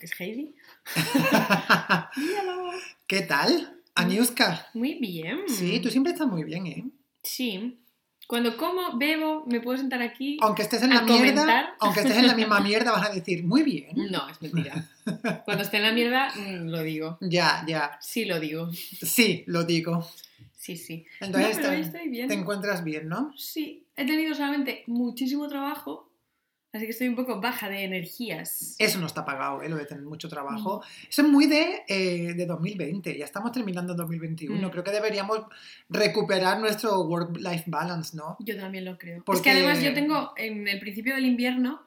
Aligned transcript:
que 0.00 0.06
es 0.06 0.20
Heidi? 0.20 0.54
¿Qué 3.06 3.20
tal? 3.22 3.76
Aniuska. 3.94 4.68
Muy 4.74 4.94
bien. 4.94 5.40
Sí, 5.48 5.80
tú 5.80 5.90
siempre 5.90 6.12
estás 6.12 6.28
muy 6.28 6.44
bien, 6.44 6.66
¿eh? 6.66 6.84
Sí. 7.22 7.78
Cuando 8.26 8.56
como, 8.56 8.96
bebo, 8.96 9.44
me 9.46 9.60
puedo 9.60 9.76
sentar 9.76 10.00
aquí. 10.02 10.38
Aunque 10.40 10.62
estés 10.62 10.82
en 10.84 10.90
la 10.90 11.02
mierda, 11.02 11.74
aunque 11.80 12.00
estés 12.00 12.16
en 12.16 12.28
la 12.28 12.34
misma 12.34 12.60
mierda, 12.60 12.92
vas 12.92 13.10
a 13.10 13.12
decir, 13.12 13.44
muy 13.44 13.62
bien. 13.64 13.88
No, 14.10 14.28
es 14.28 14.40
mentira. 14.40 14.88
Cuando 15.44 15.64
esté 15.64 15.78
en 15.78 15.82
la 15.82 15.92
mierda, 15.92 16.32
mm, 16.36 16.68
lo 16.68 16.82
digo. 16.82 17.18
Ya, 17.20 17.64
ya. 17.66 17.98
Sí, 18.00 18.24
lo 18.26 18.38
digo. 18.38 18.70
Sí, 18.72 19.42
lo 19.46 19.64
digo. 19.64 20.08
Sí, 20.56 20.76
sí. 20.76 21.04
Entonces 21.20 21.58
No, 21.58 21.70
te, 21.70 21.80
estoy 21.80 22.08
bien. 22.08 22.28
te 22.28 22.34
encuentras 22.34 22.84
bien, 22.84 23.08
¿no? 23.08 23.32
Sí, 23.36 23.84
he 23.96 24.06
tenido 24.06 24.34
solamente 24.34 24.84
muchísimo 24.86 25.48
trabajo, 25.48 26.09
así 26.72 26.84
que 26.84 26.90
estoy 26.90 27.08
un 27.08 27.16
poco 27.16 27.40
baja 27.40 27.68
de 27.68 27.84
energías. 27.84 28.76
Eso 28.78 28.98
no 29.00 29.06
está 29.06 29.24
pagado, 29.24 29.62
¿eh? 29.62 29.68
lo 29.68 29.76
de 29.76 29.86
tener 29.86 30.04
mucho 30.04 30.28
trabajo. 30.28 30.82
Eso 31.08 31.22
es 31.22 31.28
muy 31.28 31.46
de, 31.46 31.82
eh, 31.88 32.34
de 32.34 32.46
2020, 32.46 33.16
ya 33.18 33.24
estamos 33.24 33.52
terminando 33.52 33.94
2021. 33.94 34.68
Mm. 34.68 34.70
Creo 34.70 34.84
que 34.84 34.90
deberíamos 34.92 35.40
recuperar 35.88 36.60
nuestro 36.60 37.02
work-life 37.02 37.64
balance, 37.66 38.16
¿no? 38.16 38.36
Yo 38.40 38.56
también 38.56 38.84
lo 38.84 38.98
creo. 38.98 39.18
Es 39.18 39.22
Porque- 39.24 39.42
que 39.42 39.50
además 39.50 39.82
yo 39.82 39.92
tengo 39.94 40.32
en 40.36 40.68
el 40.68 40.78
principio 40.80 41.14
del 41.14 41.26
invierno 41.26 41.82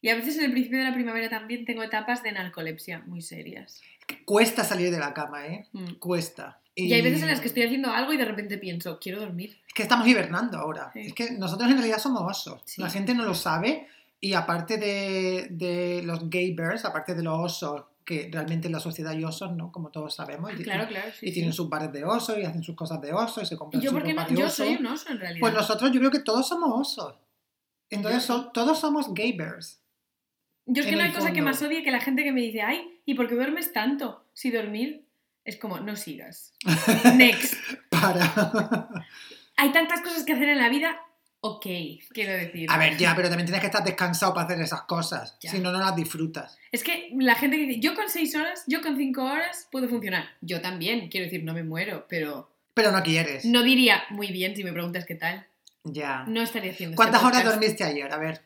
y 0.00 0.08
a 0.08 0.14
veces 0.14 0.36
en 0.38 0.44
el 0.44 0.52
principio 0.52 0.78
de 0.78 0.84
la 0.84 0.94
primavera 0.94 1.28
también 1.28 1.64
tengo 1.64 1.82
etapas 1.82 2.22
de 2.22 2.32
narcolepsia 2.32 3.00
muy 3.06 3.22
serias. 3.22 3.80
Cuesta 4.24 4.64
salir 4.64 4.90
de 4.90 4.98
la 4.98 5.14
cama, 5.14 5.46
¿eh? 5.46 5.66
Mm. 5.72 5.94
Cuesta. 5.94 6.58
Y 6.74 6.92
hay 6.94 7.02
veces 7.02 7.22
en 7.22 7.28
las 7.28 7.40
que 7.40 7.48
estoy 7.48 7.64
haciendo 7.64 7.90
algo 7.90 8.14
y 8.14 8.16
de 8.16 8.24
repente 8.24 8.56
pienso, 8.56 8.98
quiero 8.98 9.20
dormir. 9.20 9.58
Es 9.68 9.74
que 9.74 9.82
estamos 9.82 10.08
hibernando 10.08 10.56
ahora. 10.58 10.90
Sí. 10.94 11.00
Es 11.00 11.12
que 11.12 11.32
nosotros 11.32 11.68
en 11.70 11.76
realidad 11.76 11.98
somos 11.98 12.22
osos. 12.22 12.62
Sí. 12.64 12.80
La 12.80 12.88
gente 12.88 13.14
no 13.14 13.24
lo 13.24 13.34
sabe 13.34 13.86
y 14.22 14.32
aparte 14.34 14.78
de, 14.78 15.48
de 15.50 16.02
los 16.04 16.30
gay 16.30 16.54
bears, 16.54 16.84
aparte 16.86 17.14
de 17.14 17.22
los 17.24 17.38
osos, 17.38 17.84
que 18.04 18.30
realmente 18.32 18.68
en 18.68 18.72
la 18.72 18.80
sociedad 18.80 19.12
hay 19.12 19.22
osos, 19.24 19.52
¿no? 19.52 19.70
Como 19.72 19.90
todos 19.90 20.14
sabemos. 20.14 20.50
y- 20.58 20.62
Claro, 20.62 20.86
claro, 20.88 21.08
sí. 21.12 21.26
y 21.26 21.28
sí. 21.28 21.34
tienen 21.34 21.52
sus 21.52 21.68
bares 21.68 21.92
de 21.92 22.04
oso 22.04 22.38
y 22.38 22.44
hacen 22.44 22.62
sus 22.62 22.74
cosas 22.76 23.00
de 23.00 23.12
oso 23.12 23.42
y 23.42 23.46
se 23.46 23.54
¿Y 23.54 23.58
compran 23.58 23.82
yo 23.82 23.90
su 23.90 23.94
por 23.96 24.04
qué 24.04 24.10
ropa 24.12 24.22
no? 24.22 24.28
de 24.30 24.36
Yo 24.40 24.46
oso. 24.46 24.56
soy 24.64 24.76
un 24.76 24.86
oso 24.86 25.10
en 25.10 25.18
realidad. 25.20 25.40
Pues 25.40 25.52
nosotros 25.54 25.90
yo 25.92 25.98
creo 26.00 26.10
que 26.12 26.20
todos 26.20 26.48
somos 26.48 26.70
osos. 26.74 27.14
Entonces 27.90 28.22
so- 28.24 28.50
todos 28.52 28.78
somos 28.80 29.12
gay 29.12 29.32
bears. 29.36 29.80
Yo 30.66 30.82
es 30.82 30.88
que 30.88 30.94
no 30.96 31.02
hay 31.02 31.12
cosa 31.12 31.32
que 31.32 31.42
más 31.42 31.60
odie 31.62 31.82
que 31.82 31.90
la 31.90 32.00
gente 32.00 32.22
que 32.22 32.30
me 32.32 32.40
dice, 32.40 32.62
ay, 32.62 33.00
¿y 33.04 33.14
por 33.14 33.28
qué 33.28 33.34
duermes 33.34 33.72
tanto? 33.72 34.24
Si 34.32 34.50
dormir 34.52 35.04
es 35.44 35.56
como, 35.56 35.80
no 35.80 35.96
sigas. 35.96 36.54
Next. 37.16 37.54
Para. 37.90 38.88
Hay 39.56 39.72
tantas 39.72 40.00
cosas 40.02 40.24
que 40.24 40.32
hacer 40.32 40.48
en 40.48 40.58
la 40.58 40.68
vida, 40.68 41.00
ok, 41.44 41.66
quiero 42.12 42.32
decir. 42.32 42.68
A 42.70 42.78
ver, 42.78 42.96
ya, 42.96 43.14
pero 43.14 43.28
también 43.28 43.46
tienes 43.46 43.60
que 43.60 43.66
estar 43.66 43.84
descansado 43.84 44.32
para 44.32 44.46
hacer 44.46 44.60
esas 44.60 44.82
cosas. 44.82 45.36
Ya. 45.40 45.50
Si 45.50 45.58
no, 45.58 45.72
no 45.72 45.78
las 45.78 45.94
disfrutas. 45.96 46.56
Es 46.70 46.82
que 46.84 47.10
la 47.18 47.34
gente 47.34 47.56
que 47.56 47.66
dice, 47.66 47.80
yo 47.80 47.94
con 47.94 48.08
seis 48.08 48.34
horas, 48.36 48.62
yo 48.66 48.80
con 48.80 48.96
cinco 48.96 49.24
horas 49.24 49.68
puedo 49.70 49.88
funcionar. 49.88 50.24
Yo 50.40 50.60
también, 50.60 51.08
quiero 51.08 51.24
decir, 51.24 51.42
no 51.44 51.52
me 51.52 51.64
muero, 51.64 52.06
pero 52.08 52.48
Pero 52.74 52.92
no 52.92 53.02
quieres. 53.02 53.44
no 53.44 53.62
diría 53.62 54.04
muy 54.10 54.28
bien 54.28 54.54
si 54.56 54.62
me 54.64 54.72
preguntas 54.72 55.04
qué 55.04 55.16
tal. 55.16 55.46
Ya. 55.84 56.24
No 56.28 56.40
estaría 56.42 56.70
haciendo 56.70 56.94
¿Cuántas 56.96 57.22
este 57.22 57.36
horas 57.36 57.44
dormiste 57.44 57.84
ayer? 57.84 58.12
A 58.12 58.18
ver. 58.18 58.40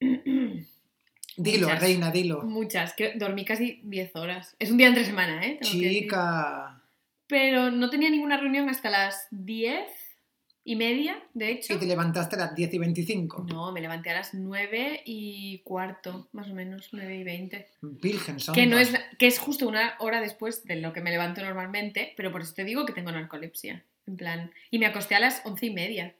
Dilo, 1.36 1.68
Muchas. 1.68 1.80
reina, 1.80 2.10
dilo. 2.10 2.42
Muchas, 2.42 2.94
que 2.94 3.12
dormí 3.14 3.44
casi 3.44 3.80
10 3.84 4.16
horas. 4.16 4.56
Es 4.58 4.70
un 4.72 4.76
día 4.76 4.88
entre 4.88 5.04
semana, 5.04 5.44
¿eh? 5.46 5.58
Tengo 5.60 5.72
que 5.72 5.86
decir. 5.86 6.02
Chica. 6.02 6.82
Pero 7.28 7.70
no 7.70 7.90
tenía 7.90 8.10
ninguna 8.10 8.36
reunión 8.38 8.68
hasta 8.68 8.90
las 8.90 9.28
10 9.30 9.84
y 10.68 10.76
media, 10.76 11.18
de 11.32 11.50
hecho. 11.50 11.72
Y 11.72 11.78
te 11.78 11.86
levantaste 11.86 12.36
a 12.36 12.40
las 12.40 12.54
10 12.54 12.74
y 12.74 12.78
25. 12.78 13.46
No, 13.48 13.72
me 13.72 13.80
levanté 13.80 14.10
a 14.10 14.16
las 14.16 14.34
9 14.34 15.02
y 15.06 15.60
cuarto, 15.60 16.28
más 16.32 16.50
o 16.50 16.52
menos, 16.52 16.90
9 16.92 17.16
y 17.16 17.24
20. 17.24 17.68
Virgen 17.80 18.38
son. 18.38 18.54
Que, 18.54 18.66
no 18.66 18.78
es, 18.78 18.92
que 19.18 19.26
es 19.26 19.38
justo 19.38 19.66
una 19.66 19.94
hora 19.98 20.20
después 20.20 20.64
de 20.64 20.76
lo 20.76 20.92
que 20.92 21.00
me 21.00 21.10
levanto 21.10 21.40
normalmente, 21.40 22.12
pero 22.18 22.30
por 22.30 22.42
eso 22.42 22.52
te 22.52 22.64
digo 22.64 22.84
que 22.84 22.92
tengo 22.92 23.10
narcolepsia. 23.10 23.82
En 24.06 24.18
plan. 24.18 24.50
Y 24.70 24.78
me 24.78 24.84
acosté 24.84 25.14
a 25.14 25.20
las 25.20 25.40
11 25.46 25.64
y 25.64 25.70
media. 25.72 26.14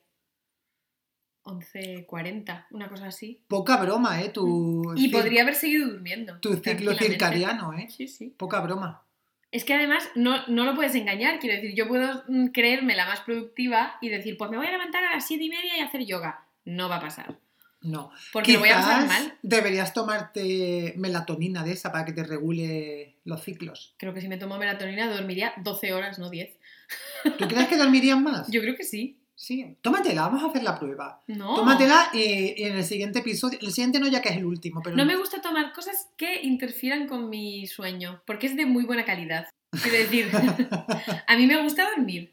11.40, 1.44 2.66
una 2.70 2.88
cosa 2.88 3.09
así. 3.09 3.42
Poca 3.48 3.76
broma, 3.76 4.22
¿eh? 4.22 4.30
Tu, 4.30 4.94
Y 4.97 5.09
podría 5.09 5.42
haber 5.42 5.56
seguido 5.56 5.91
durmiendo. 5.91 6.41
tu 6.41 6.54
ciclo 6.56 6.94
circadiano, 6.94 7.75
¿eh? 7.75 7.88
Sí, 7.91 8.09
sí. 8.09 8.34
Poca 8.34 8.60
broma. 8.62 9.03
Es 9.50 9.64
que 9.64 9.75
además 9.75 10.09
no, 10.14 10.47
no 10.47 10.64
lo 10.64 10.75
puedes 10.75 10.94
engañar, 10.94 11.38
quiero 11.38 11.56
decir, 11.56 11.75
yo 11.75 11.88
puedo 11.88 12.22
mm, 12.28 12.48
creerme 12.48 12.94
la 12.94 13.06
más 13.06 13.20
productiva 13.20 13.97
y 14.00 14.10
decir, 14.10 14.36
pues 14.36 14.50
me 14.50 14.59
voy 14.59 14.66
a 14.66 14.72
levantar 14.72 15.04
a 15.04 15.14
las 15.14 15.26
7 15.26 15.42
y 15.42 15.48
media 15.48 15.78
y 15.78 15.81
hacer 15.81 16.04
yoga. 16.04 16.44
No 16.64 16.88
va 16.88 16.97
a 16.97 17.00
pasar. 17.00 17.38
No. 17.81 18.10
Porque 18.32 18.53
lo 18.53 18.60
voy 18.60 18.70
a 18.70 18.76
pasar 18.76 19.06
mal. 19.06 19.38
deberías 19.42 19.94
tomarte 19.94 20.94
melatonina 20.97 21.62
de 21.62 21.72
esa 21.72 21.92
para 21.92 22.04
que 22.04 22.12
te 22.12 22.25
regule 22.25 23.16
los 23.25 23.42
ciclos. 23.42 23.94
Creo 23.98 24.12
que 24.12 24.20
si 24.20 24.28
me 24.28 24.36
tomo 24.36 24.59
melatonina 24.59 25.09
dormiría 25.09 25.54
12 25.59 25.94
horas, 25.94 26.19
no 26.19 26.28
10. 26.28 26.56
¿Tú 27.38 27.48
crees 27.48 27.69
que 27.69 27.76
dormirías 27.76 28.20
más? 28.20 28.50
Yo 28.50 28.60
creo 28.60 28.75
que 28.76 28.84
sí. 28.84 29.18
Sí. 29.41 29.76
Tómatela, 29.82 30.22
vamos 30.22 30.43
a 30.43 30.49
hacer 30.49 30.65
la 30.65 30.76
prueba. 30.76 31.22
No. 31.28 31.54
Tómatela 31.54 32.10
y, 32.12 32.60
y 32.60 32.65
en 32.65 32.76
el 32.76 32.84
siguiente 32.84 33.21
episodio, 33.21 33.56
el 33.62 33.71
siguiente 33.71 34.00
no 34.00 34.09
ya 34.09 34.21
que 34.21 34.31
es 34.31 34.37
el 34.37 34.44
último, 34.44 34.81
pero 34.82 34.97
No 34.97 35.04
me 35.06 35.15
gusta 35.15 35.41
tomar 35.41 35.72
cosas 35.72 36.09
que 36.16 36.43
interfieran 36.43 37.06
con 37.06 37.31
mi 37.31 37.69
sueño, 37.69 38.21
porque 38.27 38.48
es 38.48 38.56
de 38.56 38.66
muy 38.66 38.84
buena 38.84 39.04
calidad. 39.04 39.47
Quiero 39.81 39.97
decir, 39.97 40.28
a 41.28 41.37
mí 41.37 41.47
me 41.47 41.62
gusta 41.62 41.88
dormir. 41.88 42.31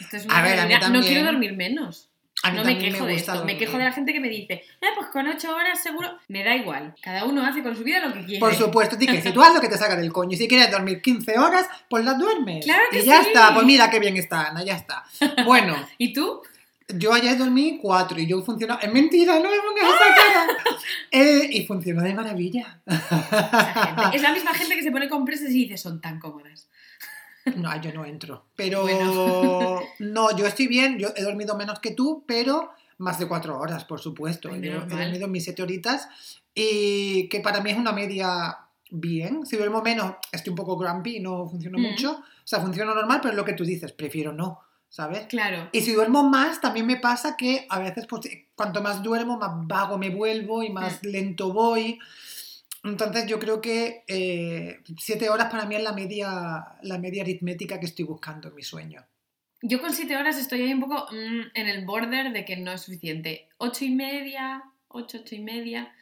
Esto 0.00 0.16
es 0.16 0.24
una 0.24 0.38
A 0.38 0.42
ver, 0.42 0.52
a 0.58 0.62
mí 0.62 0.68
realidad. 0.68 0.78
No 0.88 0.94
también. 0.94 1.04
quiero 1.12 1.26
dormir 1.26 1.52
menos. 1.56 2.08
A 2.44 2.50
mí 2.50 2.58
No 2.58 2.64
me 2.64 2.78
quejo 2.78 3.06
de 3.06 3.14
gusta 3.14 3.32
esto. 3.32 3.44
Me 3.46 3.56
quejo 3.56 3.78
de 3.78 3.84
la 3.84 3.92
gente 3.92 4.12
que 4.12 4.20
me 4.20 4.28
dice, 4.28 4.52
eh, 4.80 4.86
pues 4.94 5.08
con 5.08 5.26
8 5.26 5.54
horas 5.56 5.82
seguro. 5.82 6.18
Me 6.28 6.44
da 6.44 6.54
igual. 6.54 6.94
Cada 7.00 7.24
uno 7.24 7.44
hace 7.44 7.62
con 7.62 7.74
su 7.74 7.82
vida 7.82 8.06
lo 8.06 8.12
que 8.12 8.22
quiere. 8.24 8.38
Por 8.38 8.54
supuesto, 8.54 8.98
ti 8.98 9.06
que 9.06 9.22
si 9.22 9.32
tú 9.32 9.42
haz 9.42 9.54
lo 9.54 9.62
que 9.62 9.68
te 9.68 9.78
saca 9.78 9.96
del 9.96 10.12
coño 10.12 10.32
y 10.32 10.36
si 10.36 10.46
quieres 10.46 10.70
dormir 10.70 11.00
15 11.00 11.38
horas, 11.38 11.66
pues 11.88 12.04
las 12.04 12.18
duermes. 12.18 12.62
Claro 12.62 12.82
que 12.90 13.00
y 13.00 13.04
ya 13.06 13.22
sí. 13.22 13.28
está, 13.28 13.54
pues 13.54 13.64
mira 13.64 13.88
qué 13.88 13.98
bien 13.98 14.18
está 14.18 14.48
Ana, 14.48 14.62
ya 14.62 14.76
está. 14.76 15.04
Bueno, 15.46 15.74
¿Y 15.98 16.12
tú? 16.12 16.42
yo 16.88 17.14
ayer 17.14 17.38
dormí 17.38 17.78
4 17.80 18.20
y 18.20 18.26
yo 18.26 18.42
funcionó. 18.42 18.78
Es 18.78 18.92
mentira, 18.92 19.38
no 19.38 19.50
me 19.50 19.56
pongas 19.56 19.94
esa 19.94 20.14
cara. 20.14 20.46
Eh, 21.10 21.48
y 21.50 21.66
funcionó 21.66 22.02
de 22.02 22.12
maravilla. 22.12 22.78
Esa 22.86 23.94
gente. 23.96 24.16
Es 24.16 24.22
la 24.22 24.32
misma 24.32 24.52
gente 24.52 24.76
que 24.76 24.82
se 24.82 24.90
pone 24.90 25.08
compresas 25.08 25.48
y 25.48 25.64
dice, 25.64 25.78
son 25.78 26.00
tan 26.02 26.20
cómodas. 26.20 26.68
No, 27.56 27.80
yo 27.80 27.92
no 27.92 28.04
entro. 28.04 28.44
Pero 28.56 28.82
Bueno. 28.82 29.80
no, 29.98 30.36
yo 30.36 30.46
estoy 30.46 30.66
bien, 30.66 30.98
yo 30.98 31.08
he 31.16 31.22
dormido 31.22 31.56
menos 31.56 31.78
que 31.80 31.90
tú, 31.92 32.24
pero 32.26 32.70
más 32.98 33.18
de 33.18 33.26
4 33.28 33.58
horas, 33.58 33.84
por 33.84 34.00
supuesto. 34.00 34.48
Ay, 34.52 34.60
yo 34.62 34.72
he 34.72 34.86
dormido 34.86 35.28
mis 35.28 35.44
7 35.44 35.62
horitas 35.62 36.08
y 36.54 37.28
que 37.28 37.40
para 37.40 37.60
mí 37.60 37.70
es 37.70 37.76
una 37.76 37.92
media 37.92 38.58
bien. 38.90 39.44
Si 39.44 39.56
duermo 39.56 39.82
menos, 39.82 40.14
estoy 40.32 40.50
un 40.50 40.56
poco 40.56 40.76
grumpy 40.76 41.16
y 41.16 41.20
no 41.20 41.48
funciona 41.48 41.78
Mm. 41.78 41.82
mucho. 41.82 42.12
O 42.12 42.46
sea, 42.46 42.60
funciona 42.60 42.94
normal, 42.94 43.18
pero 43.20 43.32
es 43.32 43.36
lo 43.36 43.44
que 43.44 43.54
tú 43.54 43.64
dices, 43.64 43.92
prefiero 43.92 44.32
no, 44.32 44.60
¿sabes? 44.88 45.26
Claro. 45.26 45.68
Y 45.72 45.80
si 45.80 45.92
duermo 45.92 46.22
más, 46.28 46.60
también 46.60 46.86
me 46.86 46.96
pasa 46.96 47.36
que 47.36 47.66
a 47.68 47.78
veces, 47.80 48.06
pues, 48.06 48.28
cuanto 48.54 48.80
más 48.82 49.02
duermo, 49.02 49.36
más 49.38 49.50
vago 49.66 49.98
me 49.98 50.10
vuelvo 50.10 50.62
y 50.62 50.70
más 50.70 51.02
Mm. 51.02 51.06
lento 51.08 51.52
voy. 51.52 51.98
Entonces 52.84 53.26
yo 53.26 53.38
creo 53.38 53.60
que 53.60 54.04
eh, 54.06 54.80
siete 54.98 55.30
horas 55.30 55.50
para 55.50 55.64
mí 55.66 55.74
es 55.74 55.82
la 55.82 55.92
media, 55.92 56.64
la 56.82 56.98
media 56.98 57.22
aritmética 57.22 57.80
que 57.80 57.86
estoy 57.86 58.04
buscando 58.04 58.48
en 58.48 58.54
mi 58.54 58.62
sueño. 58.62 59.04
Yo 59.66 59.80
con 59.80 59.94
7 59.94 60.14
horas 60.18 60.36
estoy 60.36 60.60
ahí 60.60 60.74
un 60.74 60.80
poco 60.80 61.06
mm, 61.10 61.40
en 61.54 61.66
el 61.68 61.86
border 61.86 62.32
de 62.34 62.44
que 62.44 62.58
no 62.58 62.70
es 62.72 62.82
suficiente. 62.82 63.48
8 63.56 63.86
y 63.86 63.90
media, 63.90 64.62
8, 64.88 65.18
8 65.22 65.34
y 65.36 65.40
media, 65.40 65.94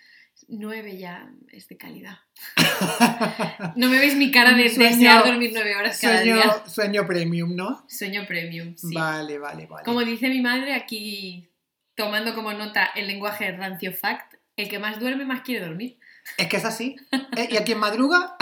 9 0.48 0.96
ya 0.98 1.30
es 1.52 1.68
de 1.68 1.76
calidad. 1.76 2.18
No 3.76 3.88
me 3.88 3.98
veis 4.00 4.16
mi 4.16 4.32
cara 4.32 4.56
de 4.56 4.68
Sueño- 4.68 4.88
desear 4.90 5.24
dormir 5.24 5.50
9 5.54 5.76
horas 5.76 6.00
cada 6.00 6.18
Sueño, 6.22 6.34
día. 6.34 6.64
sueño 6.66 7.06
premium, 7.06 7.54
¿no? 7.54 7.84
Sueño 7.88 8.26
premium, 8.26 8.74
sí. 8.76 8.92
Vale, 8.94 9.38
vale, 9.38 9.66
vale. 9.66 9.84
Como 9.84 10.00
dice 10.04 10.28
mi 10.28 10.40
madre 10.40 10.74
aquí, 10.74 11.48
tomando 11.94 12.34
como 12.34 12.52
nota 12.52 12.86
el 12.96 13.06
lenguaje 13.06 13.52
rancio 13.52 13.92
fact, 13.92 14.34
el 14.56 14.68
que 14.68 14.78
más 14.80 14.98
duerme 14.98 15.24
más 15.24 15.42
quiere 15.42 15.64
dormir. 15.64 15.98
Es 16.36 16.46
que 16.48 16.56
es 16.56 16.64
así. 16.64 16.96
¿Eh? 17.36 17.48
¿Y 17.50 17.56
a 17.56 17.64
quien 17.64 17.78
madruga? 17.78 18.36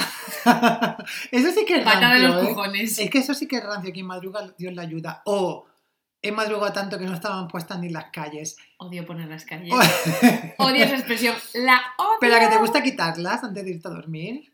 eso 1.30 1.50
sí 1.52 1.64
que 1.64 1.78
es 1.78 1.84
Patada 1.84 2.10
rancio, 2.10 2.28
los 2.28 2.44
¿eh? 2.44 2.48
cojones. 2.48 2.98
Es 2.98 3.10
que 3.10 3.18
eso 3.18 3.34
sí 3.34 3.46
que 3.46 3.56
es 3.56 3.64
rancio. 3.64 3.92
Quien 3.92 4.06
madruga, 4.06 4.52
Dios 4.56 4.74
le 4.74 4.82
ayuda. 4.82 5.22
O 5.24 5.66
he 6.22 6.32
madrugado 6.32 6.72
tanto 6.72 6.98
que 6.98 7.06
no 7.06 7.14
estaban 7.14 7.48
puestas 7.48 7.78
ni 7.78 7.88
las 7.88 8.10
calles. 8.10 8.56
Odio 8.78 9.06
poner 9.06 9.28
las 9.28 9.44
calles. 9.44 9.72
Odio 10.58 10.84
esa 10.84 10.96
expresión. 10.96 11.34
La 11.54 11.80
odio. 11.98 12.18
Pero 12.20 12.36
a 12.36 12.40
que 12.40 12.48
te 12.48 12.58
gusta 12.58 12.82
quitarlas 12.82 13.42
antes 13.42 13.64
de 13.64 13.70
irte 13.70 13.88
a 13.88 13.92
dormir. 13.92 14.52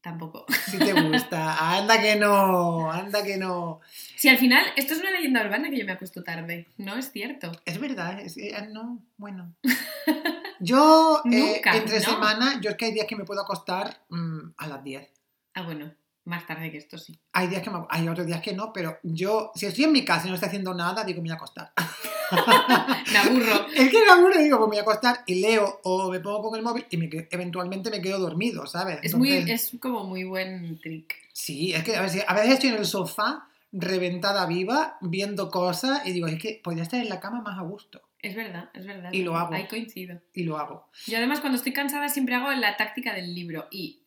Tampoco. 0.00 0.46
Si 0.70 0.78
te 0.78 0.92
gusta. 0.92 1.76
Anda 1.76 2.00
que 2.00 2.16
no. 2.16 2.90
Anda 2.90 3.24
que 3.24 3.36
no. 3.36 3.80
Si 4.16 4.28
al 4.28 4.38
final, 4.38 4.64
esto 4.76 4.94
es 4.94 5.00
una 5.00 5.10
leyenda 5.10 5.44
urbana 5.44 5.68
que 5.70 5.78
yo 5.78 5.84
me 5.84 5.92
acuesto 5.92 6.22
tarde. 6.22 6.66
No 6.78 6.96
es 6.96 7.12
cierto. 7.12 7.52
Es 7.64 7.78
verdad. 7.78 8.18
Es, 8.20 8.36
eh, 8.38 8.52
no, 8.72 9.02
bueno. 9.16 9.54
Yo, 10.60 11.20
eh, 11.30 11.36
Nunca, 11.56 11.76
entre 11.76 11.98
no. 12.00 12.04
semana, 12.04 12.58
yo 12.62 12.70
es 12.70 12.76
que 12.76 12.86
hay 12.86 12.92
días 12.92 13.06
que 13.06 13.14
me 13.14 13.24
puedo 13.24 13.42
acostar 13.42 14.04
mm, 14.08 14.52
a 14.56 14.66
las 14.68 14.82
10. 14.82 15.06
Ah, 15.52 15.62
bueno, 15.62 15.92
más 16.24 16.46
tarde 16.46 16.70
que 16.70 16.78
esto 16.78 16.96
sí. 16.96 17.20
Hay 17.34 17.48
días 17.48 17.60
que 17.62 17.68
me- 17.68 17.84
hay 17.90 18.08
otros 18.08 18.26
días 18.26 18.40
que 18.40 18.54
no, 18.54 18.72
pero 18.72 18.98
yo, 19.02 19.52
si 19.54 19.66
estoy 19.66 19.84
en 19.84 19.92
mi 19.92 20.02
casa 20.02 20.26
y 20.26 20.30
no 20.30 20.34
estoy 20.36 20.46
haciendo 20.48 20.72
nada, 20.72 21.04
digo, 21.04 21.20
me 21.20 21.28
voy 21.28 21.32
a 21.32 21.34
acostar. 21.34 21.72
Me 23.12 23.18
aburro. 23.18 23.66
Es 23.76 23.88
que 23.90 24.04
me 24.04 24.10
aburro 24.10 24.40
y 24.40 24.44
digo, 24.44 24.56
pues 24.58 24.68
me 24.68 24.76
voy 24.76 24.78
a 24.78 24.82
acostar 24.82 25.22
y 25.26 25.36
leo 25.40 25.80
o 25.84 26.10
me 26.10 26.18
pongo 26.20 26.42
con 26.50 26.56
el 26.58 26.64
móvil 26.64 26.84
y 26.90 26.96
me 26.96 27.08
eventualmente 27.30 27.90
me 27.90 28.00
quedo 28.00 28.18
dormido, 28.18 28.66
¿sabes? 28.66 28.98
Es, 29.02 29.14
muy, 29.14 29.30
es 29.32 29.76
como 29.78 30.04
muy 30.04 30.24
buen 30.24 30.80
trick. 30.80 31.14
Sí, 31.32 31.72
es 31.72 31.84
que 31.84 31.94
a 31.96 32.02
veces, 32.02 32.24
a 32.26 32.34
veces 32.34 32.54
estoy 32.54 32.70
en 32.70 32.76
el 32.76 32.86
sofá 32.86 33.46
reventada 33.72 34.46
viva 34.46 34.96
viendo 35.00 35.50
cosas 35.50 36.06
y 36.06 36.12
digo, 36.12 36.26
es 36.26 36.38
que 36.40 36.60
podría 36.62 36.82
estar 36.82 37.00
en 37.00 37.08
la 37.08 37.20
cama 37.20 37.42
más 37.42 37.58
a 37.58 37.62
gusto 37.62 38.00
Es 38.20 38.34
verdad, 38.34 38.70
es 38.74 38.86
verdad. 38.86 39.12
Y 39.12 39.22
lo 39.22 39.36
hago. 39.36 39.54
Ahí 39.54 39.66
coincido. 39.68 40.20
y 40.32 40.44
lo 40.44 40.58
hago. 40.58 40.88
Yo 41.06 41.18
además 41.18 41.40
cuando 41.40 41.56
estoy 41.56 41.72
cansada 41.72 42.08
siempre 42.08 42.34
hago 42.34 42.50
la 42.52 42.76
táctica 42.76 43.14
del 43.14 43.34
libro 43.34 43.66
y 43.70 44.00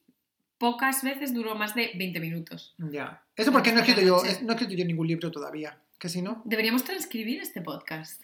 pocas 0.58 1.04
veces 1.04 1.34
duró 1.34 1.56
más 1.56 1.76
de 1.76 1.92
20 1.96 2.20
minutos. 2.20 2.76
Ya. 2.78 3.24
Eso 3.36 3.52
porque 3.52 3.72
no 3.72 3.80
he 3.80 3.82
escrito 3.82 4.02
yo, 4.02 4.22
no 4.44 4.52
he 4.52 4.56
escrito 4.56 4.74
yo 4.74 4.86
ningún 4.86 5.08
libro 5.08 5.32
todavía. 5.32 5.78
Que 5.98 6.10
si 6.10 6.22
no, 6.22 6.42
Deberíamos 6.46 6.84
transcribir 6.84 7.42
este 7.42 7.62
podcast. 7.62 8.24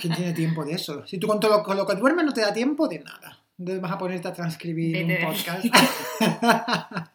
¿quién 0.00 0.14
tiene 0.14 0.32
tiempo 0.32 0.64
de 0.64 0.74
eso? 0.74 1.06
Si 1.06 1.18
tú 1.18 1.26
con 1.26 1.40
todo 1.40 1.62
con 1.62 1.76
lo 1.76 1.86
que 1.86 1.94
duermes 1.94 2.24
no 2.24 2.32
te 2.32 2.40
da 2.40 2.52
tiempo 2.52 2.88
de 2.88 3.00
nada. 3.00 3.39
Entonces 3.60 3.82
vas 3.82 3.92
a 3.92 3.98
ponerte 3.98 4.26
a 4.26 4.32
transcribir 4.32 5.06
Vete 5.06 5.26
un 5.26 5.34
podcast. 5.34 5.66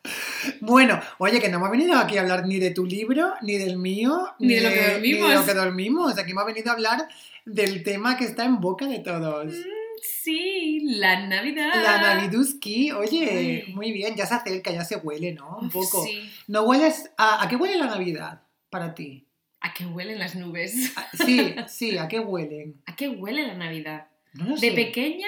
bueno, 0.62 1.00
oye, 1.18 1.40
que 1.42 1.50
no 1.50 1.58
hemos 1.58 1.72
venido 1.72 1.98
aquí 1.98 2.18
a 2.18 2.22
hablar 2.22 2.46
ni 2.46 2.60
de 2.60 2.70
tu 2.72 2.86
libro, 2.86 3.34
ni 3.42 3.58
del 3.58 3.78
mío, 3.78 4.28
Ni 4.40 4.54
de 4.56 4.62
lo 4.62 4.70
que 4.70 4.76
Ni 4.76 4.84
de 4.84 4.92
dormimos. 5.20 5.34
lo 5.34 5.46
que 5.46 5.54
dormimos. 5.56 6.18
Aquí 6.20 6.32
hemos 6.32 6.46
venido 6.46 6.70
a 6.70 6.74
hablar 6.76 7.08
del 7.46 7.82
tema 7.84 8.16
que 8.18 8.26
está 8.26 8.46
en 8.46 8.60
boca 8.62 8.86
de 8.86 9.00
todos. 9.00 9.54
Sí, 10.22 10.82
la 10.84 11.26
Navidad. 11.26 11.72
La 11.84 11.98
Naviduski, 12.16 12.92
oye, 12.92 13.66
muy 13.74 13.92
bien, 13.92 14.16
ya 14.16 14.26
se 14.28 14.36
acerca, 14.36 14.72
ya 14.72 14.86
se 14.86 14.98
huele, 14.98 15.34
¿no? 15.34 15.58
Un 15.60 15.70
poco. 15.72 16.04
Sí. 16.04 16.30
¿No 16.48 16.62
hueles 16.64 17.10
a, 17.18 17.44
a 17.44 17.50
qué 17.50 17.56
huele 17.56 17.78
la 17.78 17.88
Navidad 17.88 18.44
para 18.70 18.94
ti? 18.94 19.26
¿A 19.62 19.74
qué 19.74 19.86
huelen 19.86 20.20
las 20.20 20.36
nubes? 20.36 20.94
Sí, 21.26 21.56
sí, 21.68 21.98
¿a 21.98 22.08
qué 22.08 22.20
huelen? 22.20 22.82
¿A 22.86 22.96
qué 22.96 23.10
huele 23.10 23.48
la 23.48 23.56
Navidad? 23.56 24.08
No 24.34 24.46
lo 24.50 24.56
De 24.56 24.70
sé. 24.70 24.76
pequeña 24.76 25.28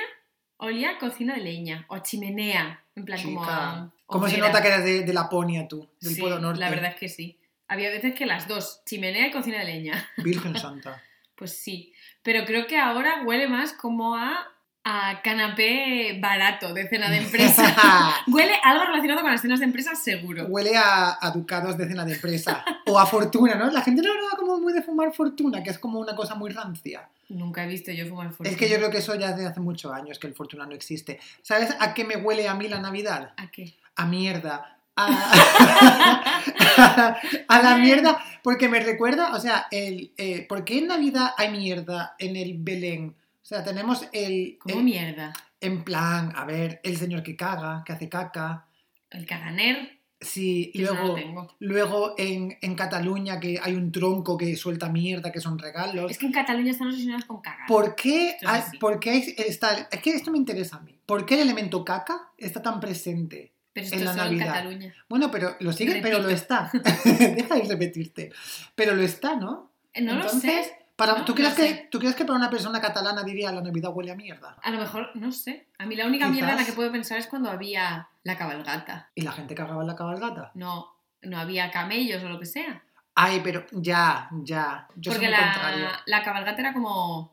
olía 0.57 0.91
a 0.91 0.97
cocina 0.99 1.35
de 1.35 1.41
leña 1.41 1.85
o 1.87 1.95
a 1.95 2.03
chimenea. 2.03 2.83
En 2.95 3.05
plan, 3.05 3.21
como 3.23 3.43
a. 3.43 3.91
¿Cómo 4.05 4.27
se 4.27 4.37
nota 4.37 4.61
que 4.61 4.67
eres 4.69 4.85
de, 4.85 5.03
de 5.03 5.13
Laponia 5.13 5.67
tú, 5.67 5.87
del 5.99 6.13
Sí, 6.13 6.21
Polo 6.21 6.39
Norte? 6.39 6.59
La 6.59 6.69
verdad 6.69 6.91
es 6.91 6.95
que 6.95 7.09
sí. 7.09 7.37
Había 7.67 7.89
veces 7.89 8.15
que 8.15 8.25
las 8.25 8.47
dos, 8.47 8.81
chimenea 8.85 9.27
y 9.27 9.31
cocina 9.31 9.59
de 9.59 9.65
leña. 9.65 10.09
Virgen 10.17 10.55
Santa. 10.59 11.03
Pues 11.35 11.57
sí. 11.57 11.93
Pero 12.23 12.45
creo 12.45 12.65
que 12.67 12.77
ahora 12.77 13.23
huele 13.25 13.47
más 13.47 13.73
como 13.73 14.15
a, 14.15 14.47
a 14.89 15.21
canapé 15.21 16.17
barato 16.21 16.73
de 16.73 16.87
cena 16.87 17.09
de 17.09 17.17
empresa. 17.17 18.15
huele 18.27 18.53
algo 18.63 18.85
relacionado 18.85 19.19
con 19.21 19.31
las 19.31 19.41
cenas 19.41 19.59
de 19.59 19.65
empresa 19.65 19.95
seguro. 19.95 20.45
Huele 20.45 20.77
a, 20.77 21.17
a 21.19 21.31
ducados 21.31 21.77
de 21.77 21.87
cena 21.87 22.05
de 22.05 22.13
empresa. 22.13 22.63
o 22.85 22.97
a 22.97 23.05
fortuna, 23.05 23.55
¿no? 23.55 23.69
La 23.69 23.81
gente 23.81 24.01
no 24.01 24.13
da 24.13 24.37
como 24.37 24.59
muy 24.59 24.71
de 24.71 24.81
fumar 24.81 25.13
fortuna, 25.13 25.61
que 25.61 25.71
es 25.71 25.79
como 25.79 25.99
una 25.99 26.15
cosa 26.15 26.35
muy 26.35 26.51
rancia. 26.51 27.09
Nunca 27.27 27.65
he 27.65 27.67
visto 27.67 27.91
yo 27.91 28.07
fumar 28.07 28.29
fortuna. 28.29 28.49
Es 28.49 28.55
que 28.55 28.69
yo 28.69 28.77
creo 28.77 28.89
que 28.89 28.99
eso 28.99 29.13
ya 29.15 29.31
desde 29.31 29.47
hace 29.47 29.59
muchos 29.59 29.91
años 29.91 30.19
que 30.19 30.27
el 30.27 30.33
fortuna 30.33 30.65
no 30.65 30.73
existe. 30.73 31.19
¿Sabes 31.41 31.75
a 31.79 31.93
qué 31.93 32.05
me 32.05 32.15
huele 32.15 32.47
a 32.47 32.53
mí 32.53 32.69
la 32.69 32.79
Navidad? 32.79 33.33
¿A 33.35 33.51
qué? 33.51 33.75
A 33.97 34.05
mierda. 34.05 34.77
A, 34.95 35.07
a 37.47 37.61
la 37.61 37.77
mierda, 37.77 38.19
porque 38.41 38.69
me 38.69 38.79
recuerda, 38.79 39.35
o 39.35 39.39
sea, 39.39 39.67
el, 39.69 40.11
eh, 40.17 40.45
¿por 40.47 40.63
qué 40.63 40.77
en 40.79 40.87
Navidad 40.87 41.33
hay 41.37 41.51
mierda 41.51 42.15
en 42.17 42.37
el 42.37 42.55
Belén? 42.57 43.13
O 43.47 43.49
sea, 43.49 43.63
tenemos 43.63 44.05
el, 44.11 44.57
Como 44.59 44.75
el- 44.79 44.83
mierda. 44.83 45.31
en 45.61 45.85
plan, 45.85 46.33
a 46.35 46.43
ver, 46.43 46.81
el 46.83 46.97
señor 46.97 47.23
que 47.23 47.37
caga, 47.37 47.81
que 47.85 47.93
hace 47.93 48.09
caca. 48.09 48.65
El 49.09 49.25
caganer. 49.25 49.99
Sí, 50.19 50.69
lo 50.75 50.93
luego, 50.93 51.13
tengo. 51.13 51.55
luego 51.59 52.15
en, 52.17 52.57
en 52.61 52.75
Cataluña 52.75 53.39
que 53.39 53.57
hay 53.63 53.73
un 53.75 53.89
tronco 53.93 54.35
que 54.37 54.57
suelta 54.57 54.89
mierda, 54.89 55.31
que 55.31 55.39
son 55.39 55.57
regalos. 55.57 56.11
Es 56.11 56.17
que 56.17 56.25
en 56.25 56.33
Cataluña 56.33 56.71
están 56.71 56.87
obsesionados 56.89 57.23
con 57.23 57.39
cagar. 57.39 57.67
¿Por 57.69 57.95
qué, 57.95 58.35
hay- 58.45 58.77
por 58.81 58.99
qué 58.99 59.33
está, 59.37 59.87
es 59.91 60.01
que 60.01 60.09
esto 60.09 60.29
me 60.29 60.39
interesa 60.39 60.75
a 60.75 60.79
mí. 60.81 60.99
¿Por 61.05 61.25
qué 61.25 61.35
el 61.35 61.41
elemento 61.41 61.85
caca 61.85 62.31
está 62.37 62.61
tan 62.61 62.81
presente? 62.81 63.53
Pero 63.71 63.87
en 63.87 63.93
esto 63.93 64.03
la 64.05 64.11
es 64.11 64.17
solo 64.17 64.29
en 64.31 64.37
Navidad. 64.39 64.53
Cataluña. 64.55 64.93
Bueno, 65.07 65.31
pero 65.31 65.55
lo 65.61 65.71
sigue, 65.71 66.01
pero 66.01 66.19
lo 66.19 66.29
está. 66.29 66.69
Deja 67.05 67.55
de 67.55 67.63
repetirte. 67.63 68.31
Pero 68.75 68.93
lo 68.93 69.03
está, 69.03 69.37
¿no? 69.37 69.71
Eh, 69.93 70.01
No 70.01 70.15
lo 70.15 70.27
sé. 70.27 70.63
Para, 70.97 71.13
No, 71.13 71.25
¿tú, 71.25 71.31
no 71.31 71.35
crees 71.35 71.53
que. 71.53 71.87
¿Tú 71.91 71.99
crees 71.99 72.15
que 72.15 72.25
para 72.25 72.37
una 72.37 72.49
persona 72.49 72.81
catalana 72.81 73.23
diría 73.23 73.51
la 73.51 73.61
Navidad 73.61 73.91
huele 73.93 74.11
a 74.11 74.15
mierda? 74.15 74.57
A 74.63 74.71
lo 74.71 74.79
mejor, 74.79 75.11
no 75.13 75.31
sé. 75.31 75.67
A 75.77 75.85
mí 75.85 75.95
la 75.95 76.07
única 76.07 76.27
mierda 76.27 76.51
en 76.51 76.57
la 76.57 76.65
que 76.65 76.73
puedo 76.73 76.91
pensar 76.91 77.19
es 77.19 77.27
cuando 77.27 77.51
había 77.51 78.09
la 78.23 78.35
cabalgata. 78.35 79.09
¿Y 79.13 79.21
la 79.21 79.31
gente 79.31 79.53
cagaba 79.53 79.81
en 79.81 79.87
la 79.87 79.95
cabalgata? 79.95 80.51
No, 80.55 80.95
no 81.21 81.37
había 81.39 81.69
camellos 81.71 82.23
o 82.23 82.29
lo 82.29 82.39
que 82.39 82.47
sea. 82.47 82.81
Ay, 83.13 83.41
pero 83.43 83.65
ya, 83.71 84.27
ya. 84.43 84.87
Yo 84.95 85.11
Porque 85.11 85.27
soy 85.27 85.35
muy 85.35 85.43
contrario. 85.43 85.83
la, 85.85 86.01
la 86.05 86.23
cabalgata 86.23 86.59
era 86.61 86.73
como 86.73 87.31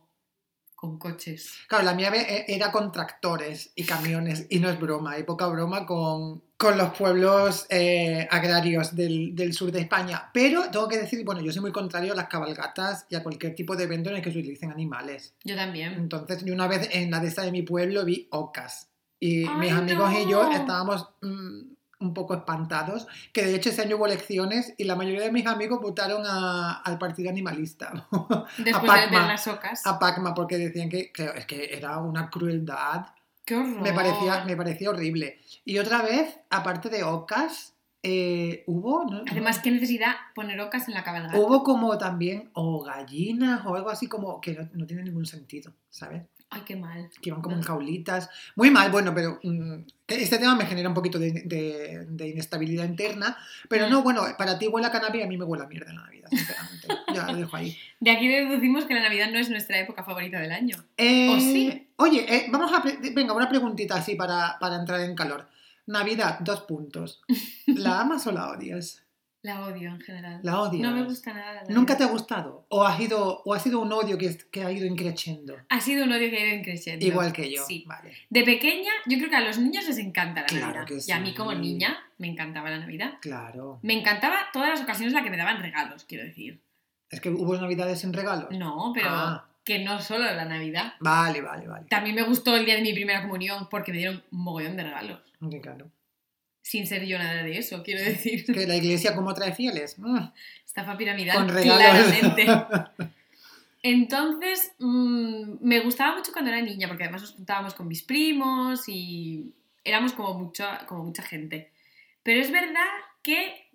con 0.84 0.98
coches. 0.98 1.50
Claro, 1.69 1.84
la 1.84 1.94
mía 1.94 2.10
ve- 2.10 2.44
era 2.48 2.70
con 2.72 2.92
tractores 2.92 3.70
y 3.75 3.84
camiones, 3.84 4.46
y 4.50 4.58
no 4.60 4.69
es 4.69 4.78
broma, 4.81 5.12
hay 5.12 5.22
poca 5.22 5.46
broma 5.46 5.86
con, 5.86 6.42
con 6.56 6.76
los 6.78 6.90
pueblos 6.96 7.66
eh, 7.70 8.26
agrarios 8.31 8.94
del, 8.94 9.34
del 9.34 9.52
sur 9.52 9.70
de 9.72 9.81
España. 9.81 10.31
Pero 10.32 10.70
tengo 10.70 10.88
que 10.88 10.98
decir, 10.98 11.25
bueno, 11.25 11.40
yo 11.40 11.52
soy 11.52 11.62
muy 11.62 11.72
contrario 11.72 12.12
a 12.12 12.16
las 12.16 12.28
cabalgatas 12.28 13.06
y 13.08 13.14
a 13.16 13.22
cualquier 13.22 13.54
tipo 13.54 13.76
de 13.76 13.84
evento 13.84 14.10
en 14.10 14.16
el 14.16 14.22
que 14.22 14.31
se 14.32 14.38
utilicen 14.38 14.70
animales. 14.70 15.34
Yo 15.44 15.56
también. 15.56 15.94
Entonces, 15.94 16.44
yo 16.44 16.54
una 16.54 16.69
vez 16.69 16.88
en 16.92 17.10
la 17.10 17.20
de 17.20 17.30
de 17.30 17.52
mi 17.52 17.62
pueblo 17.62 18.04
vi 18.04 18.28
ocas. 18.30 18.88
Y 19.20 19.46
¡Ay, 19.46 19.56
mis 19.56 19.72
amigos 19.72 20.12
y 20.12 20.28
yo 20.30 20.50
estábamos 20.50 21.08
mm, 21.22 21.74
un 22.04 22.14
poco 22.14 22.34
espantados, 22.34 23.06
que 23.32 23.44
de 23.44 23.54
hecho 23.56 23.70
ese 23.70 23.82
año 23.82 23.96
hubo 23.96 24.06
elecciones 24.06 24.74
y 24.78 24.84
la 24.84 24.96
mayoría 24.96 25.22
de 25.22 25.32
mis 25.32 25.46
amigos 25.46 25.80
votaron 25.80 26.22
a- 26.26 26.74
al 26.82 26.98
partido 26.98 27.30
animalista. 27.30 28.06
Después 28.58 28.82
de 28.82 28.88
Pacma. 28.88 29.18
ver 29.20 29.28
las 29.28 29.46
ocas. 29.48 29.86
a 29.86 29.98
Pacma 29.98 30.34
porque 30.34 30.58
decían 30.58 30.88
que, 30.88 31.10
que 31.12 31.24
es 31.34 31.46
que 31.46 31.74
era 31.76 31.98
una 31.98 32.30
crueldad. 32.30 33.06
¡Qué 33.44 33.56
horror! 33.56 33.80
Me 33.82 33.92
parecía, 33.92 34.44
me 34.44 34.56
parecía 34.56 34.90
horrible. 34.90 35.38
Y 35.64 35.78
otra 35.78 36.02
vez, 36.02 36.38
aparte 36.50 36.88
de 36.88 37.02
ocas, 37.04 37.74
eh, 38.02 38.64
hubo, 38.66 39.04
¿no? 39.04 39.23
Además, 39.30 39.58
qué 39.61 39.70
necesidad 39.70 40.14
poner 40.34 40.61
ocas 40.61 40.88
en 40.88 40.94
la 40.94 41.02
cabalgata. 41.04 41.38
hubo 41.38 41.62
como 41.64 41.96
también 41.99 42.50
o 42.52 42.82
gallinas 42.82 43.64
o 43.64 43.75
algo 43.75 43.88
así 43.90 44.06
como 44.08 44.40
que 44.42 44.52
no, 44.54 44.68
no 44.75 44.87
tiene 44.87 45.02
ningún 45.02 45.25
sentido, 45.26 45.73
¿sabes? 45.90 46.23
Ay, 46.54 46.62
qué 46.64 46.76
mal. 46.76 47.11
Que 47.20 47.30
iban 47.30 47.42
como 47.42 47.56
en 47.56 47.62
jaulitas. 47.62 48.30
Muy 48.56 48.70
mal, 48.70 48.90
bueno, 48.90 49.14
pero 49.14 49.40
mm, 49.42 49.80
este 50.06 50.38
tema 50.38 50.54
me 50.54 50.66
genera 50.66 50.88
un 50.88 50.94
poquito 50.94 51.18
de, 51.18 51.32
de- 51.44 52.06
de 52.08 52.28
inestabilidad 52.28 52.84
interna. 52.84 53.37
Pero 53.68 53.87
Mm. 53.87 53.90
no, 53.90 54.02
bueno, 54.02 54.23
para 54.38 54.58
ti 54.58 54.68
huele 54.68 54.87
a 54.87 54.90
cannabis 54.92 55.20
y 55.20 55.25
a 55.25 55.26
mí 55.26 55.37
me 55.37 55.44
huele 55.44 55.64
a 55.64 55.66
mierda 55.66 55.90
en 55.90 55.96
la 55.96 56.02
Navidad, 56.04 56.28
sinceramente. 56.30 56.88
ya 57.14 57.26
lo 57.32 57.37
dejo 57.38 57.56
ahí. 57.56 57.76
De 58.00 58.11
aquí 58.11 58.28
deducimos 58.28 58.84
que 58.84 58.94
la 58.94 59.02
Navidad 59.02 59.30
no 59.32 59.38
es 59.38 59.50
nuestra 59.50 59.78
época 59.78 60.04
favorita 60.04 60.38
del 60.40 60.52
año. 60.52 60.76
Eh, 60.96 61.28
¿O 61.30 61.40
sí? 61.40 61.88
Oye, 61.96 62.25
eh, 62.28 62.46
vamos 62.50 62.73
a. 62.73 62.82
Venga, 63.14 63.32
una 63.32 63.49
preguntita 63.49 63.96
así 63.96 64.14
para, 64.14 64.58
para 64.61 64.76
entrar 64.76 65.00
en 65.00 65.14
calor. 65.14 65.49
Navidad, 65.87 66.38
dos 66.40 66.61
puntos. 66.62 67.23
¿La 67.66 68.00
amas 68.00 68.26
o 68.26 68.32
la 68.32 68.49
odias? 68.50 69.02
La 69.44 69.60
odio 69.66 69.90
en 69.90 70.00
general. 70.00 70.40
La 70.42 70.58
odias. 70.62 70.82
No 70.82 70.96
me 70.96 71.02
gusta 71.04 71.34
nada. 71.34 71.62
¿Nunca 71.68 71.96
te 71.98 72.02
ha 72.02 72.06
gustado? 72.06 72.64
¿O 72.70 72.82
ha 72.82 72.96
sido, 72.96 73.42
o 73.44 73.52
ha 73.52 73.58
sido 73.60 73.78
un 73.80 73.92
odio 73.92 74.16
que, 74.16 74.34
que 74.50 74.64
ha 74.64 74.72
ido 74.72 74.86
increciendo? 74.86 75.54
Ha 75.68 75.80
sido 75.82 76.04
un 76.04 76.12
odio 76.12 76.30
que 76.30 76.38
ha 76.38 76.54
ido 76.54 76.62
creciendo. 76.64 77.04
Igual 77.04 77.30
que 77.34 77.50
yo. 77.54 77.62
Sí. 77.66 77.84
Vale. 77.86 78.12
De 78.30 78.42
pequeña, 78.42 78.90
yo 79.04 79.18
creo 79.18 79.28
que 79.28 79.36
a 79.36 79.42
los 79.42 79.58
niños 79.58 79.86
les 79.86 79.98
encanta 79.98 80.40
la 80.40 80.46
Claro 80.46 80.66
Navidad. 80.80 80.86
que 80.86 80.98
Y 81.06 81.12
a 81.12 81.20
mí 81.20 81.28
sí. 81.28 81.34
como 81.34 81.52
niña 81.52 81.94
me 82.16 82.28
encantaba 82.28 82.70
la 82.70 82.78
Navidad. 82.78 83.18
Claro. 83.20 83.80
Me 83.82 83.92
encantaba 83.92 84.36
todas 84.50 84.70
las 84.70 84.80
ocasiones 84.80 85.12
en 85.12 85.16
las 85.16 85.24
que 85.24 85.30
me 85.30 85.36
daban 85.36 85.60
regalos, 85.60 86.04
quiero 86.04 86.24
decir. 86.24 86.62
Es 87.10 87.20
que 87.20 87.28
hubo 87.28 87.54
navidades 87.56 88.00
sin 88.00 88.14
regalos. 88.14 88.48
No, 88.50 88.92
pero 88.94 89.08
Ah. 89.10 89.46
que 89.62 89.84
no 89.84 90.00
solo 90.00 90.24
la 90.24 90.46
Navidad. 90.46 90.94
Vale, 91.00 91.42
vale, 91.42 91.68
vale. 91.68 91.84
También 91.90 92.16
me 92.16 92.22
gustó 92.22 92.56
el 92.56 92.64
día 92.64 92.76
de 92.76 92.80
mi 92.82 92.94
primera 92.94 93.20
comunión 93.20 93.68
porque 93.70 93.92
me 93.92 93.98
dieron 93.98 94.22
un 94.32 94.42
mogollón 94.42 94.76
de 94.78 94.84
regalos. 94.84 95.20
Ok, 95.42 95.54
claro. 95.62 95.90
Sin 96.64 96.87
ser 96.87 97.04
yo 97.04 97.18
nada 97.18 97.42
de 97.42 97.59
eso, 97.59 97.83
quiero 97.83 98.02
decir. 98.02 98.47
Que 98.47 98.66
la 98.66 98.76
iglesia, 98.76 99.14
¿cómo 99.14 99.35
trae 99.35 99.54
fieles? 99.54 99.99
Mm, 99.99 100.28
Estafa 100.64 100.97
piramidal, 100.97 101.37
con 101.37 101.49
claramente. 101.49 102.47
Entonces, 103.83 104.73
mm, 104.78 105.56
me 105.61 105.80
gustaba 105.80 106.16
mucho 106.16 106.33
cuando 106.33 106.50
era 106.50 106.62
niña, 106.62 106.88
porque 106.88 107.04
además 107.04 107.21
nos 107.21 107.33
juntábamos 107.33 107.75
con 107.75 107.87
mis 107.87 108.02
primos 108.02 108.88
y 108.88 109.52
éramos 109.85 110.14
como 110.14 110.38
mucha, 110.38 110.87
como 110.87 111.04
mucha 111.04 111.23
gente. 111.23 111.71
Pero 112.23 112.40
es 112.40 112.50
verdad 112.50 112.88
que 113.23 113.68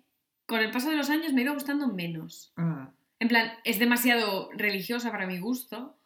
con 0.46 0.58
el 0.58 0.72
paso 0.72 0.90
de 0.90 0.96
los 0.96 1.10
años 1.10 1.32
me 1.32 1.42
ha 1.42 1.44
ido 1.44 1.54
gustando 1.54 1.86
menos. 1.86 2.52
Mm. 2.56 2.86
En 3.20 3.28
plan, 3.28 3.52
es 3.62 3.78
demasiado 3.78 4.50
religiosa 4.56 5.12
para 5.12 5.28
mi 5.28 5.38
gusto 5.38 5.96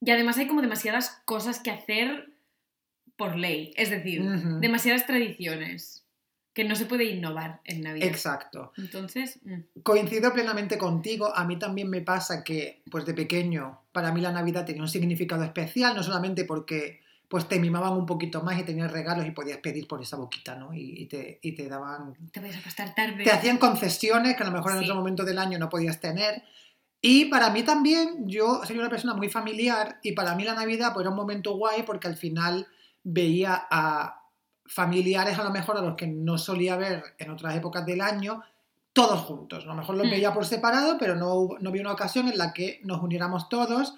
y 0.00 0.10
además 0.10 0.36
hay 0.38 0.48
como 0.48 0.62
demasiadas 0.62 1.22
cosas 1.26 1.60
que 1.60 1.70
hacer 1.70 2.32
por 3.16 3.36
ley. 3.36 3.72
Es 3.76 3.90
decir, 3.90 4.20
demasiadas 4.60 5.06
tradiciones 5.06 6.03
que 6.54 6.64
no 6.64 6.76
se 6.76 6.86
puede 6.86 7.04
innovar 7.04 7.60
en 7.64 7.82
Navidad. 7.82 8.08
Exacto. 8.08 8.72
Entonces, 8.78 9.40
mm, 9.44 9.80
Coincido 9.82 10.32
plenamente 10.32 10.78
contigo. 10.78 11.34
A 11.34 11.44
mí 11.44 11.58
también 11.58 11.90
me 11.90 12.00
pasa 12.00 12.42
que, 12.44 12.80
pues 12.90 13.04
de 13.04 13.12
pequeño, 13.12 13.80
para 13.92 14.12
mí 14.12 14.20
la 14.20 14.30
Navidad 14.32 14.64
tenía 14.64 14.82
un 14.82 14.88
significado 14.88 15.42
especial, 15.44 15.94
no 15.96 16.02
solamente 16.02 16.44
porque 16.44 17.02
pues 17.26 17.48
te 17.48 17.58
mimaban 17.58 17.94
un 17.94 18.06
poquito 18.06 18.42
más 18.42 18.56
y 18.60 18.62
tenías 18.62 18.92
regalos 18.92 19.26
y 19.26 19.32
podías 19.32 19.58
pedir 19.58 19.88
por 19.88 20.00
esa 20.00 20.16
boquita, 20.16 20.54
¿no? 20.54 20.72
Y, 20.72 21.02
y 21.02 21.06
te, 21.06 21.40
y 21.42 21.52
te 21.52 21.68
daban... 21.68 22.14
te 22.30 22.38
vas 22.38 22.54
a 22.54 22.58
acostar 22.58 22.94
tarde. 22.94 23.24
Te 23.24 23.32
hacían 23.32 23.58
concesiones 23.58 24.36
que 24.36 24.42
a 24.44 24.46
lo 24.46 24.52
mejor 24.52 24.72
en 24.72 24.78
Sí. 24.78 24.84
otro 24.84 24.94
momento 24.94 25.24
del 25.24 25.38
año 25.38 25.58
no 25.58 25.68
podías 25.68 25.98
tener. 26.00 26.44
Y 27.00 27.24
para 27.24 27.50
mí 27.50 27.64
también, 27.64 28.28
yo 28.28 28.60
soy 28.64 28.78
una 28.78 28.88
persona 28.88 29.14
muy 29.14 29.28
familiar 29.28 29.98
y 30.04 30.12
para 30.12 30.36
mí 30.36 30.44
la 30.44 30.54
Navidad 30.54 30.92
pues, 30.94 31.02
era 31.02 31.10
un 31.10 31.16
momento 31.16 31.56
guay 31.56 31.82
porque 31.82 32.06
al 32.06 32.16
final 32.16 32.68
veía 33.02 33.66
a 33.68 34.22
familiares 34.66 35.38
a 35.38 35.44
lo 35.44 35.50
mejor 35.50 35.76
a 35.76 35.82
los 35.82 35.96
que 35.96 36.06
no 36.06 36.38
solía 36.38 36.76
ver 36.76 37.02
en 37.18 37.30
otras 37.30 37.54
épocas 37.56 37.84
del 37.86 38.00
año, 38.00 38.42
todos 38.92 39.20
juntos. 39.20 39.64
A 39.64 39.66
lo 39.68 39.74
mejor 39.74 39.96
los 39.96 40.06
Hmm. 40.06 40.10
veía 40.10 40.32
por 40.32 40.46
separado, 40.46 40.96
pero 40.98 41.16
no, 41.16 41.48
no 41.60 41.68
había 41.70 41.82
una 41.82 41.92
ocasión 41.92 42.28
en 42.28 42.38
la 42.38 42.52
que 42.52 42.80
nos 42.84 43.02
uniéramos 43.02 43.48
todos 43.48 43.94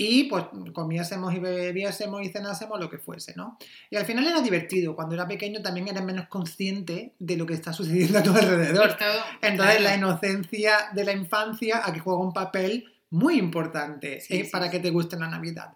y 0.00 0.24
pues 0.24 0.44
comiésemos 0.72 1.34
y 1.34 1.40
bebiésemos 1.40 2.22
y 2.22 2.28
cenásemos 2.28 2.78
lo 2.78 2.88
que 2.88 2.98
fuese, 2.98 3.34
¿no? 3.36 3.58
Y 3.90 3.96
al 3.96 4.04
final 4.06 4.26
era 4.28 4.40
divertido. 4.40 4.94
Cuando 4.94 5.14
era 5.16 5.26
pequeño 5.26 5.60
también 5.60 5.88
eres 5.88 6.04
menos 6.04 6.28
consciente 6.28 7.14
de 7.18 7.36
lo 7.36 7.44
que 7.46 7.54
está 7.54 7.72
sucediendo 7.72 8.18
a 8.20 8.22
tu 8.22 8.32
alrededor. 8.32 8.96
Entonces 9.42 9.80
la 9.82 9.96
inocencia 9.96 10.90
de 10.94 11.04
la 11.04 11.12
infancia 11.12 11.82
aquí 11.84 11.98
juega 11.98 12.20
un 12.20 12.32
papel 12.32 12.84
muy 13.10 13.38
importante 13.38 14.20
Sí, 14.20 14.36
eh, 14.38 14.44
sí, 14.44 14.50
para 14.50 14.66
sí. 14.66 14.70
que 14.72 14.78
te 14.80 14.90
guste 14.90 15.18
la 15.18 15.28
Navidad. 15.28 15.72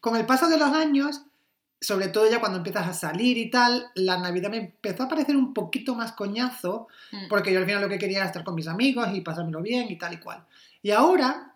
Con 0.00 0.16
el 0.16 0.26
paso 0.26 0.48
de 0.48 0.58
los 0.58 0.72
años, 0.72 1.22
sobre 1.80 2.08
todo 2.08 2.30
ya 2.30 2.40
cuando 2.40 2.58
empiezas 2.58 2.86
a 2.86 2.92
salir 2.92 3.38
y 3.38 3.50
tal, 3.50 3.90
la 3.94 4.18
Navidad 4.18 4.50
me 4.50 4.58
empezó 4.58 5.04
a 5.04 5.08
parecer 5.08 5.36
un 5.36 5.54
poquito 5.54 5.94
más 5.94 6.12
coñazo, 6.12 6.88
Mm. 7.12 7.28
porque 7.28 7.52
yo 7.52 7.58
al 7.58 7.64
final 7.66 7.82
lo 7.82 7.88
que 7.88 7.98
quería 7.98 8.18
era 8.18 8.26
estar 8.26 8.44
con 8.44 8.54
mis 8.54 8.68
amigos 8.68 9.08
y 9.14 9.20
pasármelo 9.22 9.62
bien 9.62 9.90
y 9.90 9.96
tal 9.96 10.12
y 10.14 10.18
cual. 10.18 10.44
Y 10.82 10.90
ahora 10.92 11.54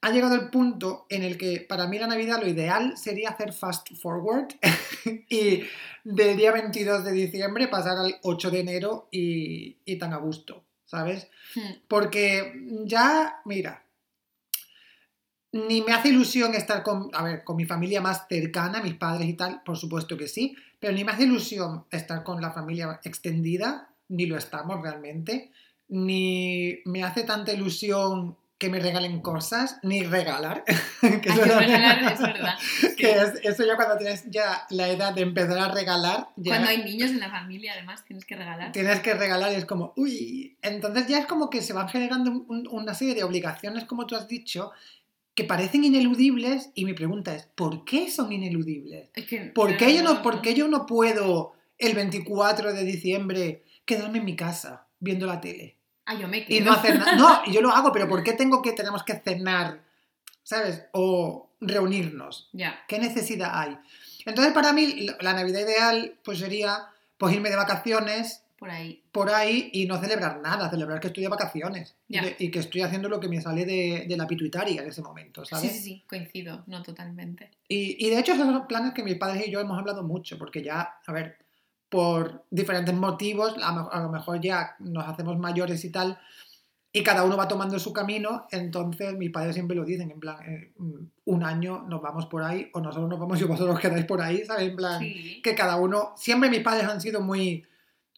ha 0.00 0.10
llegado 0.10 0.34
el 0.34 0.50
punto 0.50 1.06
en 1.08 1.22
el 1.22 1.36
que 1.38 1.60
para 1.68 1.86
mí 1.86 1.98
la 1.98 2.06
Navidad 2.06 2.40
lo 2.40 2.46
ideal 2.48 2.96
sería 2.96 3.30
hacer 3.30 3.52
fast 3.52 3.88
forward 4.00 4.48
y 5.28 5.64
del 6.04 6.36
día 6.36 6.52
22 6.52 7.04
de 7.04 7.12
diciembre 7.12 7.68
pasar 7.68 7.96
al 7.98 8.16
8 8.22 8.50
de 8.50 8.60
enero 8.60 9.08
y, 9.10 9.76
y 9.84 9.96
tan 9.96 10.12
a 10.12 10.18
gusto, 10.18 10.62
¿sabes? 10.84 11.28
Mm. 11.56 11.60
Porque 11.88 12.52
ya, 12.84 13.40
mira, 13.44 13.83
ni 15.54 15.82
me 15.82 15.92
hace 15.92 16.08
ilusión 16.08 16.52
estar 16.54 16.82
con, 16.82 17.10
a 17.14 17.22
ver, 17.22 17.44
con 17.44 17.54
mi 17.56 17.64
familia 17.64 18.00
más 18.00 18.26
cercana, 18.28 18.82
mis 18.82 18.94
padres 18.94 19.28
y 19.28 19.34
tal, 19.34 19.62
por 19.64 19.76
supuesto 19.76 20.16
que 20.16 20.26
sí, 20.26 20.56
pero 20.80 20.92
ni 20.92 21.04
me 21.04 21.12
hace 21.12 21.22
ilusión 21.24 21.84
estar 21.92 22.24
con 22.24 22.40
la 22.42 22.50
familia 22.50 23.00
extendida, 23.04 23.88
ni 24.08 24.26
lo 24.26 24.36
estamos 24.36 24.82
realmente, 24.82 25.52
ni 25.88 26.80
me 26.84 27.04
hace 27.04 27.22
tanta 27.22 27.52
ilusión 27.52 28.36
que 28.58 28.68
me 28.70 28.78
regalen 28.80 29.20
cosas, 29.20 29.78
ni 29.82 30.02
regalar. 30.02 30.64
que 31.00 31.28
eso 31.28 31.44
regalar, 31.44 32.12
es 32.12 32.20
verdad. 32.20 32.54
que 32.96 33.10
es- 33.12 33.40
eso 33.42 33.64
ya 33.66 33.76
cuando 33.76 33.96
tienes 33.98 34.24
ya 34.30 34.66
la 34.70 34.88
edad 34.88 35.12
de 35.14 35.22
empezar 35.22 35.58
a 35.58 35.68
regalar, 35.68 36.28
ya 36.36 36.52
Cuando 36.52 36.68
hay 36.70 36.82
niños 36.82 37.10
en 37.10 37.20
la 37.20 37.30
familia, 37.30 37.72
además, 37.74 38.04
tienes 38.04 38.24
que 38.24 38.36
regalar. 38.36 38.72
tienes 38.72 39.00
que 39.00 39.14
regalar 39.14 39.52
y 39.52 39.56
es 39.56 39.64
como, 39.66 39.92
uy, 39.96 40.56
entonces 40.62 41.06
ya 41.06 41.18
es 41.18 41.26
como 41.26 41.50
que 41.50 41.62
se 41.62 41.72
van 41.72 41.88
generando 41.88 42.30
un- 42.30 42.44
un- 42.48 42.68
una 42.70 42.94
serie 42.94 43.14
de 43.14 43.24
obligaciones, 43.24 43.84
como 43.84 44.06
tú 44.06 44.16
has 44.16 44.26
dicho, 44.28 44.70
que 45.34 45.44
parecen 45.44 45.84
ineludibles 45.84 46.70
y 46.74 46.84
mi 46.84 46.94
pregunta 46.94 47.34
es, 47.34 47.46
¿por 47.54 47.84
qué 47.84 48.10
son 48.10 48.32
ineludibles? 48.32 49.10
Es 49.14 49.26
que, 49.26 49.38
¿Por 49.40 49.76
qué, 49.76 49.94
yo 49.94 50.02
no, 50.02 50.22
¿Por 50.22 50.40
qué 50.40 50.54
yo 50.54 50.68
no 50.68 50.86
puedo 50.86 51.54
el 51.78 51.94
24 51.94 52.72
de 52.72 52.84
diciembre 52.84 53.64
quedarme 53.84 54.18
en 54.18 54.24
mi 54.24 54.36
casa 54.36 54.86
viendo 55.00 55.26
la 55.26 55.40
tele? 55.40 55.76
Ah, 56.06 56.14
yo 56.14 56.28
me 56.28 56.44
Y 56.48 56.60
no 56.60 56.72
hacer 56.72 56.98
nada. 56.98 57.16
No, 57.16 57.44
yo 57.52 57.60
lo 57.60 57.70
hago, 57.70 57.92
pero 57.92 58.08
¿por 58.08 58.22
qué 58.22 58.34
tengo 58.34 58.62
que, 58.62 58.72
tenemos 58.72 59.02
que 59.02 59.14
cenar, 59.14 59.82
¿sabes? 60.42 60.84
O 60.92 61.50
reunirnos. 61.60 62.50
Ya. 62.52 62.84
¿Qué 62.86 62.98
necesidad 62.98 63.50
hay? 63.58 63.76
Entonces, 64.26 64.54
para 64.54 64.72
mí, 64.72 65.08
la 65.20 65.32
Navidad 65.32 65.60
ideal 65.60 66.16
pues 66.24 66.38
sería 66.38 66.86
pues, 67.18 67.34
irme 67.34 67.50
de 67.50 67.56
vacaciones 67.56 68.43
Por 68.64 68.70
ahí. 68.70 69.02
por 69.12 69.28
ahí 69.30 69.68
y 69.74 69.86
no 69.86 69.98
celebrar 70.00 70.40
nada, 70.40 70.70
celebrar 70.70 70.98
que 71.00 71.08
estoy 71.08 71.22
de 71.22 71.28
vacaciones 71.28 71.96
y, 72.08 72.18
de- 72.18 72.36
y 72.38 72.50
que 72.50 72.60
estoy 72.60 72.80
haciendo 72.80 73.08
lo 73.10 73.20
que 73.20 73.28
me 73.28 73.40
sale 73.40 73.66
de, 73.66 74.06
de 74.08 74.16
la 74.16 74.26
pituitaria 74.26 74.80
en 74.82 74.88
ese 74.88 75.02
momento, 75.02 75.44
¿sabes? 75.44 75.70
Sí, 75.70 75.78
sí, 75.78 75.84
sí, 75.84 76.04
coincido, 76.08 76.64
no 76.66 76.82
totalmente. 76.82 77.50
Y, 77.68 78.04
y 78.06 78.10
de 78.10 78.18
hecho 78.18 78.32
esos 78.32 78.46
son 78.46 78.66
planes 78.66 78.94
que 78.94 79.02
mis 79.02 79.16
padres 79.16 79.46
y 79.46 79.50
yo 79.50 79.60
hemos 79.60 79.78
hablado 79.78 80.02
mucho, 80.02 80.38
porque 80.38 80.62
ya, 80.62 80.94
a 81.06 81.12
ver, 81.12 81.36
por 81.88 82.44
diferentes 82.50 82.94
motivos, 82.94 83.54
a, 83.62 83.72
lo- 83.74 83.92
a 83.92 84.00
lo 84.00 84.08
mejor 84.08 84.40
ya 84.40 84.76
nos 84.78 85.06
hacemos 85.06 85.38
mayores 85.38 85.84
y 85.84 85.90
tal, 85.90 86.18
y 86.96 87.02
cada 87.02 87.24
uno 87.24 87.36
va 87.36 87.48
tomando 87.48 87.78
su 87.78 87.92
camino, 87.92 88.46
entonces 88.52 89.14
mis 89.16 89.30
padres 89.30 89.54
siempre 89.54 89.76
lo 89.76 89.84
dicen, 89.84 90.10
en 90.12 90.20
plan, 90.20 90.36
eh, 90.48 90.72
mm, 90.76 90.94
un 91.26 91.42
año 91.44 91.84
nos 91.88 92.00
vamos 92.00 92.26
por 92.26 92.42
ahí, 92.44 92.70
o 92.72 92.80
nosotros 92.80 93.10
nos 93.10 93.18
vamos 93.18 93.40
y 93.40 93.44
vosotros 93.44 93.78
quedáis 93.80 94.04
por 94.06 94.20
ahí, 94.22 94.44
¿sabes? 94.44 94.68
En 94.70 94.76
plan, 94.76 95.00
Sí. 95.00 95.40
que 95.42 95.54
cada 95.56 95.76
uno, 95.76 96.12
siempre 96.16 96.48
mis 96.50 96.60
padres 96.60 96.84
han 96.88 97.00
sido 97.00 97.20
muy, 97.20 97.64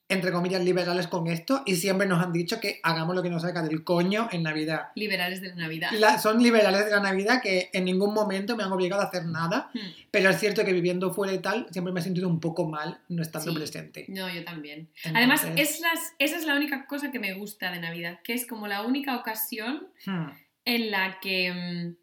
entre 0.08 0.30
comillas, 0.30 0.62
liberales 0.62 1.08
con 1.08 1.26
esto, 1.26 1.62
y 1.66 1.74
siempre 1.74 2.06
nos 2.06 2.22
han 2.22 2.32
dicho 2.32 2.60
que 2.60 2.78
hagamos 2.84 3.16
lo 3.16 3.24
que 3.24 3.30
nos 3.30 3.42
saca 3.42 3.62
del 3.62 3.82
coño 3.82 4.28
en 4.30 4.44
Navidad. 4.44 4.88
Liberales 4.94 5.40
de 5.40 5.48
la 5.48 5.54
Navidad. 5.56 5.90
La- 5.98 6.18
son 6.20 6.40
liberales 6.40 6.84
de 6.84 6.92
la 6.92 7.00
Navidad 7.00 7.42
que 7.42 7.70
en 7.72 7.84
ningún 7.86 8.14
momento 8.14 8.56
me 8.56 8.62
han 8.62 8.70
obligado 8.70 9.02
a 9.02 9.06
hacer 9.06 9.24
nada, 9.26 9.68
Hmm. 9.74 9.78
pero 10.12 10.30
es 10.30 10.38
cierto 10.38 10.64
que 10.64 10.72
viviendo 10.72 11.12
fuera 11.12 11.32
y 11.32 11.40
tal, 11.40 11.66
siempre 11.72 11.92
me 11.92 11.98
he 11.98 12.02
sentido 12.04 12.28
un 12.28 12.38
poco 12.38 12.68
mal 12.68 13.00
no 13.08 13.20
estando 13.20 13.50
Sí. 13.50 13.56
presente. 13.56 14.04
No, 14.08 14.32
yo 14.32 14.44
también. 14.44 14.88
Entonces, 15.04 15.12
Además, 15.14 15.46
es 15.56 15.80
las- 15.80 16.12
esa 16.20 16.36
es 16.36 16.44
la 16.46 16.54
única 16.54 16.86
cosa 16.86 17.10
que 17.10 17.18
me 17.18 17.34
gusta 17.34 17.72
de 17.72 17.80
Navidad, 17.80 18.20
que 18.22 18.32
es 18.34 18.46
como 18.46 18.68
la 18.68 18.82
única 18.82 19.16
ocasión 19.16 19.88
hmm, 20.06 20.26
en 20.66 20.90
la 20.92 21.18
que 21.20 21.52
mm, 21.52 21.96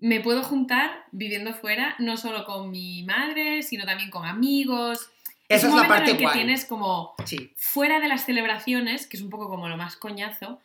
me 0.00 0.20
puedo 0.20 0.42
juntar 0.42 0.90
viviendo 1.12 1.54
fuera, 1.54 1.94
no 1.98 2.16
solo 2.16 2.44
con 2.44 2.70
mi 2.70 3.02
madre, 3.04 3.62
sino 3.62 3.84
también 3.86 4.10
con 4.10 4.26
amigos. 4.26 5.08
Esa 5.48 5.66
un 5.68 5.72
es 5.74 5.76
la 5.76 5.82
en 5.82 5.88
parte 5.88 6.10
el 6.12 6.16
que 6.16 6.24
guay. 6.24 6.34
tienes 6.38 6.64
como 6.64 7.14
Sí, 7.24 7.52
fuera 7.56 8.00
de 8.00 8.08
las 8.08 8.24
celebraciones, 8.24 9.06
que 9.06 9.16
es 9.16 9.22
un 9.22 9.30
poco 9.30 9.48
como 9.48 9.68
lo 9.68 9.76
más 9.76 9.96
coñazo, 9.96 10.60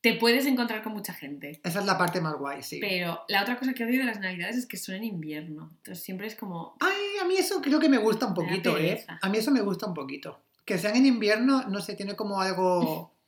te 0.00 0.14
puedes 0.14 0.46
encontrar 0.46 0.82
con 0.82 0.92
mucha 0.92 1.12
gente. 1.14 1.58
esa 1.64 1.80
es 1.80 1.86
la 1.86 1.98
parte 1.98 2.20
más 2.20 2.34
guay, 2.36 2.62
sí. 2.62 2.78
Pero 2.80 3.24
la 3.28 3.42
otra 3.42 3.58
cosa 3.58 3.72
que 3.72 3.84
odio 3.84 3.98
de 4.00 4.04
las 4.04 4.20
navidades 4.20 4.56
es 4.56 4.66
que 4.66 4.76
son 4.76 4.94
en 4.96 5.04
invierno. 5.04 5.70
Entonces 5.78 6.04
siempre 6.04 6.26
es 6.26 6.36
como... 6.36 6.76
Ay, 6.80 7.18
a 7.20 7.24
mí 7.24 7.36
eso 7.36 7.60
creo 7.60 7.80
que 7.80 7.88
me 7.88 7.98
gusta 7.98 8.26
un 8.26 8.34
poquito, 8.34 8.76
¿eh? 8.78 9.04
A 9.20 9.28
mí 9.28 9.38
eso 9.38 9.50
me 9.50 9.62
gusta 9.62 9.86
un 9.86 9.94
poquito. 9.94 10.40
Que 10.64 10.78
sean 10.78 10.96
en 10.96 11.06
invierno, 11.06 11.62
no 11.68 11.80
sé, 11.80 11.94
tiene 11.96 12.14
como 12.14 12.40
algo... 12.40 13.12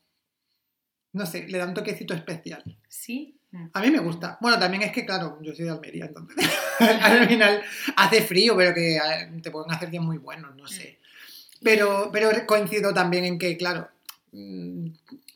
No 1.11 1.25
sé, 1.25 1.49
le 1.49 1.57
da 1.57 1.65
un 1.67 1.73
toquecito 1.73 2.13
especial. 2.13 2.63
¿Sí? 2.87 3.38
Mm. 3.51 3.67
A 3.73 3.81
mí 3.81 3.91
me 3.91 3.99
gusta. 4.01 4.39
Bueno, 4.41 4.59
también 4.59 4.83
es 4.83 4.93
que, 4.93 5.07
claro, 5.07 5.39
yo 5.43 5.55
soy 5.55 5.65
de 5.65 5.71
Almería, 5.71 6.07
entonces 6.07 6.37
al 6.81 7.29
final 7.29 7.63
hace 7.97 8.23
frío, 8.23 8.57
pero 8.57 8.75
que 8.75 8.99
te 9.43 9.51
pueden 9.51 9.71
hacer 9.71 9.91
días 9.91 10.05
muy 10.05 10.19
buenos, 10.19 10.55
no 10.57 10.67
sé. 10.67 10.99
Pero, 11.63 12.11
pero 12.13 12.31
coincido 12.47 12.95
también 12.95 13.25
en 13.25 13.39
que, 13.39 13.57
claro, 13.57 13.89
mm, 14.33 14.89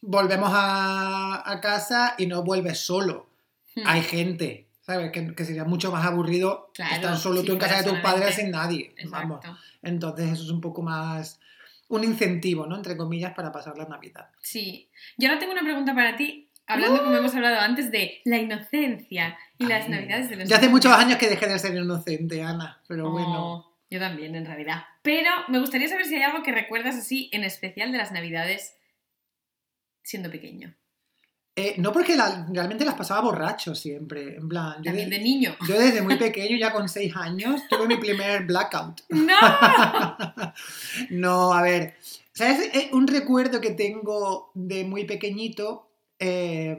volvemos 0.03 0.51
a, 0.53 1.43
a 1.51 1.61
casa 1.61 2.15
y 2.19 2.27
no 2.27 2.43
vuelves 2.43 2.79
solo. 2.79 3.29
Mm. 3.75 3.83
Hay 3.87 4.03
gente, 4.03 4.67
¿sabes? 4.83 5.11
Que, 5.11 5.35
que 5.35 5.45
sería 5.45 5.65
mucho 5.65 5.91
más 5.91 6.05
aburrido 6.05 6.71
Claro, 6.75 6.95
estar 6.95 7.17
solo 7.17 7.43
tú 7.43 7.53
en 7.53 7.59
casa 7.59 7.83
de 7.83 7.91
tus 7.91 7.99
padres 8.01 8.35
sin 8.35 8.51
nadie. 8.51 8.95
Vamos. 9.07 9.41
Entonces 9.83 10.33
eso 10.33 10.45
es 10.45 10.51
un 10.51 10.61
poco 10.61 10.83
más 10.83 11.41
un 11.93 12.05
incentivo, 12.05 12.67
¿no? 12.67 12.77
Entre 12.77 12.97
comillas, 12.97 13.35
para 13.35 13.53
pasar 13.53 13.77
la 13.77 13.85
Navidad. 13.85 14.31
Sí. 14.41 14.89
Yo 15.19 15.29
ahora 15.29 15.39
tengo 15.39 15.53
una 15.53 15.63
pregunta 15.63 15.95
para 15.95 16.17
ti, 16.17 16.49
hablando 16.73 17.03
como 17.05 17.17
hemos 17.17 17.35
hablado 17.35 17.61
antes 17.61 17.91
de 17.91 18.21
la 18.25 18.39
inocencia 18.39 19.39
y 19.59 19.67
las 19.67 19.85
Ay, 19.85 19.91
navidades 19.91 20.31
de 20.31 20.37
los 20.37 20.49
Ya 20.49 20.57
hace 20.57 20.69
muchos 20.69 20.93
años 20.93 21.19
que 21.19 21.29
dejé 21.29 21.47
de 21.47 21.59
ser 21.59 21.75
inocente, 21.75 22.43
Ana, 22.43 22.81
pero 22.89 23.11
bueno. 23.11 23.47
Oh, 23.55 23.77
Yo 23.91 23.99
también, 24.01 24.35
en 24.35 24.47
realidad. 24.47 24.85
Pero 25.03 25.31
me 25.49 25.59
gustaría 25.59 25.89
saber 25.89 26.07
si 26.07 26.15
hay 26.17 26.23
algo 26.23 26.43
que 26.43 26.53
recuerdas 26.53 26.97
así, 26.97 27.29
en 27.33 27.45
especial 27.45 27.93
de 27.93 27.99
las 27.99 28.13
navidades 28.13 28.77
siendo 30.03 30.31
pequeño. 30.31 30.75
Eh, 31.55 31.75
no 31.77 31.93
porque 31.93 32.17
la- 32.17 32.47
realmente 32.51 32.83
las 32.87 32.95
pasaba 32.95 33.21
borracho 33.21 33.75
siempre, 33.75 34.37
en 34.37 34.49
plan. 34.49 34.77
Yo, 34.79 34.85
También 34.85 35.11
de- 35.11 35.19
de 35.19 35.23
niño. 35.23 35.55
yo 35.69 35.79
desde 35.79 36.01
muy 36.01 36.17
pequeño, 36.17 36.57
ya 36.57 36.73
con 36.73 36.89
seis 36.89 37.15
años, 37.15 37.61
tuve 37.69 37.87
mi 37.87 37.99
primer 37.99 38.45
blackout. 38.47 39.03
¡No! 39.11 39.37
No, 41.11 41.53
a 41.53 41.63
ver, 41.63 41.95
¿sabes? 42.33 42.71
Eh, 42.75 42.89
Un 42.93 43.07
recuerdo 43.07 43.61
que 43.61 43.71
tengo 43.73 44.51
de 44.55 44.85
muy 44.85 45.05
pequeñito 45.05 45.92
eh, 46.23 46.79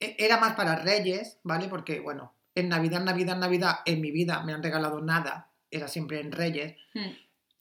e- 0.00 0.16
era 0.18 0.38
más 0.38 0.54
para 0.54 0.76
Reyes, 0.76 1.38
¿vale? 1.42 1.68
Porque, 1.68 2.00
bueno, 2.00 2.32
en 2.54 2.68
Navidad, 2.68 3.02
Navidad, 3.02 3.36
Navidad, 3.36 3.76
en 3.84 4.00
mi 4.00 4.10
vida 4.12 4.42
me 4.44 4.52
han 4.52 4.62
regalado 4.62 5.00
nada, 5.00 5.50
era 5.70 5.88
siempre 5.88 6.20
en 6.20 6.30
Reyes. 6.32 6.76
Hmm. 6.94 7.10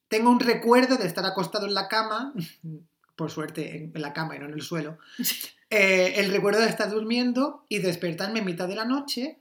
Tengo 0.08 0.30
un 0.30 0.40
recuerdo 0.40 0.98
de 0.98 1.08
estar 1.08 1.26
acostado 1.26 1.66
en 1.66 1.74
la 1.74 1.88
cama, 1.88 2.34
por 3.16 3.32
suerte 3.32 3.92
en 3.94 4.02
la 4.02 4.14
cama 4.14 4.36
y 4.36 4.40
no 4.40 4.46
en 4.46 4.54
el 4.54 4.62
suelo, 4.62 4.98
eh, 5.70 6.14
el 6.18 6.32
recuerdo 6.32 6.60
de 6.62 6.68
estar 6.70 6.90
durmiendo 6.90 7.66
y 7.70 7.80
despertarme 7.80 8.40
en 8.40 8.46
mitad 8.46 8.68
de 8.68 8.76
la 8.76 8.86
noche 8.86 9.40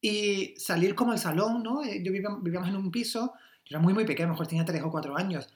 y 0.00 0.54
salir 0.58 0.94
como 0.94 1.12
al 1.12 1.18
salón, 1.18 1.62
¿no? 1.62 1.82
Eh, 1.84 2.02
Yo 2.04 2.12
vivía- 2.12 2.36
vivíamos 2.40 2.68
en 2.68 2.76
un 2.76 2.90
piso, 2.90 3.32
yo 3.66 3.76
era 3.76 3.80
muy, 3.80 3.92
muy 3.92 4.04
pequeño, 4.06 4.26
a 4.26 4.28
lo 4.28 4.34
mejor 4.34 4.46
tenía 4.46 4.64
3 4.64 4.82
o 4.82 4.90
4 4.90 5.16
años. 5.16 5.48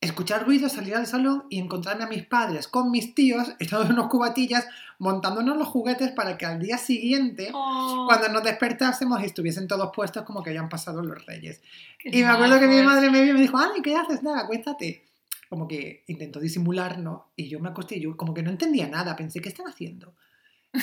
Escuchar 0.00 0.46
ruido, 0.46 0.70
salir 0.70 0.94
al 0.94 1.06
salón 1.06 1.44
y 1.50 1.58
encontrarme 1.58 2.04
a 2.04 2.06
mis 2.06 2.24
padres 2.24 2.68
con 2.68 2.90
mis 2.90 3.14
tíos, 3.14 3.54
echando 3.58 3.92
unos 3.92 4.08
cubatillas, 4.08 4.66
montándonos 4.98 5.56
los 5.56 5.68
juguetes 5.68 6.10
para 6.12 6.38
que 6.38 6.46
al 6.46 6.58
día 6.58 6.78
siguiente, 6.78 7.50
Oh, 7.52 8.06
cuando 8.08 8.28
nos 8.28 8.42
despertásemos, 8.42 9.22
estuviesen 9.22 9.68
todos 9.68 9.90
puestos 9.94 10.22
como 10.24 10.42
que 10.42 10.50
habían 10.50 10.68
pasado 10.68 11.02
los 11.02 11.24
reyes. 11.26 11.60
qué 11.98 12.10
Y 12.12 12.22
me 12.22 12.28
acuerdo 12.28 12.58
que 12.58 12.66
mi 12.66 12.82
madre 12.82 13.10
me 13.10 13.22
vio 13.22 13.32
y 13.32 13.34
me 13.34 13.40
dijo, 13.42 13.58
Ani, 13.58 13.82
¿qué 13.82 13.94
haces? 13.94 14.22
Nada, 14.22 14.40
acuéstate. 14.40 15.06
Como 15.48 15.66
que 15.66 16.04
intentó 16.06 16.40
disimular, 16.40 16.98
¿no? 16.98 17.32
Y 17.36 17.48
yo 17.48 17.60
me 17.60 17.68
acosté 17.68 17.96
y 17.96 18.02
yo 18.02 18.16
como 18.16 18.32
que 18.32 18.42
no 18.42 18.50
entendía 18.50 18.88
nada, 18.88 19.16
pensé, 19.16 19.40
¿qué 19.40 19.48
están 19.48 19.66
haciendo? 19.66 20.14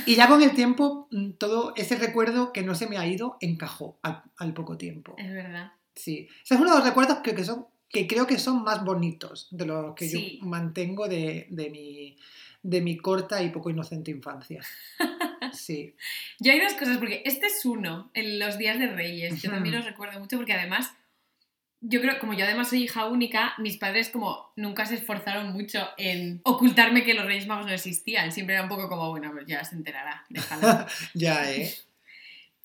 Y 0.05 0.15
ya 0.15 0.27
con 0.27 0.41
el 0.41 0.51
tiempo, 0.51 1.07
mm, 1.11 1.31
todo 1.33 1.73
ese 1.75 1.95
recuerdo 1.95 2.51
que 2.51 2.63
no 2.63 2.75
se 2.75 2.87
me 2.87 2.97
ha 2.97 3.07
ido 3.07 3.37
encajó 3.39 3.97
al, 4.01 4.23
al 4.37 4.53
poco 4.53 4.77
tiempo. 4.77 5.15
Es 5.17 5.31
verdad. 5.31 5.71
Sí. 5.95 6.27
Ese 6.43 6.55
es 6.55 6.59
uno 6.59 6.71
de 6.71 6.77
los 6.77 6.85
recuerdos 6.85 7.19
que, 7.19 7.33
que 7.33 7.45
son, 7.45 7.65
que 7.89 8.07
creo 8.07 8.27
que 8.27 8.37
son 8.39 8.63
más 8.63 8.83
bonitos 8.83 9.47
de 9.51 9.65
los 9.65 9.95
que 9.95 10.09
Sí. 10.09 10.39
yo 10.41 10.45
mantengo 10.47 11.07
de, 11.07 11.47
de 11.49 11.69
mi, 11.69 12.17
de 12.63 12.81
mi 12.81 12.97
corta 12.97 13.41
y 13.43 13.49
poco 13.49 13.69
inocente 13.69 14.11
infancia. 14.11 14.61
Sí. 15.53 15.95
Yo 16.39 16.51
hay 16.51 16.59
dos 16.59 16.73
cosas, 16.73 16.97
porque 16.97 17.21
este 17.25 17.47
es 17.47 17.65
uno, 17.65 18.11
en 18.13 18.37
los 18.37 18.57
días 18.57 18.77
de 18.79 18.87
Reyes. 18.87 19.41
Yo 19.41 19.49
también 19.49 19.75
los 19.75 19.85
recuerdo 19.85 20.19
mucho 20.19 20.35
porque 20.37 20.53
además, 20.53 20.91
yo 21.79 22.01
creo, 22.01 22.19
como 22.19 22.33
yo 22.33 22.43
además 22.43 22.69
soy 22.69 22.83
hija 22.83 23.07
única, 23.07 23.53
mis 23.57 23.77
padres 23.77 24.09
como 24.09 24.51
nunca 24.55 24.85
se 24.85 24.95
esforzaron 24.95 25.53
mucho 25.53 25.87
en 25.97 26.41
ocultarme 26.43 27.03
que 27.05 27.13
los 27.13 27.25
Reyes 27.25 27.47
Magos 27.47 27.65
no 27.65 27.71
existían. 27.71 28.31
Siempre 28.33 28.55
era 28.55 28.63
un 28.63 28.69
poco 28.69 28.89
como, 28.89 29.09
bueno, 29.09 29.31
pues 29.31 29.45
ya 29.47 29.63
se 29.63 29.75
enterará, 29.75 30.25
déjalo. 30.29 30.85
Ya, 31.13 31.49
¿eh? 31.51 31.73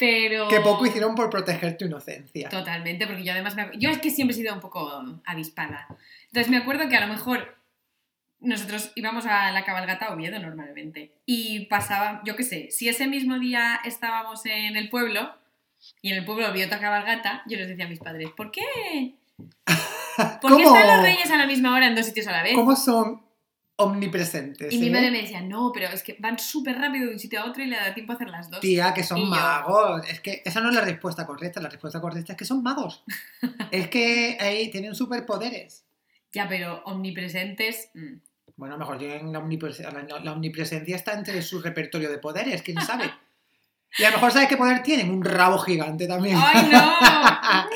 Pero... 0.02 0.49
Que 0.49 0.59
poco 0.59 0.85
hicieron 0.85 1.14
por 1.14 1.30
proteger 1.30 1.78
tu 1.78 1.85
inocencia. 1.85 2.49
Totalmente, 2.49 3.06
porque 3.06 3.23
yo 3.23 3.30
además 3.30 3.54
me... 3.54 3.71
Yo 3.78 3.88
es 3.88 3.99
que 3.99 4.11
siempre 4.11 4.35
he 4.35 4.37
sido 4.37 4.52
un 4.52 4.59
poco 4.59 4.90
avispada. 5.25 5.87
Entonces 6.26 6.50
me 6.50 6.56
acuerdo 6.56 6.88
que 6.88 6.97
a 6.97 7.06
lo 7.06 7.06
mejor 7.06 7.56
nosotros 8.40 8.90
íbamos 8.97 9.26
a 9.26 9.52
la 9.52 9.64
cabalgata 9.64 10.06
a 10.06 10.12
Oviedo 10.12 10.40
normalmente 10.40 11.12
y 11.25 11.66
pasaba, 11.66 12.21
yo 12.25 12.35
qué 12.35 12.42
sé, 12.42 12.73
si 12.73 12.88
ese 12.88 13.06
mismo 13.06 13.38
día 13.38 13.78
estábamos 13.85 14.44
en 14.44 14.76
el 14.76 14.88
pueblo 14.88 15.37
y 16.00 16.11
en 16.11 16.18
el 16.18 16.25
pueblo 16.25 16.49
había 16.49 16.66
otra 16.66 16.80
cabalgata, 16.80 17.44
yo 17.47 17.56
les 17.56 17.68
decía 17.68 17.85
a 17.85 17.88
mis 17.88 18.00
padres, 18.00 18.30
¿por 18.37 18.50
qué? 18.50 19.14
¿Por 19.37 19.47
qué 19.47 19.75
¿Cómo? 20.42 20.59
están 20.59 20.97
los 20.97 21.06
reyes 21.06 21.30
a 21.30 21.37
la 21.37 21.47
misma 21.47 21.76
hora 21.76 21.87
en 21.87 21.94
dos 21.94 22.06
sitios 22.06 22.26
a 22.26 22.32
la 22.32 22.42
vez? 22.42 22.56
¿Cómo 22.56 22.75
son 22.75 23.23
omnipresentes? 23.84 24.72
Y 24.72 24.78
mi 24.78 24.90
madre 24.90 25.10
me 25.10 25.22
decía, 25.22 25.40
no, 25.42 25.70
pero 25.72 25.88
es 25.88 26.02
que 26.02 26.16
van 26.18 26.38
súper 26.38 26.78
rápido 26.78 27.06
de 27.08 27.12
un 27.14 27.18
sitio 27.18 27.40
a 27.40 27.44
otro 27.46 27.62
y 27.62 27.66
le 27.66 27.76
da 27.76 27.92
tiempo 27.94 28.12
a 28.12 28.16
hacer 28.16 28.28
las 28.28 28.50
dos. 28.50 28.60
Tía, 28.60 28.92
que 28.94 29.02
son 29.02 29.18
Y 29.18 29.24
yo- 29.24 29.30
magos. 29.30 30.02
Es 30.08 30.20
que 30.20 30.42
esa 30.44 30.60
no 30.60 30.70
es 30.70 30.74
la 30.74 30.80
respuesta 30.82 31.26
correcta. 31.26 31.60
La 31.60 31.68
respuesta 31.68 32.00
correcta 32.00 32.32
es 32.32 32.38
que 32.38 32.44
son 32.44 32.62
magos. 32.62 33.02
es 33.70 33.88
que 33.88 34.36
ahí 34.40 34.70
tienen 34.70 34.94
superpoderes. 34.94 35.84
Ya, 36.32 36.48
pero 36.48 36.82
omnipresentes... 36.84 37.90
mm. 37.94 38.14
Bueno, 38.56 38.76
mejor 38.78 38.98
tienen 38.98 39.32
la, 39.32 39.40
omnipres- 39.40 39.78
la- 39.80 40.20
la 40.20 40.32
omnipresencia 40.32 40.94
está 40.94 41.14
entre 41.14 41.40
su 41.42 41.60
repertorio 41.60 42.10
de 42.10 42.18
poderes, 42.18 42.62
quién 42.62 42.80
sabe. 42.80 43.10
Y 43.98 44.04
a 44.04 44.08
lo 44.10 44.16
mejor, 44.16 44.32
¿sabes 44.32 44.48
qué 44.48 44.56
poder 44.56 44.82
tienen? 44.82 45.10
Un 45.10 45.22
rabo 45.22 45.58
gigante 45.58 46.06
también. 46.06 46.34
¡Ay, 46.40 46.66
no! 46.72 46.80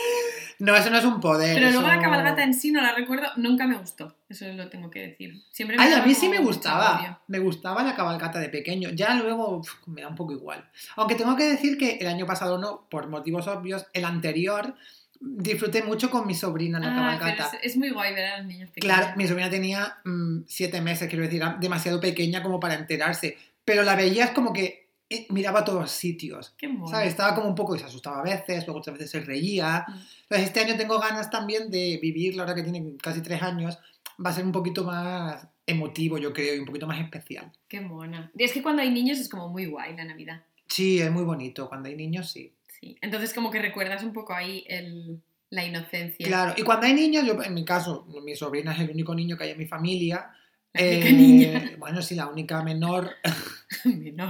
no, 0.58 0.74
eso 0.74 0.90
no 0.90 0.98
es 0.98 1.04
un 1.04 1.20
poder. 1.20 1.54
Pero 1.54 1.70
luego 1.70 1.86
eso- 1.86 1.96
la 1.96 2.00
cabalgata 2.02 2.42
en 2.42 2.54
sí 2.54 2.70
no 2.72 2.80
la 2.80 2.92
recuerdo, 2.94 3.26
nunca 3.36 3.66
me 3.66 3.76
gustó. 3.76 4.16
Eso 4.28 4.46
lo 4.52 4.68
tengo 4.68 4.90
que 4.90 5.00
decir. 5.00 5.42
Siempre 5.52 5.76
me 5.76 5.82
Ay, 5.82 5.92
a 5.92 6.02
mí 6.02 6.14
sí 6.14 6.28
me 6.28 6.38
gustaba. 6.38 7.20
Me 7.28 7.38
gustaba 7.38 7.82
la 7.82 7.94
cabalgata 7.94 8.38
de 8.40 8.48
pequeño. 8.48 8.90
Ya 8.90 9.14
luego 9.14 9.58
uf, 9.58 9.72
me 9.86 10.02
da 10.02 10.08
un 10.08 10.14
poco 10.16 10.32
igual. 10.32 10.68
Aunque 10.96 11.14
tengo 11.14 11.36
que 11.36 11.44
decir 11.44 11.76
que 11.78 11.96
el 12.00 12.06
año 12.06 12.26
pasado 12.26 12.58
no, 12.58 12.86
por 12.90 13.08
motivos 13.08 13.46
obvios, 13.48 13.86
el 13.92 14.04
anterior 14.04 14.74
disfruté 15.20 15.82
mucho 15.82 16.10
con 16.10 16.26
mi 16.26 16.34
sobrina 16.34 16.78
en 16.78 16.84
la 16.84 16.90
Ah, 16.90 16.94
pero 16.94 17.18
cabalgata. 17.20 17.56
es, 17.62 17.72
es 17.72 17.76
muy 17.76 17.90
guay 17.90 18.14
ver 18.14 18.26
a 18.26 18.38
los 18.38 18.46
niños 18.46 18.70
pequeños. 18.70 18.96
Claro, 18.98 19.16
mi 19.16 19.26
sobrina 19.26 19.48
tenía 19.48 19.96
mm, 20.04 20.40
siete 20.46 20.80
meses, 20.82 21.08
quiero 21.08 21.24
decir, 21.24 21.42
demasiado 21.60 22.00
pequeña 22.00 22.42
como 22.42 22.60
para 22.60 22.74
enterarse. 22.74 23.38
Pero 23.64 23.82
la 23.82 23.96
veías 23.96 24.30
como 24.30 24.52
que 24.52 24.85
eh, 25.08 25.26
miraba 25.30 25.60
a 25.60 25.64
todos 25.64 25.90
sitios. 25.90 26.54
Qué 26.56 26.68
mono. 26.68 26.88
¿Sabes? 26.88 27.08
Estaba 27.08 27.34
como 27.34 27.48
un 27.48 27.54
poco 27.54 27.76
y 27.76 27.78
se 27.78 27.84
asustaba 27.84 28.20
a 28.20 28.24
veces, 28.24 28.66
luego 28.66 28.80
otras 28.80 28.98
veces 28.98 29.10
se 29.10 29.20
reía. 29.20 29.84
Mm. 29.86 29.92
Entonces 30.22 30.46
este 30.46 30.60
año 30.60 30.76
tengo 30.76 30.98
ganas 30.98 31.30
también 31.30 31.70
de 31.70 31.98
vivirlo, 32.02 32.42
ahora 32.42 32.54
que 32.54 32.62
tiene 32.62 32.96
casi 33.00 33.22
tres 33.22 33.42
años, 33.42 33.78
va 34.24 34.30
a 34.30 34.32
ser 34.32 34.44
un 34.44 34.52
poquito 34.52 34.84
más 34.84 35.46
emotivo, 35.64 36.18
yo 36.18 36.32
creo, 36.32 36.54
y 36.54 36.58
un 36.58 36.66
poquito 36.66 36.86
más 36.86 37.00
especial. 37.00 37.52
Qué 37.68 37.80
mona. 37.80 38.30
Y 38.36 38.44
es 38.44 38.52
que 38.52 38.62
cuando 38.62 38.82
hay 38.82 38.90
niños 38.90 39.18
es 39.18 39.28
como 39.28 39.48
muy 39.48 39.66
guay 39.66 39.96
la 39.96 40.04
Navidad. 40.04 40.42
Sí, 40.66 41.00
es 41.00 41.10
muy 41.10 41.22
bonito, 41.22 41.68
cuando 41.68 41.88
hay 41.88 41.94
niños 41.94 42.30
sí. 42.30 42.52
Sí. 42.80 42.96
Entonces 43.00 43.32
como 43.32 43.50
que 43.50 43.60
recuerdas 43.60 44.02
un 44.02 44.12
poco 44.12 44.34
ahí 44.34 44.64
el, 44.68 45.22
la 45.50 45.64
inocencia. 45.64 46.26
Claro, 46.26 46.54
y 46.56 46.62
cuando 46.62 46.86
hay 46.86 46.94
niños, 46.94 47.24
yo 47.24 47.40
en 47.42 47.54
mi 47.54 47.64
caso, 47.64 48.06
mi 48.24 48.34
sobrina 48.34 48.72
es 48.72 48.80
el 48.80 48.90
único 48.90 49.14
niño 49.14 49.36
que 49.36 49.44
hay 49.44 49.50
en 49.50 49.58
mi 49.58 49.66
familia. 49.66 50.30
La 50.76 50.82
única 50.88 51.08
Eh, 51.08 51.12
niña. 51.12 51.70
Bueno, 51.78 52.02
sí, 52.02 52.14
la 52.14 52.26
única 52.26 52.62
menor, 52.62 53.10
Menor. 53.84 54.28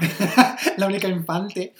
la 0.77 0.87
única 0.87 1.09
infante. 1.09 1.75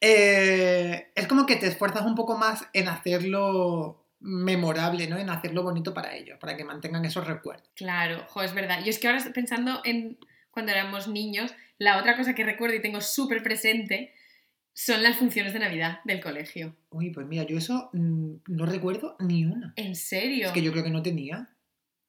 Eh, 0.00 1.08
es 1.14 1.26
como 1.26 1.44
que 1.46 1.56
te 1.56 1.66
esfuerzas 1.66 2.06
un 2.06 2.14
poco 2.14 2.36
más 2.36 2.66
en 2.72 2.88
hacerlo 2.88 4.04
memorable, 4.20 5.06
¿no? 5.08 5.16
En 5.16 5.30
hacerlo 5.30 5.62
bonito 5.62 5.94
para 5.94 6.14
ellos, 6.14 6.38
para 6.38 6.56
que 6.56 6.64
mantengan 6.64 7.04
esos 7.04 7.26
recuerdos. 7.26 7.68
Claro, 7.74 8.24
jo, 8.28 8.42
es 8.42 8.54
verdad. 8.54 8.80
Yo 8.84 8.90
es 8.90 8.98
que 8.98 9.08
ahora 9.08 9.22
pensando 9.34 9.80
en 9.84 10.18
cuando 10.50 10.72
éramos 10.72 11.08
niños, 11.08 11.52
la 11.78 11.98
otra 11.98 12.16
cosa 12.16 12.34
que 12.34 12.44
recuerdo 12.44 12.74
y 12.76 12.82
tengo 12.82 13.00
súper 13.00 13.42
presente 13.42 14.12
son 14.72 15.02
las 15.02 15.16
funciones 15.16 15.52
de 15.52 15.58
Navidad 15.60 16.00
del 16.04 16.20
colegio. 16.20 16.76
Uy, 16.90 17.10
pues 17.10 17.26
mira, 17.26 17.44
yo 17.44 17.58
eso 17.58 17.90
mm, 17.92 18.34
no 18.48 18.66
recuerdo 18.66 19.16
ni 19.20 19.44
una. 19.44 19.72
¿En 19.76 19.94
serio? 19.96 20.48
Es 20.48 20.52
que 20.52 20.62
yo 20.62 20.70
creo 20.72 20.84
que 20.84 20.90
no 20.90 21.02
tenía. 21.02 21.48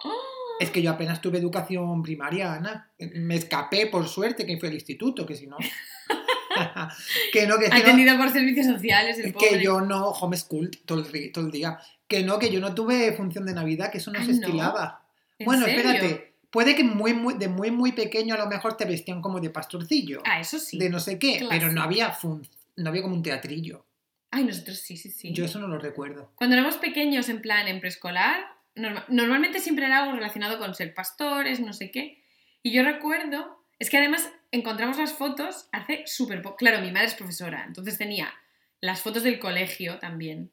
¡Oh! 0.04 0.14
Es 0.60 0.70
que 0.72 0.82
yo 0.82 0.92
apenas 0.92 1.22
tuve 1.22 1.38
educación 1.40 2.04
primaria, 2.04 2.54
Ana. 2.54 2.92
Me 3.16 3.36
escapé, 3.36 3.88
por 3.88 4.08
suerte, 4.08 4.46
que 4.46 4.58
fue 4.58 4.68
al 4.70 4.74
instituto, 4.76 5.26
que 5.26 5.36
si 5.36 5.48
no... 5.48 5.58
que 7.34 7.48
no, 7.48 7.58
que, 7.58 7.66
es 7.66 7.72
que 7.72 7.78
no- 7.78 7.84
Atendido 7.84 8.18
por 8.18 8.30
servicios 8.32 8.66
sociales, 8.68 9.18
el 9.20 9.32
pobre. 9.34 9.50
que 9.50 9.64
yo 9.64 9.82
no 9.82 10.10
homeschool 10.10 10.72
todo 10.86 11.00
el, 11.00 11.06
ri- 11.12 11.32
todo 11.32 11.46
el 11.46 11.52
día. 11.52 11.80
Que 12.08 12.24
no, 12.24 12.40
que 12.40 12.50
yo 12.52 12.60
no 12.60 12.74
tuve 12.74 13.14
función 13.14 13.46
de 13.46 13.54
Navidad, 13.54 13.92
que 13.92 14.00
eso 14.00 14.12
no 14.12 14.20
Ah, 14.20 14.26
se 14.26 14.32
estilaba. 14.32 15.06
¿En 15.38 15.46
Bueno, 15.46 15.66
serio? 15.66 15.80
espérate. 15.92 16.34
Puede 16.50 16.76
que 16.76 16.84
muy, 16.84 17.14
muy, 17.14 17.36
de 17.36 17.48
muy, 17.48 17.70
muy 17.70 17.92
pequeño 17.92 18.34
a 18.34 18.38
lo 18.40 18.48
mejor 18.48 18.76
te 18.76 18.86
vestían 18.86 19.22
como 19.22 19.40
de 19.40 19.52
pastorcillo. 19.52 20.22
Ah, 20.26 20.40
eso 20.42 20.58
sí. 20.58 20.80
De 20.80 20.90
no 20.90 21.00
sé 21.00 21.20
qué, 21.20 21.46
pero 21.48 21.72
no 21.72 21.84
había, 21.84 22.12
fun- 22.12 22.48
no 22.76 22.90
había 22.90 23.04
como 23.04 23.16
un 23.16 23.22
teatrillo. 23.24 23.86
Ay, 24.32 24.44
nosotros 24.46 24.80
sí, 24.80 24.98
sí, 24.98 25.10
sí. 25.12 25.32
Yo 25.32 25.46
eso 25.46 25.60
no 25.60 25.68
lo 25.68 25.78
recuerdo. 25.78 26.32
Cuando 26.36 26.56
éramos 26.56 26.78
pequeños, 26.78 27.30
en 27.30 27.42
plan, 27.42 27.68
en 27.68 27.80
preescolar, 27.80 28.38
norma- 28.80 29.06
normalmente 29.10 29.60
siempre 29.60 29.86
era 29.86 30.00
algo 30.04 30.14
relacionado 30.16 30.58
con 30.60 30.74
ser 30.76 30.94
pastores, 30.94 31.60
no 31.60 31.74
sé 31.74 31.92
qué. 31.92 32.24
Y 32.64 32.72
yo 32.72 32.84
recuerdo, 32.84 33.64
es 33.80 33.90
que 33.90 33.98
además 33.98 34.32
encontramos 34.52 34.98
las 34.98 35.14
fotos 35.14 35.70
hace 35.72 36.04
súper 36.08 36.42
poco. 36.42 36.58
Claro, 36.58 36.82
mi 36.82 36.92
madre 36.92 37.08
es 37.08 37.16
profesora, 37.16 37.64
entonces 37.68 37.98
tenía 37.98 38.34
las 38.82 39.02
fotos 39.02 39.24
del 39.24 39.40
colegio 39.40 40.00
también 40.00 40.52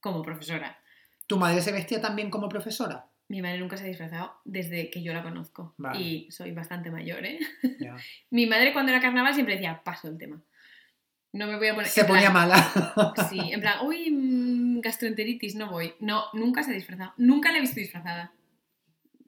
como 0.00 0.22
profesora. 0.22 0.78
¿Tu 1.26 1.36
madre 1.36 1.60
se 1.60 1.72
vestía 1.72 2.00
también 2.00 2.30
como 2.30 2.48
profesora? 2.48 3.06
Mi 3.28 3.42
madre 3.42 3.58
nunca 3.58 3.76
se 3.76 3.82
ha 3.84 3.88
disfrazado 3.88 4.40
desde 4.44 4.88
que 4.88 5.02
yo 5.02 5.12
la 5.12 5.24
conozco. 5.24 5.74
Vale. 5.78 6.00
Y 6.00 6.30
soy 6.30 6.52
bastante 6.52 6.92
mayor, 6.92 7.24
¿eh? 7.26 7.40
Mi 8.30 8.46
madre 8.46 8.72
cuando 8.72 8.92
era 8.92 9.00
carnaval 9.00 9.34
siempre 9.34 9.54
decía, 9.54 9.82
paso 9.82 10.06
el 10.08 10.16
tema. 10.16 10.40
No 11.36 11.46
me 11.46 11.56
voy 11.56 11.68
a 11.68 11.74
poner... 11.74 11.88
Se 11.90 12.02
plan- 12.04 12.08
ponía 12.16 12.30
mala. 12.30 12.70
Sí, 13.30 13.38
en 13.52 13.60
plan, 13.60 13.78
uy, 13.84 14.10
mm, 14.10 14.80
gastroenteritis, 14.80 15.54
no 15.54 15.70
voy. 15.70 15.94
No, 16.00 16.24
nunca 16.32 16.62
se 16.62 16.70
ha 16.70 16.74
disfrazado. 16.74 17.12
Nunca 17.16 17.52
la 17.52 17.58
he 17.58 17.60
visto 17.60 17.78
disfrazada. 17.80 18.32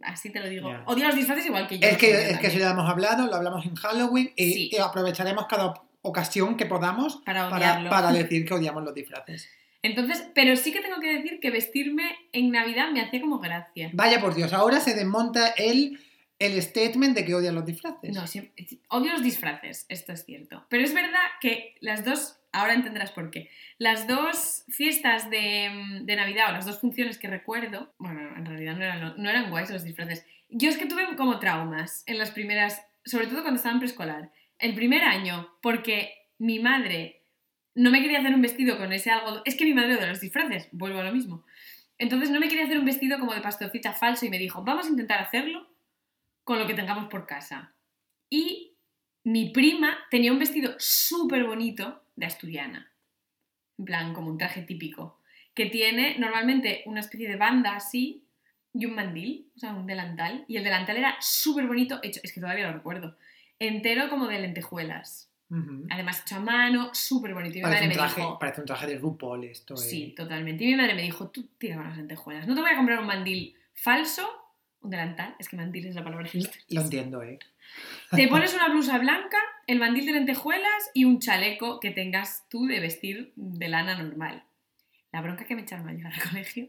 Así 0.02 0.30
te 0.30 0.40
lo 0.40 0.48
digo. 0.48 0.70
Ya. 0.70 0.82
Odio 0.86 1.06
los 1.06 1.16
disfraces 1.16 1.46
igual 1.46 1.66
que 1.66 1.78
yo. 1.78 1.88
Es 1.88 1.98
que, 1.98 2.30
es 2.30 2.38
que 2.38 2.46
eso 2.46 2.58
ya 2.58 2.70
hemos 2.70 2.88
hablado, 2.88 3.26
lo 3.26 3.34
hablamos 3.34 3.66
en 3.66 3.74
Halloween 3.74 4.32
y, 4.36 4.52
Sí. 4.52 4.70
y 4.72 4.76
aprovecharemos 4.78 5.46
cada 5.46 5.74
ocasión 6.02 6.56
que 6.56 6.66
podamos 6.66 7.16
Para 7.26 7.50
para, 7.50 7.88
para 7.90 8.12
decir 8.12 8.44
que 8.46 8.54
odiamos 8.54 8.84
los 8.84 8.94
disfraces. 8.94 9.48
Entonces, 9.82 10.28
pero 10.34 10.56
sí 10.56 10.72
que 10.72 10.80
tengo 10.80 11.00
que 11.00 11.12
decir 11.18 11.38
que 11.40 11.50
vestirme 11.50 12.16
en 12.32 12.50
Navidad 12.50 12.90
me 12.90 13.00
hacía 13.00 13.20
como 13.20 13.38
gracia. 13.38 13.90
Vaya 13.92 14.20
por 14.20 14.34
Dios, 14.34 14.52
ahora 14.52 14.80
se 14.80 14.94
desmonta 14.94 15.48
el, 15.56 16.00
el 16.38 16.60
statement 16.62 17.16
de 17.16 17.24
que 17.24 17.34
odian 17.34 17.54
los 17.54 17.66
disfraces. 17.66 18.14
No, 18.14 18.26
sí, 18.26 18.52
odio 18.88 19.12
los 19.12 19.22
disfraces, 19.22 19.86
esto 19.88 20.12
es 20.12 20.24
cierto. 20.24 20.64
Pero 20.68 20.84
es 20.84 20.94
verdad 20.94 21.24
que 21.40 21.74
las 21.80 22.04
dos, 22.04 22.38
ahora 22.52 22.74
entenderás 22.74 23.10
por 23.10 23.30
qué, 23.30 23.50
las 23.78 24.06
dos 24.06 24.64
fiestas 24.68 25.30
de, 25.30 25.70
mm, 25.70 26.06
de 26.06 26.16
Navidad 26.16 26.50
o 26.50 26.52
las 26.52 26.66
dos 26.66 26.78
funciones 26.80 27.18
que 27.18 27.28
recuerdo, 27.28 27.92
bueno, 27.98 28.20
en 28.36 28.46
realidad 28.46 28.76
no 29.16 29.30
eran, 29.30 29.50
guays 29.50 29.70
los 29.70 29.84
disfraces. 29.84 30.24
Yo 30.48 30.70
es 30.70 30.78
que 30.78 30.86
tuve 30.86 31.16
como 31.16 31.40
traumas 31.40 32.04
en 32.06 32.18
las 32.18 32.30
primeras, 32.30 32.82
sobre 33.04 33.26
todo 33.26 33.42
cuando 33.42 33.56
estaba 33.56 33.74
en 33.74 33.80
preescolar. 33.80 34.30
El 34.58 34.74
primer 34.74 35.02
año, 35.02 35.50
porque 35.60 36.12
mi 36.38 36.60
madre 36.60 37.22
no 37.74 37.90
me 37.90 38.00
quería 38.00 38.20
hacer 38.20 38.34
un 38.34 38.42
vestido 38.42 38.76
con 38.78 38.92
ese 38.92 39.10
algo... 39.10 39.42
Es 39.44 39.56
que 39.56 39.64
mi 39.64 39.74
madre 39.74 39.96
odia 39.96 40.06
los 40.06 40.20
disfraces, 40.20 40.68
vuelvo 40.72 41.00
a 41.00 41.04
lo 41.04 41.12
mismo. 41.12 41.44
Entonces 41.96 42.30
no 42.30 42.40
me 42.40 42.48
quería 42.48 42.64
hacer 42.64 42.78
un 42.78 42.84
vestido 42.84 43.18
como 43.18 43.34
de 43.34 43.40
pastorcita 43.40 43.92
falso 43.92 44.24
y 44.24 44.30
me 44.30 44.38
dijo, 44.38 44.62
vamos 44.64 44.86
a 44.86 44.90
intentar 44.90 45.20
hacerlo 45.20 45.68
con 46.48 46.58
lo 46.58 46.66
que 46.66 46.72
tengamos 46.72 47.10
por 47.10 47.26
casa. 47.26 47.74
Y 48.30 48.72
mi 49.24 49.50
prima 49.50 49.98
tenía 50.10 50.32
un 50.32 50.38
vestido 50.38 50.74
súper 50.78 51.44
bonito 51.44 52.04
de 52.16 52.24
asturiana. 52.24 52.90
En 53.76 53.84
plan, 53.84 54.14
como 54.14 54.30
un 54.30 54.38
traje 54.38 54.62
típico. 54.62 55.20
Que 55.52 55.66
tiene 55.66 56.18
normalmente 56.18 56.84
una 56.86 57.00
especie 57.00 57.28
de 57.28 57.36
banda 57.36 57.76
así 57.76 58.24
y 58.72 58.86
un 58.86 58.94
mandil, 58.94 59.50
o 59.56 59.58
sea, 59.58 59.74
un 59.74 59.86
delantal. 59.86 60.46
Y 60.48 60.56
el 60.56 60.64
delantal 60.64 60.96
era 60.96 61.16
súper 61.20 61.66
bonito, 61.66 62.00
hecho, 62.02 62.20
es 62.22 62.32
que 62.32 62.40
todavía 62.40 62.68
lo 62.68 62.72
recuerdo, 62.72 63.18
entero 63.58 64.08
como 64.08 64.26
de 64.26 64.38
lentejuelas. 64.38 65.30
Además, 65.90 66.22
hecho 66.22 66.36
a 66.36 66.40
mano, 66.40 66.94
súper 66.94 67.34
bonito. 67.34 67.58
Y 67.58 67.60
mi 67.60 67.64
madre 67.68 67.82
un 67.82 67.88
me 67.88 67.94
traje, 67.94 68.22
dijo, 68.22 68.38
parece 68.38 68.62
un 68.62 68.66
traje 68.66 68.86
de 68.86 68.96
RuPaul 68.96 69.44
esto. 69.44 69.74
eh. 69.74 69.76
Sí, 69.76 70.14
totalmente. 70.16 70.64
Y 70.64 70.68
mi 70.68 70.76
madre 70.76 70.94
me 70.94 71.02
dijo, 71.02 71.28
tú 71.28 71.46
tira 71.58 71.76
con 71.76 71.84
las 71.84 71.98
lentejuelas. 71.98 72.46
No 72.48 72.54
te 72.54 72.62
voy 72.62 72.70
a 72.70 72.76
comprar 72.76 73.00
un 73.00 73.06
mandil 73.06 73.54
falso, 73.74 74.26
delantal, 74.90 75.34
es 75.38 75.48
que 75.48 75.56
mandil 75.56 75.86
es 75.86 75.94
la 75.94 76.04
palabra 76.04 76.28
que 76.28 76.40
Lo 76.70 76.80
entiendo, 76.82 77.22
¿eh? 77.22 77.38
Te 78.10 78.28
pones 78.28 78.54
una 78.54 78.68
blusa 78.68 78.98
blanca, 78.98 79.38
el 79.66 79.78
mandil 79.78 80.06
de 80.06 80.12
lentejuelas 80.12 80.90
y 80.94 81.04
un 81.04 81.20
chaleco 81.20 81.80
que 81.80 81.90
tengas 81.90 82.44
tú 82.48 82.66
de 82.66 82.80
vestir 82.80 83.32
de 83.36 83.68
lana 83.68 84.02
normal. 84.02 84.44
La 85.12 85.20
bronca 85.20 85.44
que 85.44 85.54
me 85.54 85.62
echaron 85.62 85.88
al 85.88 85.96
llegar 85.96 86.12
al 86.12 86.28
colegio. 86.30 86.68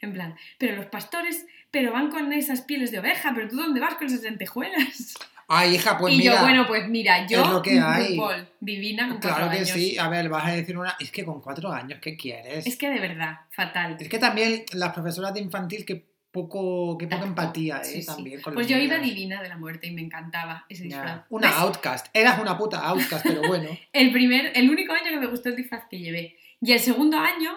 En 0.00 0.12
plan, 0.12 0.36
pero 0.58 0.76
los 0.76 0.86
pastores, 0.86 1.46
pero 1.70 1.92
van 1.92 2.10
con 2.10 2.32
esas 2.32 2.62
pieles 2.62 2.90
de 2.90 2.98
oveja, 2.98 3.32
pero 3.34 3.48
tú 3.48 3.56
dónde 3.56 3.80
vas 3.80 3.94
con 3.94 4.06
esas 4.08 4.22
lentejuelas. 4.22 5.14
Ay, 5.52 5.74
hija, 5.74 5.98
pues 5.98 6.14
y 6.14 6.18
mira. 6.18 6.36
yo, 6.36 6.42
bueno, 6.42 6.66
pues 6.68 6.88
mira, 6.88 7.26
yo, 7.26 7.42
es 7.42 7.50
lo 7.50 7.60
que 7.60 7.80
hay. 7.80 8.14
RuPaul, 8.14 8.48
divina 8.60 9.08
con 9.08 9.18
cuatro 9.20 9.36
Claro 9.36 9.50
que 9.50 9.56
años. 9.56 9.70
sí. 9.70 9.98
A 9.98 10.08
ver, 10.08 10.28
vas 10.28 10.46
a 10.46 10.52
decir 10.52 10.78
una. 10.78 10.94
Es 11.00 11.10
que 11.10 11.24
con 11.24 11.40
cuatro 11.40 11.72
años, 11.72 11.98
¿qué 12.00 12.16
quieres? 12.16 12.64
Es 12.66 12.76
que 12.76 12.88
de 12.88 13.00
verdad, 13.00 13.40
fatal. 13.50 13.96
Es 13.98 14.08
que 14.08 14.18
también 14.20 14.64
las 14.74 14.92
profesoras 14.92 15.34
de 15.34 15.40
infantil, 15.40 15.84
que 15.84 16.09
poco, 16.32 16.96
qué 16.98 17.06
poca 17.06 17.24
empatía, 17.26 17.78
¿eh? 17.78 17.84
Sí, 17.84 18.00
sí. 18.02 18.06
También 18.06 18.40
con 18.40 18.54
Pues 18.54 18.68
yo 18.68 18.78
iba 18.78 18.98
divina 18.98 19.42
de 19.42 19.48
la 19.48 19.56
muerte 19.56 19.86
y 19.88 19.90
me 19.90 20.00
encantaba 20.02 20.64
ese 20.68 20.88
Ya. 20.88 20.96
disfraz. 20.96 21.22
Una 21.30 21.48
¿Ves? 21.48 21.56
outcast. 21.58 22.06
Eras 22.14 22.38
una 22.40 22.56
puta 22.56 22.78
outcast, 22.86 23.24
pero 23.26 23.42
bueno. 23.48 23.68
El 23.92 24.12
primer, 24.12 24.52
el 24.54 24.70
único 24.70 24.92
año 24.92 25.10
que 25.10 25.18
me 25.18 25.26
gustó 25.26 25.48
el 25.48 25.56
disfraz 25.56 25.84
que 25.90 25.98
llevé. 25.98 26.36
Y 26.60 26.72
el 26.72 26.80
segundo 26.80 27.18
año 27.18 27.56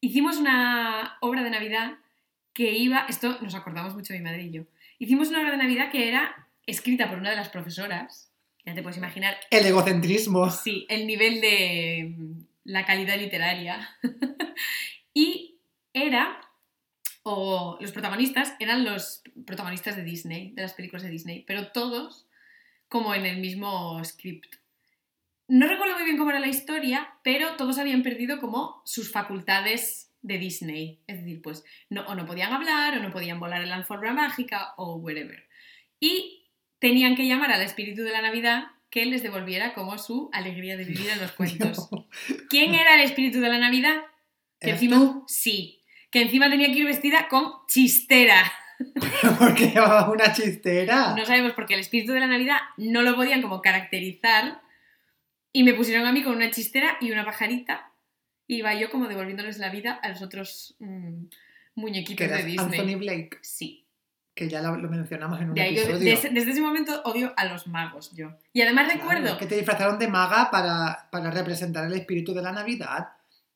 hicimos 0.00 0.36
una 0.36 1.16
obra 1.20 1.42
de 1.42 1.50
Navidad 1.50 1.92
que 2.52 2.72
iba, 2.72 3.06
esto 3.08 3.38
nos 3.40 3.54
acordamos 3.54 3.94
mucho 3.94 4.12
mi 4.12 4.20
madre 4.20 4.42
y 4.42 4.50
yo, 4.50 4.62
hicimos 4.98 5.28
una 5.28 5.40
obra 5.40 5.52
de 5.52 5.56
Navidad 5.56 5.90
que 5.90 6.08
era 6.08 6.48
escrita 6.66 7.08
por 7.08 7.18
una 7.18 7.30
de 7.30 7.36
las 7.36 7.48
profesoras, 7.48 8.30
ya 8.66 8.74
te 8.74 8.82
puedes 8.82 8.98
imaginar, 8.98 9.36
El 9.50 9.64
egocentrismo. 9.64 10.50
sí, 10.50 10.84
el 10.90 11.06
nivel 11.06 11.40
de 11.40 12.14
mm, 12.14 12.32
la 12.64 12.84
calidad 12.84 13.16
literaria. 13.16 13.88
y 15.14 15.56
era, 15.94 16.40
o 17.22 17.78
los 17.80 17.92
protagonistas 17.92 18.54
eran 18.58 18.84
los 18.84 19.22
protagonistas 19.46 19.96
de 19.96 20.04
Disney, 20.04 20.50
de 20.52 20.62
las 20.62 20.74
películas 20.74 21.02
de 21.02 21.10
Disney, 21.10 21.44
pero 21.46 21.68
todos 21.68 22.26
como 22.88 23.14
en 23.14 23.24
el 23.26 23.38
mismo 23.38 24.02
script. 24.04 24.56
No 25.48 25.66
recuerdo 25.66 25.94
muy 25.94 26.04
bien 26.04 26.16
cómo 26.16 26.30
era 26.30 26.40
la 26.40 26.48
historia, 26.48 27.14
pero 27.22 27.56
todos 27.56 27.78
habían 27.78 28.02
perdido 28.02 28.40
como 28.40 28.82
sus 28.84 29.10
facultades 29.10 30.10
de 30.22 30.38
Disney. 30.38 31.00
Es 31.06 31.18
decir, 31.18 31.42
pues 31.42 31.64
no, 31.90 32.02
o 32.06 32.14
no 32.14 32.26
podían 32.26 32.52
hablar, 32.52 32.96
o 32.96 33.02
no 33.02 33.10
podían 33.10 33.40
volar 33.40 33.62
en 33.62 33.68
la 33.68 33.76
alfombra 33.76 34.12
mágica, 34.12 34.74
o 34.76 34.96
whatever. 34.96 35.46
Y 36.00 36.48
tenían 36.78 37.16
que 37.16 37.26
llamar 37.26 37.52
al 37.52 37.62
espíritu 37.62 38.02
de 38.02 38.12
la 38.12 38.22
Navidad 38.22 38.64
que 38.90 39.06
les 39.06 39.22
devolviera 39.22 39.74
como 39.74 39.98
su 39.98 40.30
alegría 40.32 40.76
de 40.76 40.84
vivir 40.84 41.08
en 41.10 41.20
los 41.20 41.32
cuentos. 41.36 41.88
¿Quién 42.48 42.74
era 42.74 42.94
el 42.94 43.00
espíritu 43.02 43.40
de 43.40 43.48
la 43.48 43.58
Navidad? 43.58 44.02
Que 44.60 44.70
¿Eras 44.70 44.82
encima, 44.82 44.96
tú? 45.00 45.24
sí, 45.28 45.81
que 46.12 46.22
encima 46.22 46.48
tenía 46.50 46.68
que 46.68 46.78
ir 46.78 46.84
vestida 46.86 47.26
con 47.28 47.66
chistera. 47.66 48.44
Porque 49.38 49.68
llevabas 49.70 50.08
una 50.08 50.32
chistera. 50.32 51.14
No 51.16 51.24
sabemos 51.24 51.52
por 51.52 51.66
qué 51.66 51.74
el 51.74 51.80
espíritu 51.80 52.12
de 52.12 52.20
la 52.20 52.26
Navidad 52.26 52.58
no 52.76 53.02
lo 53.02 53.14
podían 53.16 53.42
como 53.42 53.60
caracterizar 53.62 54.60
y 55.52 55.64
me 55.64 55.74
pusieron 55.74 56.06
a 56.06 56.12
mí 56.12 56.22
con 56.22 56.34
una 56.36 56.50
chistera 56.50 56.96
y 57.00 57.10
una 57.10 57.24
pajarita 57.24 57.90
y 58.46 58.56
iba 58.56 58.74
yo 58.74 58.90
como 58.90 59.08
devolviéndoles 59.08 59.58
la 59.58 59.70
vida 59.70 59.92
a 60.02 60.08
los 60.08 60.20
otros 60.22 60.76
mm, 60.80 61.24
que 61.28 61.36
muñequitos 61.76 62.28
de 62.28 62.42
Disney. 62.44 62.58
Anthony 62.80 62.98
Blake, 62.98 63.38
Sí. 63.42 63.86
que 64.34 64.48
ya 64.48 64.60
lo, 64.62 64.72
mencionamos 64.88 65.40
en 65.40 65.50
un 65.50 65.54
De 65.54 65.74
yo- 65.74 65.82
episodio. 65.82 65.98
de 66.04 66.12
ese- 66.12 66.30
desde 66.30 66.50
ese 66.50 66.60
momento 66.60 67.02
odio 67.04 67.32
a 67.36 67.44
los 67.46 67.66
magos 67.68 68.12
yo. 68.16 68.32
Y 68.52 68.62
además 68.62 68.86
Claro, 68.86 69.00
recuerdo... 69.00 69.38
que 69.38 69.46
te 69.46 69.56
disfrazaron 69.56 69.98
de 69.98 70.08
maga 70.08 70.50
para, 70.50 71.08
para 71.10 71.30
representar 71.30 71.84
el 71.86 71.92
espíritu 71.94 72.34
de 72.34 72.42
la 72.42 72.52
Navidad. 72.52 73.08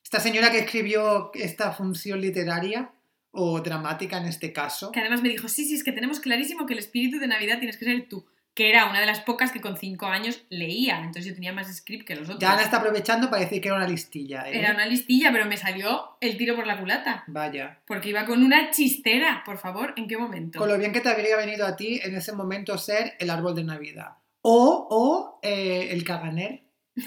Esta 0.07 0.21
señora 0.21 0.53
que 0.53 0.61
escribió 0.61 1.33
esta 1.35 1.73
función 1.73 2.21
literaria, 2.21 2.92
o 3.33 3.61
dramática 3.61 4.19
en 4.19 4.27
este 4.27 4.53
caso, 4.53 4.92
que 4.92 5.01
además 5.01 5.21
me 5.21 5.29
dijo, 5.29 5.49
sí, 5.49 5.64
sí, 5.64 5.75
es 5.75 5.83
que 5.83 5.90
tenemos 5.90 6.21
clarísimo 6.21 6.64
que 6.64 6.75
el 6.75 6.79
espíritu 6.79 7.19
de 7.19 7.27
Navidad 7.27 7.59
tienes 7.59 7.77
que 7.77 7.87
ser 7.87 8.09
tú, 8.09 8.25
que 8.55 8.69
era 8.69 8.88
una 8.88 9.01
de 9.01 9.07
las 9.07 9.19
pocas 9.23 9.51
que 9.51 9.61
con 9.61 9.77
cinco 9.77 10.07
años 10.07 10.45
leía, 10.49 10.99
entonces 10.99 11.25
yo 11.25 11.35
tenía 11.35 11.53
más 11.53 11.77
script 11.77 12.07
que 12.07 12.14
los 12.14 12.29
otros. 12.29 12.38
ya 12.38 12.53
Ana 12.53 12.62
está 12.62 12.77
aprovechando 12.77 13.29
para 13.31 13.42
decir 13.42 13.61
que 13.61 13.66
era 13.66 13.79
una 13.79 13.88
listilla. 13.88 14.49
¿eh? 14.49 14.61
Era 14.61 14.75
una 14.75 14.87
listilla, 14.87 15.33
pero 15.33 15.45
me 15.47 15.57
salió 15.57 16.16
el 16.21 16.37
tiro 16.37 16.55
por 16.55 16.69
la 16.69 16.79
culata, 16.79 17.25
Vaya. 17.27 17.81
porque 17.85 18.11
iba 18.11 18.25
con 18.27 18.45
una 18.45 18.71
chistera, 18.71 19.42
por 19.45 19.59
favor, 19.59 19.92
¿en 19.97 20.07
qué 20.07 20.16
momento? 20.16 20.61
Con 20.61 20.69
lo 20.69 20.79
bien 20.79 20.92
que 20.92 21.01
te 21.01 21.09
habría 21.09 21.37
venido 21.37 21.66
a 21.66 21.75
ti 21.75 21.99
en 22.05 22.14
ese 22.14 22.33
momento 22.33 22.79
ser 22.79 23.16
el 23.19 23.29
árbol 23.29 23.57
de 23.57 23.64
Navidad. 23.64 24.19
O, 24.42 24.87
o 24.88 25.40
eh, 25.42 25.88
el 25.90 26.05
caganer. 26.05 26.62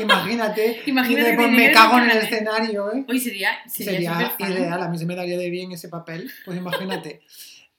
Imagínate. 0.00 0.82
Imagínate 0.86 1.34
pues, 1.34 1.50
me 1.50 1.72
cago 1.72 1.98
en 1.98 2.10
el 2.10 2.18
escenario, 2.18 2.92
¿eh? 2.92 3.04
Hoy 3.08 3.20
sería, 3.20 3.50
sería, 3.68 4.34
ideal, 4.38 4.82
a 4.82 4.88
mí 4.88 4.98
se 4.98 5.06
me 5.06 5.14
daría 5.14 5.36
de 5.38 5.50
bien 5.50 5.72
ese 5.72 5.88
papel, 5.88 6.30
pues 6.44 6.56
imagínate. 6.58 7.20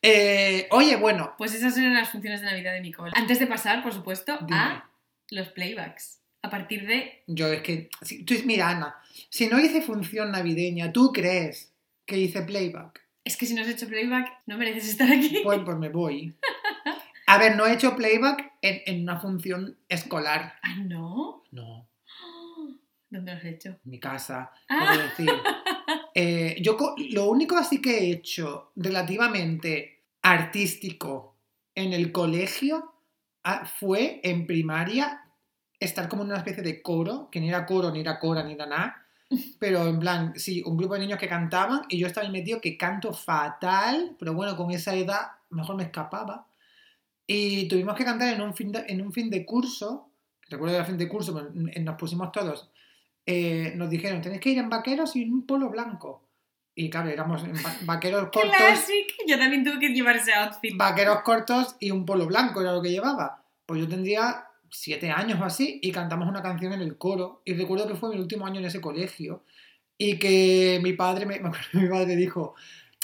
Eh, 0.05 0.67
oye, 0.71 0.97
bueno, 0.97 1.33
Pues 1.37 1.55
esas 1.55 1.77
eran 1.77 1.93
las 1.93 2.09
funciones 2.09 2.41
de 2.41 2.47
Navidad 2.47 2.73
de 2.73 2.81
mi 2.81 2.91
cole. 2.91 3.13
Antes 3.15 3.39
de 3.39 3.47
pasar, 3.47 3.81
por 3.81 3.93
supuesto, 3.93 4.37
Dime. 4.41 4.59
a 4.59 4.89
los 5.29 5.47
playbacks. 5.47 6.19
A 6.41 6.49
partir 6.49 6.85
de... 6.85 7.23
yo 7.25 7.47
es 7.47 7.61
que, 7.61 7.89
si- 8.01 8.23
tú- 8.25 8.33
mira 8.43 8.67
Ana, 8.67 8.97
si 9.29 9.47
no 9.47 9.61
hice 9.61 9.81
función 9.81 10.31
navideña, 10.31 10.91
¿tú 10.91 11.13
crees 11.13 11.71
que 12.05 12.17
hice 12.17 12.41
playback? 12.41 12.99
Es 13.23 13.37
que 13.37 13.45
si 13.45 13.53
no 13.53 13.61
has 13.61 13.69
hecho 13.69 13.87
playback, 13.87 14.29
no 14.45 14.57
mereces 14.57 14.89
estar 14.89 15.09
aquí. 15.09 15.39
Pues, 15.41 15.61
pues 15.63 15.77
me 15.77 15.87
voy. 15.87 16.35
A 17.25 17.37
ver, 17.37 17.55
no 17.55 17.65
he 17.65 17.71
hecho 17.71 17.95
playback 17.95 18.51
en, 18.61 18.81
en 18.85 19.03
una 19.03 19.21
función 19.21 19.77
escolar. 19.87 20.55
Ah, 20.63 20.75
¿no? 20.79 21.43
No, 21.51 21.87
¿Dónde 23.13 23.31
lo 23.31 23.37
has 23.37 23.45
hecho? 23.45 23.69
en 23.69 23.79
mi 23.83 23.99
casa, 23.99 24.51
Ah. 24.69 24.87
quiero 24.89 25.03
decir. 25.03 25.29
Eh, 26.15 26.57
yo 26.61 26.77
lo 27.09 27.25
único 27.25 27.57
así 27.57 27.81
que 27.81 27.97
he 27.97 28.11
hecho 28.11 28.71
relativamente 28.75 30.03
artístico 30.21 31.35
en 31.73 31.91
el 31.91 32.11
colegio 32.11 32.93
ah, 33.43 33.65
fue 33.65 34.21
en 34.23 34.45
primaria 34.45 35.23
estar 35.79 36.07
como 36.07 36.21
en 36.21 36.29
una 36.29 36.37
especie 36.37 36.61
de 36.61 36.83
coro, 36.83 37.29
que 37.31 37.39
ni 37.39 37.49
era 37.49 37.65
coro, 37.65 37.89
ni 37.91 37.99
era 38.01 38.19
cora, 38.19 38.43
ni 38.43 38.53
era 38.53 38.67
nada, 38.67 39.05
pero 39.59 39.87
en 39.87 39.99
plan, 39.99 40.33
sí, 40.35 40.61
un 40.63 40.77
grupo 40.77 40.93
de 40.93 40.99
niños 40.99 41.17
que 41.17 41.27
cantaban 41.27 41.81
y 41.89 41.97
yo 41.97 42.05
estaba 42.05 42.27
ahí 42.27 42.31
metido 42.31 42.61
que 42.61 42.77
canto 42.77 43.11
fatal, 43.11 44.15
pero 44.19 44.35
bueno, 44.35 44.55
con 44.55 44.69
esa 44.69 44.93
edad 44.93 45.31
mejor 45.49 45.75
me 45.77 45.83
escapaba. 45.83 46.45
Y 47.25 47.67
tuvimos 47.67 47.95
que 47.95 48.05
cantar 48.05 48.31
en 48.33 48.41
un 48.41 48.53
fin 48.53 48.71
de, 48.71 48.85
en 48.87 49.01
un 49.01 49.11
fin 49.11 49.31
de 49.31 49.45
curso, 49.45 50.11
recuerdo 50.47 50.73
que 50.73 50.77
era 50.77 50.85
fin 50.85 50.97
de 50.97 51.09
curso, 51.09 51.49
nos 51.53 51.95
pusimos 51.95 52.31
todos 52.31 52.69
eh, 53.25 53.73
nos 53.75 53.89
dijeron, 53.89 54.21
tenéis 54.21 54.41
que 54.41 54.49
ir 54.51 54.57
en 54.59 54.69
vaqueros 54.69 55.15
y 55.15 55.23
en 55.23 55.33
un 55.33 55.45
polo 55.45 55.69
blanco. 55.69 56.29
Y 56.75 56.89
claro, 56.89 57.09
éramos 57.09 57.43
en 57.43 57.53
va- 57.55 57.75
vaqueros 57.85 58.23
cortos, 58.33 58.51
Classic. 58.55 59.05
Yo 59.27 59.37
también 59.37 59.63
tuve 59.63 59.79
que 59.79 59.89
llevar 59.89 60.15
ese 60.15 60.33
outfit. 60.33 60.75
vaqueros 60.75 61.21
cortos 61.21 61.75
y 61.79 61.91
un 61.91 62.05
polo 62.05 62.25
blanco 62.25 62.61
era 62.61 62.73
lo 62.73 62.81
que 62.81 62.89
llevaba. 62.91 63.45
Pues 63.65 63.79
yo 63.81 63.87
tendría 63.87 64.45
siete 64.69 65.11
años 65.11 65.39
o 65.39 65.45
así 65.45 65.79
y 65.83 65.91
cantamos 65.91 66.27
una 66.27 66.41
canción 66.41 66.73
en 66.73 66.81
el 66.81 66.97
coro. 66.97 67.41
Y 67.45 67.53
recuerdo 67.53 67.87
que 67.87 67.95
fue 67.95 68.09
mi 68.13 68.19
último 68.19 68.45
año 68.47 68.59
en 68.59 68.65
ese 68.65 68.81
colegio 68.81 69.43
y 69.97 70.17
que 70.17 70.79
mi 70.81 70.93
padre 70.93 71.25
me, 71.27 71.39
mi 71.73 71.87
padre 71.87 72.15
dijo, 72.15 72.55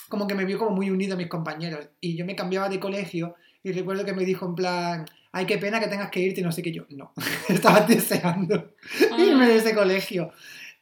como 0.10 0.26
que 0.28 0.34
me 0.36 0.46
vio 0.46 0.58
como 0.58 0.72
muy 0.72 0.90
unido 0.90 1.14
a 1.14 1.18
mis 1.18 1.28
compañeros. 1.28 1.88
Y 2.02 2.18
yo 2.18 2.26
me 2.26 2.36
cambiaba 2.36 2.70
de 2.70 2.80
colegio 2.80 3.36
y 3.62 3.72
recuerdo 3.72 4.04
que 4.04 4.14
me 4.14 4.26
dijo 4.26 4.48
en 4.48 4.56
plan, 4.56 5.06
ay, 5.32 5.46
qué 5.46 5.58
pena 5.58 5.80
que 5.80 5.88
tengas 5.88 6.10
que 6.10 6.20
irte 6.20 6.42
y 6.42 6.44
no 6.44 6.52
sé 6.52 6.62
qué 6.62 6.72
yo. 6.72 6.86
No, 6.90 7.14
estaba 7.50 7.82
deseando 7.82 8.76
irme 9.18 9.48
de 9.48 9.58
ese 9.58 9.76
colegio. 9.76 10.32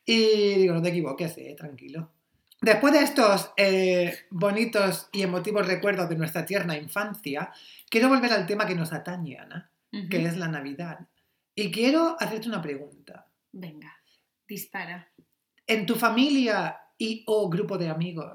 Y 0.06 0.56
digo, 0.56 0.74
no 0.74 0.82
te 0.82 0.90
equivoques, 0.90 1.38
eh, 1.38 1.56
tranquilo. 1.58 2.12
Después 2.62 2.94
de 2.94 3.02
estos 3.02 3.52
eh, 3.58 4.26
bonitos 4.32 5.10
y 5.12 5.22
emotivos 5.22 5.68
recuerdos 5.68 6.10
de 6.10 6.16
nuestra 6.16 6.46
tierna 6.46 6.78
infancia, 6.78 7.52
quiero 7.90 8.10
volver 8.10 8.32
al 8.32 8.48
tema 8.48 8.66
que 8.66 8.74
nos 8.74 8.94
atañe, 8.94 9.38
Ana, 9.38 9.70
que 10.10 10.26
es 10.26 10.38
la 10.38 10.48
Navidad. 10.48 11.08
Y 11.54 11.72
quiero 11.72 12.16
hacerte 12.20 12.48
una 12.48 12.62
pregunta. 12.62 13.28
Venga, 13.52 13.96
dispara. 14.48 15.12
¿En 15.68 15.86
tu 15.86 15.96
familia 15.96 16.80
y 16.98 17.24
o 17.28 17.50
grupo 17.50 17.78
de 17.78 17.90
amigos 17.90 18.32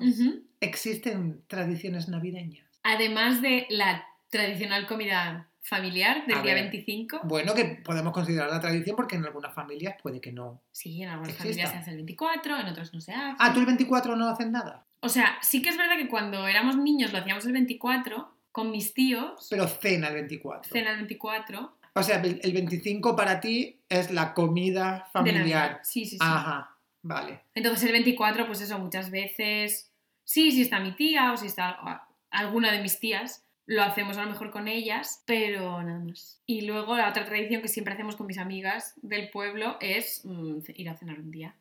existen 0.61 1.43
tradiciones 1.49 2.09
navideñas? 2.09 2.69
Además 2.85 3.43
de 3.43 3.67
la 3.71 4.07
tradicional 4.29 4.87
comida 4.87 5.52
familiar 5.63 6.27
del 6.27 6.39
A 6.39 6.43
día 6.43 6.55
ver. 6.55 6.65
25. 6.65 7.21
Bueno, 7.25 7.55
que 7.55 7.65
podemos 7.85 8.13
considerar 8.13 8.51
la 8.51 8.61
tradición 8.61 8.97
porque 8.97 9.17
en 9.17 9.25
algunas 9.25 9.55
familias 9.55 9.95
puede 10.03 10.21
que 10.21 10.33
no. 10.33 10.61
Sí, 10.73 11.03
en 11.03 11.09
algunas 11.09 11.31
Exista. 11.31 11.45
familias 11.45 11.71
se 11.71 11.77
hace 11.79 11.91
el 11.91 11.97
24, 11.97 12.59
en 12.61 12.67
otras 12.67 12.93
no 12.93 13.01
se 13.01 13.13
hace. 13.13 13.37
Ah, 13.39 13.53
tú 13.55 13.61
el 13.61 13.67
24 13.67 14.17
no 14.17 14.29
hacen 14.29 14.53
nada. 14.53 14.85
O 15.01 15.09
sea, 15.09 15.39
sí 15.41 15.63
que 15.63 15.71
es 15.71 15.77
verdad 15.77 15.97
que 15.97 16.09
cuando 16.09 16.47
éramos 16.47 16.77
niños 16.77 17.13
lo 17.13 17.19
hacíamos 17.19 17.47
el 17.47 17.53
24 17.53 18.37
con 18.51 18.71
mis 18.71 18.93
tíos. 18.93 19.47
Pero 19.51 19.67
cena 19.69 20.09
el 20.09 20.15
24. 20.15 20.73
Cena 20.73 20.91
el 20.91 20.97
24. 20.99 21.79
O 21.95 22.03
sea, 22.03 22.21
el 22.21 22.41
el 22.43 22.53
25 22.53 23.15
para 23.17 23.41
ti 23.41 23.81
es 23.89 24.11
la 24.11 24.35
comida 24.35 25.09
familiar. 25.13 25.81
Sí, 25.85 26.05
sí, 26.05 26.13
sí. 26.13 26.19
Ajá, 26.21 26.77
vale. 27.03 27.43
Entonces 27.55 27.85
el 27.85 27.93
24, 27.93 28.47
pues 28.47 28.61
eso, 28.61 28.79
muchas 28.79 29.11
veces. 29.11 29.93
Sí, 30.25 30.51
si 30.53 30.63
está 30.63 30.81
mi 30.81 30.93
tía 30.93 31.33
o 31.33 31.37
si 31.37 31.47
está 31.47 32.07
alguna 32.31 32.73
de 32.73 32.81
mis 32.81 32.99
tías, 32.99 33.45
lo 33.67 33.83
hacemos 33.83 34.17
a 34.19 34.25
lo 34.25 34.31
mejor 34.31 34.51
con 34.51 34.69
ellas, 34.69 35.23
pero 35.27 35.83
nada 35.83 36.01
más. 36.01 36.41
Y 36.47 36.63
luego 36.63 36.97
la 36.97 37.09
otra 37.09 37.25
tradición 37.25 37.63
que 37.63 37.69
siempre 37.69 37.95
hacemos 37.95 38.17
con 38.17 38.27
mis 38.27 38.39
amigas 38.39 38.95
del 39.03 39.31
pueblo 39.31 39.77
es 39.81 40.23
mm, 40.25 40.59
ir 40.75 40.89
a 40.91 40.97
cenar 40.97 41.21
un 41.21 41.31
día. 41.31 41.55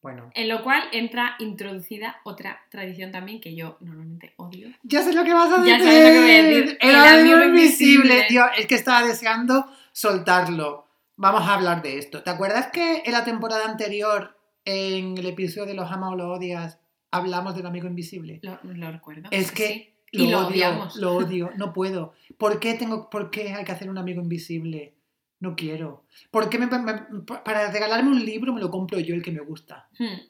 Bueno. 0.00 0.30
En 0.34 0.48
lo 0.48 0.64
cual 0.64 0.82
entra 0.90 1.36
introducida 1.38 2.16
otra 2.24 2.60
tradición 2.70 3.12
también 3.12 3.40
que 3.40 3.54
yo 3.54 3.76
normalmente 3.80 4.32
odio. 4.36 4.68
Ya 4.82 5.00
sé 5.02 5.12
lo 5.12 5.22
que 5.22 5.32
vas 5.32 5.52
a 5.52 5.64
Ya 5.64 5.78
decir. 5.78 5.84
sabes 5.86 6.02
lo 6.04 6.10
que 6.12 6.20
voy 6.20 6.30
a 6.30 6.42
decir. 6.42 6.78
El 6.80 6.88
El 6.90 6.96
amigo 6.96 7.36
amigo 7.36 7.48
invisible. 7.50 8.14
invisible. 8.14 8.24
Tío, 8.28 8.44
es 8.58 8.66
que 8.66 8.74
estaba 8.74 9.06
deseando 9.06 9.64
soltarlo. 9.92 10.88
Vamos 11.16 11.42
a 11.42 11.54
hablar 11.54 11.82
de 11.82 11.98
esto. 11.98 12.22
¿Te 12.24 12.30
acuerdas 12.30 12.68
que 12.72 13.02
en 13.04 13.12
la 13.12 13.24
temporada 13.24 13.64
anterior, 13.66 14.36
en 14.64 15.16
el 15.16 15.26
episodio 15.26 15.66
de 15.66 15.74
Los 15.74 15.92
ama 15.92 16.10
o 16.10 16.16
lo 16.16 16.32
odias, 16.32 16.80
hablamos 17.12 17.54
del 17.54 17.66
amigo 17.66 17.86
invisible? 17.86 18.40
Lo, 18.42 18.58
lo 18.64 18.90
recuerdo. 18.90 19.28
Es 19.30 19.52
que 19.52 19.66
sí. 19.68 19.91
Lo, 20.12 20.24
Y 20.24 20.30
lo 20.30 20.38
odio, 20.38 20.46
odiamos. 20.48 20.96
lo 20.96 21.14
odio, 21.16 21.50
no 21.56 21.72
puedo. 21.72 22.14
¿Por 22.38 22.60
qué, 22.60 22.74
tengo, 22.74 23.10
¿Por 23.10 23.30
qué 23.30 23.52
hay 23.52 23.64
que 23.64 23.72
hacer 23.72 23.90
un 23.90 23.98
amigo 23.98 24.22
invisible? 24.22 24.94
No 25.40 25.56
quiero. 25.56 26.04
¿Por 26.30 26.48
qué 26.48 26.58
me- 26.58 26.66
me- 26.66 27.22
para 27.44 27.70
regalarme 27.72 28.10
un 28.10 28.24
libro 28.24 28.52
me 28.52 28.60
lo 28.60 28.70
compro 28.70 29.00
yo 29.00 29.14
el 29.14 29.22
que 29.22 29.32
me 29.32 29.40
gusta? 29.40 29.88
Hmm. 29.98 30.20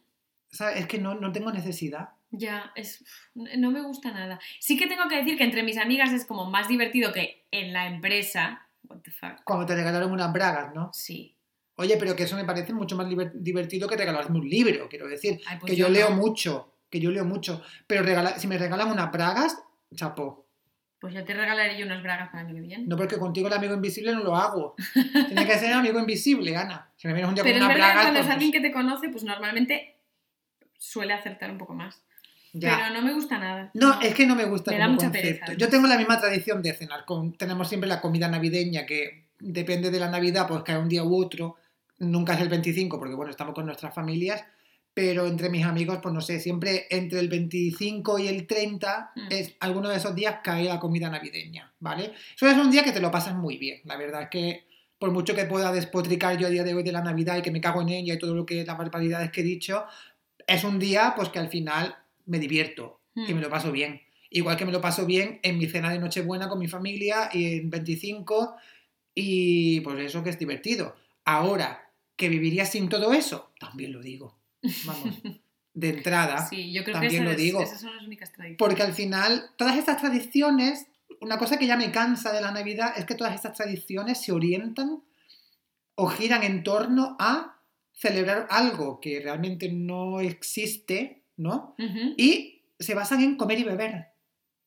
O 0.51 0.55
sea, 0.55 0.73
es 0.73 0.87
que 0.87 0.99
no, 0.99 1.14
no 1.14 1.33
tengo 1.33 1.51
necesidad. 1.53 2.11
Ya, 2.31 2.73
es, 2.77 3.05
no 3.35 3.71
me 3.71 3.83
gusta 3.83 4.11
nada. 4.11 4.40
Sí 4.59 4.79
que 4.79 4.87
tengo 4.87 5.07
que 5.09 5.16
decir 5.16 5.37
que 5.37 5.45
entre 5.45 5.62
mis 5.62 5.77
amigas 5.77 6.12
es 6.12 6.25
como 6.25 6.51
más 6.51 6.66
divertido 6.68 7.12
que 7.12 7.45
en 7.51 7.75
la 7.75 7.87
empresa. 7.87 8.66
What 8.88 9.01
the 9.01 9.11
fuck. 9.11 9.45
Cuando 9.45 9.66
te 9.66 9.75
regalaron 9.75 10.11
unas 10.12 10.33
bragas, 10.33 10.75
¿no? 10.75 10.90
Sí. 10.95 11.37
Oye, 11.77 11.97
pero 11.99 12.14
que 12.16 12.23
eso 12.25 12.37
me 12.37 12.45
parece 12.45 12.73
mucho 12.73 12.97
más 12.97 13.07
divertido 13.35 13.88
que 13.88 13.97
regalarme 13.97 14.38
un 14.38 14.49
libro, 14.49 14.88
quiero 14.88 15.09
decir. 15.09 15.40
Ay, 15.47 15.59
pues 15.59 15.71
que 15.73 15.77
yo 15.77 15.88
yo 15.88 15.92
leo 15.92 16.11
no. 16.11 16.16
mucho, 16.16 16.75
que 16.90 17.01
yo 17.01 17.11
leo 17.11 17.25
mucho. 17.27 17.62
Pero 17.87 18.03
regala- 18.03 18.38
si 18.38 18.47
me 18.47 18.57
regalan 18.59 18.90
unas 18.90 19.11
bragas, 19.12 19.59
chapo. 19.94 20.46
Pues 20.98 21.14
ya 21.14 21.24
te 21.24 21.35
regalaré 21.35 21.76
yo 21.76 21.85
unas 21.85 22.00
bragas 22.02 22.28
para 22.31 22.46
el 22.48 22.55
que 22.55 22.61
viene. 22.61 22.85
No 22.87 22.96
porque 22.96 23.18
contigo 23.18 23.48
el 23.48 23.52
amigo 23.55 23.74
invisible 23.74 24.12
no 24.14 24.22
lo 24.22 24.37
hago. 24.37 24.76
Tiene 25.26 25.46
que 25.46 25.59
ser 25.59 25.72
amigo 25.72 25.98
invisible, 25.98 26.57
Ana. 26.57 26.90
Si 26.96 27.09
me 27.09 27.14
vienes 27.14 27.28
un 27.28 27.35
día 27.35 27.42
Pero 27.42 27.59
con 27.59 27.62
es 27.62 27.66
unas 27.66 27.74
verdad 27.76 27.87
que 27.88 27.92
bragas, 27.92 28.05
cuando 28.05 28.20
es 28.20 28.26
pues, 28.26 28.35
alguien 28.35 28.52
que 28.52 28.61
te 28.61 28.72
conoce, 28.72 29.09
pues 29.09 29.24
normalmente 29.24 29.96
suele 30.78 31.12
acertar 31.12 31.50
un 31.50 31.59
poco 31.59 31.74
más. 31.74 32.00
ya. 32.52 32.76
Pero 32.76 33.00
no 33.00 33.02
me 33.02 33.12
gusta 33.14 33.38
nada. 33.38 33.70
No, 33.74 34.00
es 34.00 34.14
que 34.14 34.26
no 34.26 34.37
me 34.37 34.44
gusta 34.44 34.70
Me 34.70 34.78
da 34.78 34.87
mucha 34.88 35.07
concepto. 35.07 35.46
pereza, 35.46 35.59
Yo 35.59 35.68
tengo 35.68 35.88
la 35.88 35.96
misma 35.96 36.20
tradición 36.20 36.62
de 36.62 36.72
cenar. 36.72 37.05
Con, 37.05 37.33
tenemos 37.33 37.68
siempre 37.68 37.88
la 37.88 38.00
comida 38.00 38.28
navideña 38.28 38.87
que 38.87 39.24
depende 39.40 39.90
de 39.90 39.98
la 39.98 40.09
Navidad, 40.09 40.46
pues 40.46 40.62
cae 40.62 40.78
un 40.78 40.88
día 40.88 41.02
u 41.02 41.16
otro. 41.20 41.57
Nunca 41.98 42.35
es 42.35 42.40
el 42.40 42.48
25 42.48 42.98
porque, 43.00 43.14
bueno, 43.16 43.31
estamos 43.33 43.55
con 43.57 43.66
nuestras 43.66 43.92
familias. 43.92 44.44
Pero 44.94 45.26
entre 45.26 45.48
mis 45.48 45.64
amigos, 45.64 46.00
pues 46.02 46.12
no 46.14 46.20
sé, 46.20 46.38
siempre 46.38 46.87
entre 46.90 47.18
el 47.20 47.28
25 47.28 48.18
y 48.18 48.28
el 48.28 48.46
30, 48.46 49.12
Mm. 49.16 49.26
es, 49.31 49.55
alguno 49.61 49.88
de 49.88 49.96
esos 49.96 50.14
días 50.14 50.37
cae 50.44 50.64
la 50.64 50.78
comida 50.78 51.09
navideña, 51.09 51.72
¿vale? 51.81 52.12
Eso 52.37 52.46
es 52.46 52.57
un 52.57 52.70
día 52.70 52.85
que 52.85 52.92
te 52.92 53.00
lo 53.00 53.11
pasas 53.11 53.35
muy 53.35 53.57
bien. 53.57 53.81
La 53.85 53.96
verdad 53.96 54.22
es 54.24 54.28
que 54.28 54.66
por 54.98 55.11
mucho 55.11 55.35
que 55.35 55.46
pueda 55.46 55.72
despotricar 55.72 56.38
yo 56.38 56.46
a 56.46 56.50
día 56.50 56.62
de 56.62 56.74
hoy 56.74 56.83
de 56.83 56.92
la 56.92 57.02
Navidad 57.02 57.37
y 57.38 57.42
que 57.42 57.50
me 57.50 57.61
cago 57.61 57.83
en 57.83 57.88
ella 57.88 58.14
y 58.14 58.18
todo 58.18 58.35
lo 58.35 58.46
que 58.46 58.64
las 58.64 58.78
barbaridades 58.78 59.31
que 59.33 59.40
he 59.40 59.44
dicho, 59.44 59.85
es 60.46 60.62
un 60.62 60.78
día 60.78 61.14
pues 61.16 61.31
que 61.31 61.38
al 61.40 61.48
final 61.48 61.96
me 62.26 62.38
divierto 62.38 63.00
y 63.14 63.35
me 63.35 63.40
lo 63.40 63.50
paso 63.50 63.72
bien. 63.72 64.02
Igual 64.31 64.57
que 64.57 64.64
me 64.64 64.72
lo 64.72 64.81
paso 64.81 65.05
bien 65.05 65.40
en 65.42 65.59
mi 65.59 65.66
cena 65.66 65.90
de 65.90 65.98
Nochebuena 65.98 66.48
con 66.48 66.59
mi 66.59 66.68
familia 66.68 67.28
y 67.33 67.59
en 67.59 67.70
25 67.70 68.57
y 69.14 69.81
pues 69.81 69.98
eso 69.98 70.22
que 70.22 70.31
es 70.31 70.38
divertido. 70.38 70.94
Ahora, 71.24 71.90
que 72.16 72.28
viviría 72.28 72.64
sin 72.64 72.88
todo 72.88 73.12
eso, 73.12 73.50
también 73.59 73.92
lo 73.92 74.00
digo. 74.00 74.38
Vamos, 74.85 75.22
de 75.75 75.88
entrada. 75.88 76.46
Sí, 76.46 76.72
yo 76.72 76.85
creo 76.85 76.94
también 76.94 77.25
que 77.25 77.31
lo 77.31 77.35
digo. 77.35 77.62
esas 77.62 77.81
son 77.81 77.94
las 77.96 78.05
únicas 78.05 78.31
tradiciones. 78.33 78.59
Porque 78.59 78.83
al 78.83 78.92
final, 78.92 79.51
todas 79.57 79.77
estas 79.77 79.98
tradiciones, 79.98 80.87
una 81.20 81.38
cosa 81.38 81.59
que 81.59 81.66
ya 81.66 81.77
me 81.77 81.90
cansa 81.90 82.33
de 82.33 82.40
la 82.40 82.53
Navidad 82.53 82.92
es 82.96 83.05
que 83.05 83.14
todas 83.14 83.35
estas 83.35 83.55
tradiciones 83.55 84.20
se 84.20 84.33
orientan 84.33 85.03
o 85.94 86.07
giran 86.09 86.42
en 86.42 86.62
torno 86.62 87.16
a 87.18 87.61
celebrar 87.92 88.46
algo 88.51 89.01
que 89.01 89.20
realmente 89.20 89.70
no 89.70 90.20
existe, 90.20 91.22
¿no? 91.37 91.75
Y 92.16 92.62
se 92.79 92.94
basan 92.94 93.20
en 93.22 93.37
comer 93.37 93.61
y 93.61 93.64
beber. 93.64 94.12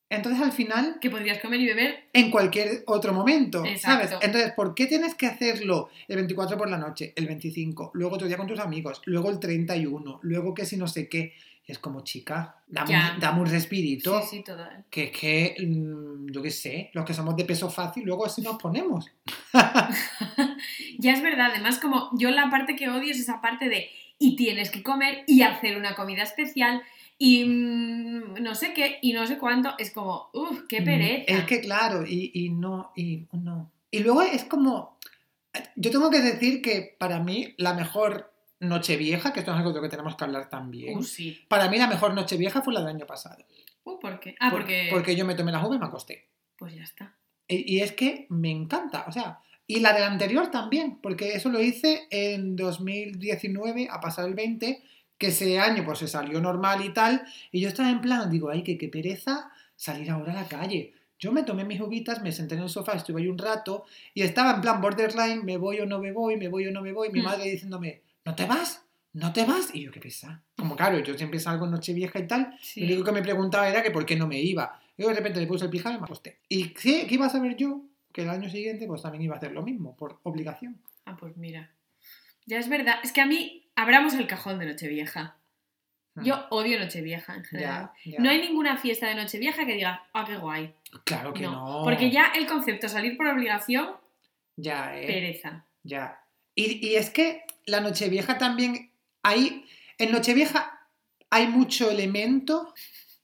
Entonces, 0.08 0.40
al 0.40 0.52
final, 0.52 0.98
Que 1.00 1.10
podrías 1.10 1.38
comer 1.38 1.60
y 1.60 1.66
beber. 1.66 2.04
en 2.12 2.30
cualquier 2.30 2.84
otro 2.86 3.12
momento, 3.12 3.64
Exacto. 3.64 4.08
¿sabes? 4.08 4.24
Entonces, 4.24 4.52
¿por 4.52 4.74
qué 4.74 4.86
tienes 4.86 5.14
que 5.16 5.26
hacerlo 5.26 5.88
el 6.06 6.16
24 6.16 6.56
por 6.56 6.70
la 6.70 6.78
noche, 6.78 7.12
el 7.16 7.26
25, 7.26 7.90
luego 7.94 8.14
otro 8.14 8.28
día 8.28 8.36
con 8.36 8.46
tus 8.46 8.60
amigos, 8.60 9.02
luego 9.04 9.30
el 9.30 9.40
31, 9.40 10.20
luego 10.22 10.54
que 10.54 10.64
si 10.64 10.76
no 10.76 10.86
sé 10.86 11.08
qué? 11.08 11.34
Y 11.68 11.72
es 11.72 11.80
como, 11.80 12.04
chica, 12.04 12.54
dame, 12.68 12.94
un, 12.96 13.18
dame 13.18 13.40
un 13.40 13.46
respirito. 13.46 14.20
Sí, 14.22 14.36
sí, 14.36 14.42
total. 14.44 14.84
Que 14.88 15.04
es 15.04 15.10
que, 15.10 15.56
mm, 15.66 16.30
yo 16.30 16.40
qué 16.40 16.52
sé, 16.52 16.90
los 16.92 17.04
que 17.04 17.12
somos 17.12 17.34
de 17.34 17.44
peso 17.44 17.68
fácil, 17.68 18.04
luego 18.04 18.24
así 18.24 18.40
nos 18.42 18.56
ponemos. 18.56 19.10
Ya 20.98 21.12
es 21.12 21.22
verdad, 21.22 21.50
además 21.52 21.78
como 21.78 22.08
yo 22.18 22.30
la 22.30 22.48
parte 22.50 22.74
que 22.76 22.88
odio 22.88 23.10
es 23.10 23.20
esa 23.20 23.40
parte 23.40 23.68
de 23.68 23.88
y 24.18 24.36
tienes 24.36 24.70
que 24.70 24.82
comer 24.82 25.24
y 25.26 25.42
hacer 25.42 25.76
una 25.76 25.94
comida 25.94 26.22
especial 26.22 26.82
y 27.18 27.44
mm, 27.44 28.42
no 28.42 28.54
sé 28.54 28.72
qué 28.74 28.98
y 29.02 29.12
no 29.12 29.26
sé 29.26 29.38
cuánto, 29.38 29.74
es 29.78 29.90
como, 29.90 30.28
uff, 30.32 30.62
qué 30.68 30.80
Mm, 30.80 30.84
pereza. 30.84 31.24
Es 31.26 31.44
que 31.44 31.60
claro, 31.60 32.04
y, 32.06 32.30
y 32.34 32.50
no, 32.50 32.92
y 32.96 33.26
no. 33.32 33.72
Y 33.90 34.00
luego 34.00 34.22
es 34.22 34.44
como, 34.44 34.98
yo 35.76 35.90
tengo 35.90 36.10
que 36.10 36.20
decir 36.20 36.60
que 36.62 36.94
para 36.98 37.20
mí 37.20 37.54
la 37.56 37.74
mejor 37.74 38.32
Nochevieja, 38.58 39.32
que 39.32 39.40
esto 39.40 39.52
es 39.52 39.56
algo 39.58 39.70
de 39.70 39.76
lo 39.76 39.82
que 39.82 39.88
tenemos 39.90 40.16
que 40.16 40.24
hablar 40.24 40.48
también, 40.48 40.98
Uh, 40.98 41.02
sí. 41.02 41.38
para 41.48 41.68
mí 41.70 41.78
la 41.78 41.86
mejor 41.86 42.14
Nochevieja 42.14 42.62
fue 42.62 42.72
la 42.74 42.80
del 42.80 42.88
año 42.96 43.06
pasado. 43.06 43.44
Uh, 43.84 43.98
¿por 44.00 44.18
qué? 44.18 44.34
Ah, 44.40 44.50
Por- 44.50 44.60
porque... 44.60 44.88
Porque 44.90 45.14
yo 45.16 45.24
me 45.26 45.34
tomé 45.34 45.52
las 45.52 45.62
uvas 45.64 45.76
y 45.76 45.80
me 45.80 45.86
acosté. 45.86 46.28
Pues 46.58 46.74
ya 46.74 46.82
está. 46.82 47.14
Y, 47.48 47.76
y 47.76 47.80
es 47.80 47.92
que 47.92 48.26
me 48.30 48.50
encanta, 48.50 49.04
o 49.06 49.12
sea, 49.12 49.40
y 49.66 49.80
la 49.80 49.92
del 49.92 50.04
anterior 50.04 50.50
también, 50.50 50.98
porque 51.02 51.34
eso 51.34 51.48
lo 51.50 51.60
hice 51.62 52.06
en 52.10 52.56
2019, 52.56 53.88
a 53.90 54.00
pasar 54.00 54.26
el 54.26 54.34
20, 54.34 54.82
que 55.18 55.28
ese 55.28 55.58
año 55.58 55.84
pues 55.84 55.98
se 55.98 56.08
salió 56.08 56.40
normal 56.40 56.84
y 56.84 56.92
tal, 56.92 57.24
y 57.52 57.60
yo 57.60 57.68
estaba 57.68 57.90
en 57.90 58.00
plan, 58.00 58.30
digo, 58.30 58.50
ay, 58.50 58.62
que 58.62 58.76
qué 58.78 58.88
pereza 58.88 59.50
salir 59.74 60.10
ahora 60.10 60.32
a 60.32 60.42
la 60.42 60.48
calle. 60.48 60.92
Yo 61.18 61.32
me 61.32 61.42
tomé 61.44 61.64
mis 61.64 61.80
uvitas, 61.80 62.22
me 62.22 62.30
senté 62.32 62.54
en 62.56 62.62
el 62.62 62.68
sofá, 62.68 62.92
estuve 62.92 63.22
ahí 63.22 63.28
un 63.28 63.38
rato, 63.38 63.84
y 64.12 64.22
estaba 64.22 64.54
en 64.54 64.60
plan 64.60 64.80
borderline, 64.80 65.42
me 65.44 65.56
voy 65.56 65.80
o 65.80 65.86
no 65.86 65.98
me 65.98 66.12
voy, 66.12 66.36
me 66.36 66.48
voy 66.48 66.66
o 66.66 66.72
no 66.72 66.82
me 66.82 66.92
voy, 66.92 67.10
mi 67.10 67.20
Mm. 67.20 67.24
madre 67.24 67.50
diciéndome, 67.50 68.02
¿no 68.24 68.34
te 68.34 68.44
vas? 68.44 68.82
¿No 69.14 69.32
te 69.32 69.46
vas? 69.46 69.74
Y 69.74 69.80
yo, 69.84 69.90
qué 69.90 69.98
pesa. 70.00 70.42
Como 70.58 70.76
claro, 70.76 70.98
yo 70.98 71.16
siempre 71.16 71.40
salgo 71.40 71.64
en 71.64 71.70
Nochevieja 71.70 72.18
y 72.18 72.26
tal, 72.26 72.54
Sí. 72.60 72.80
lo 72.80 72.86
único 72.88 73.04
que 73.04 73.12
me 73.12 73.22
preguntaba 73.22 73.66
era 73.66 73.82
que 73.82 73.90
por 73.90 74.04
qué 74.04 74.14
no 74.16 74.26
me 74.26 74.38
iba. 74.40 74.78
Y 74.98 75.04
de 75.04 75.14
repente 75.14 75.40
le 75.40 75.46
puse 75.46 75.64
el 75.64 75.70
pijama 75.70 75.96
y 75.96 75.98
me 76.00 76.04
acosté. 76.04 76.40
Y 76.50 76.64
sí, 76.76 77.06
¿qué 77.08 77.14
iba 77.14 77.24
a 77.24 77.30
saber 77.30 77.56
yo? 77.56 77.80
Que 78.12 78.22
el 78.22 78.28
año 78.28 78.50
siguiente 78.50 78.86
pues 78.86 79.00
también 79.00 79.22
iba 79.22 79.34
a 79.34 79.38
hacer 79.38 79.52
lo 79.52 79.62
mismo, 79.62 79.96
por 79.96 80.18
obligación. 80.22 80.76
Ah, 81.06 81.16
pues 81.18 81.34
mira. 81.38 81.70
Ya 82.46 82.58
es 82.58 82.68
verdad. 82.68 82.96
Es 83.02 83.12
que 83.12 83.20
a 83.20 83.26
mí, 83.26 83.68
abramos 83.74 84.14
el 84.14 84.26
cajón 84.26 84.58
de 84.58 84.66
Nochevieja. 84.66 85.36
Yo 86.14 86.46
odio 86.48 86.78
Nochevieja 86.78 87.34
en 87.34 87.44
general. 87.44 87.90
Hmm. 88.04 88.10
Ya, 88.10 88.12
ya. 88.12 88.20
No 88.20 88.30
hay 88.30 88.40
ninguna 88.40 88.78
fiesta 88.78 89.06
de 89.08 89.16
Nochevieja 89.16 89.66
que 89.66 89.74
diga, 89.74 90.06
ah, 90.14 90.24
qué 90.26 90.36
guay. 90.36 90.74
Claro 91.04 91.34
que 91.34 91.42
no. 91.42 91.82
Porque 91.84 92.10
ya 92.10 92.32
el 92.34 92.46
concepto 92.46 92.88
salir 92.88 93.16
por 93.16 93.26
obligación, 93.26 93.96
Ya, 94.56 94.98
eh. 94.98 95.06
pereza. 95.06 95.66
Ya. 95.82 96.22
Y, 96.54 96.86
y 96.86 96.96
es 96.96 97.10
que 97.10 97.42
la 97.66 97.80
Nochevieja 97.80 98.38
también 98.38 98.90
hay... 99.22 99.66
En 99.98 100.12
Nochevieja 100.12 100.88
hay 101.30 101.48
mucho 101.48 101.90
elemento 101.90 102.72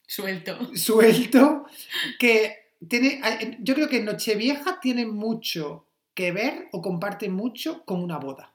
Suelto. 0.07 0.75
suelto 0.77 1.65
que 2.19 2.75
tiene... 2.89 3.23
Yo 3.61 3.75
creo 3.75 3.89
que 3.89 4.03
Nochevieja 4.03 4.81
tiene 4.81 5.07
mucho 5.07 5.87
que 6.15 6.31
ver 6.33 6.69
o 6.73 6.83
comparte 6.83 7.31
mucho 7.31 7.85
con 7.87 8.03
una 8.03 8.19
boda. 8.19 8.52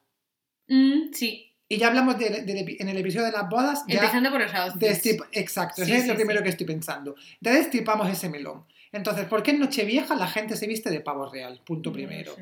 Mm, 0.67 1.13
sí. 1.13 1.43
Y 1.69 1.77
ya 1.77 1.87
hablamos 1.87 2.17
de- 2.17 2.77
en 2.79 2.87
el 2.89 2.97
episodio 2.97 3.25
de 3.25 3.31
las 3.33 3.49
bodas. 3.49 3.83
Ya 3.87 3.95
Empezando 3.95 4.31
por 4.31 4.41
los 4.41 4.53
outfits. 4.53 5.05
Exacto, 5.33 5.83
Sí, 5.83 5.91
eso 5.91 6.01
es 6.01 6.07
lo 6.07 6.15
primero 6.15 6.41
que 6.41 6.49
estoy 6.49 6.65
pensando. 6.65 7.15
Ya 7.41 7.51
destripamos 7.53 8.09
ese 8.09 8.29
melón. 8.29 8.65
Entonces, 8.93 9.25
¿por 9.25 9.43
qué 9.43 9.51
en 9.51 9.59
Nochevieja 9.59 10.15
la 10.15 10.27
gente 10.27 10.55
se 10.55 10.65
viste 10.65 10.89
de 10.89 11.01
pavo 11.01 11.29
real? 11.29 11.59
Punto 11.65 11.89
lo 11.89 11.93
primero. 11.95 12.35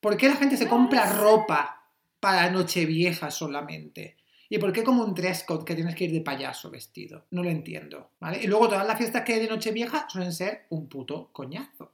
¿Por 0.00 0.16
qué 0.16 0.28
la 0.28 0.36
gente 0.36 0.56
se 0.56 0.66
compra 0.66 1.04
ropa 1.12 1.84
para 2.20 2.50
Nochevieja 2.50 3.30
solamente? 3.30 4.16
¿Y 4.48 4.58
por 4.58 4.72
qué 4.72 4.82
como 4.82 5.04
un 5.04 5.14
dress 5.14 5.44
code 5.44 5.64
que 5.64 5.74
tienes 5.74 5.94
que 5.94 6.04
ir 6.04 6.12
de 6.12 6.22
payaso 6.22 6.70
vestido? 6.70 7.26
No 7.30 7.42
lo 7.42 7.50
entiendo. 7.50 8.12
¿vale? 8.18 8.40
Y 8.42 8.46
luego 8.46 8.66
todas 8.68 8.86
las 8.86 8.96
fiestas 8.96 9.22
que 9.24 9.34
hay 9.34 9.40
de 9.40 9.48
Nochevieja 9.48 10.08
suelen 10.08 10.32
ser 10.32 10.64
un 10.70 10.88
puto 10.88 11.28
coñazo. 11.32 11.92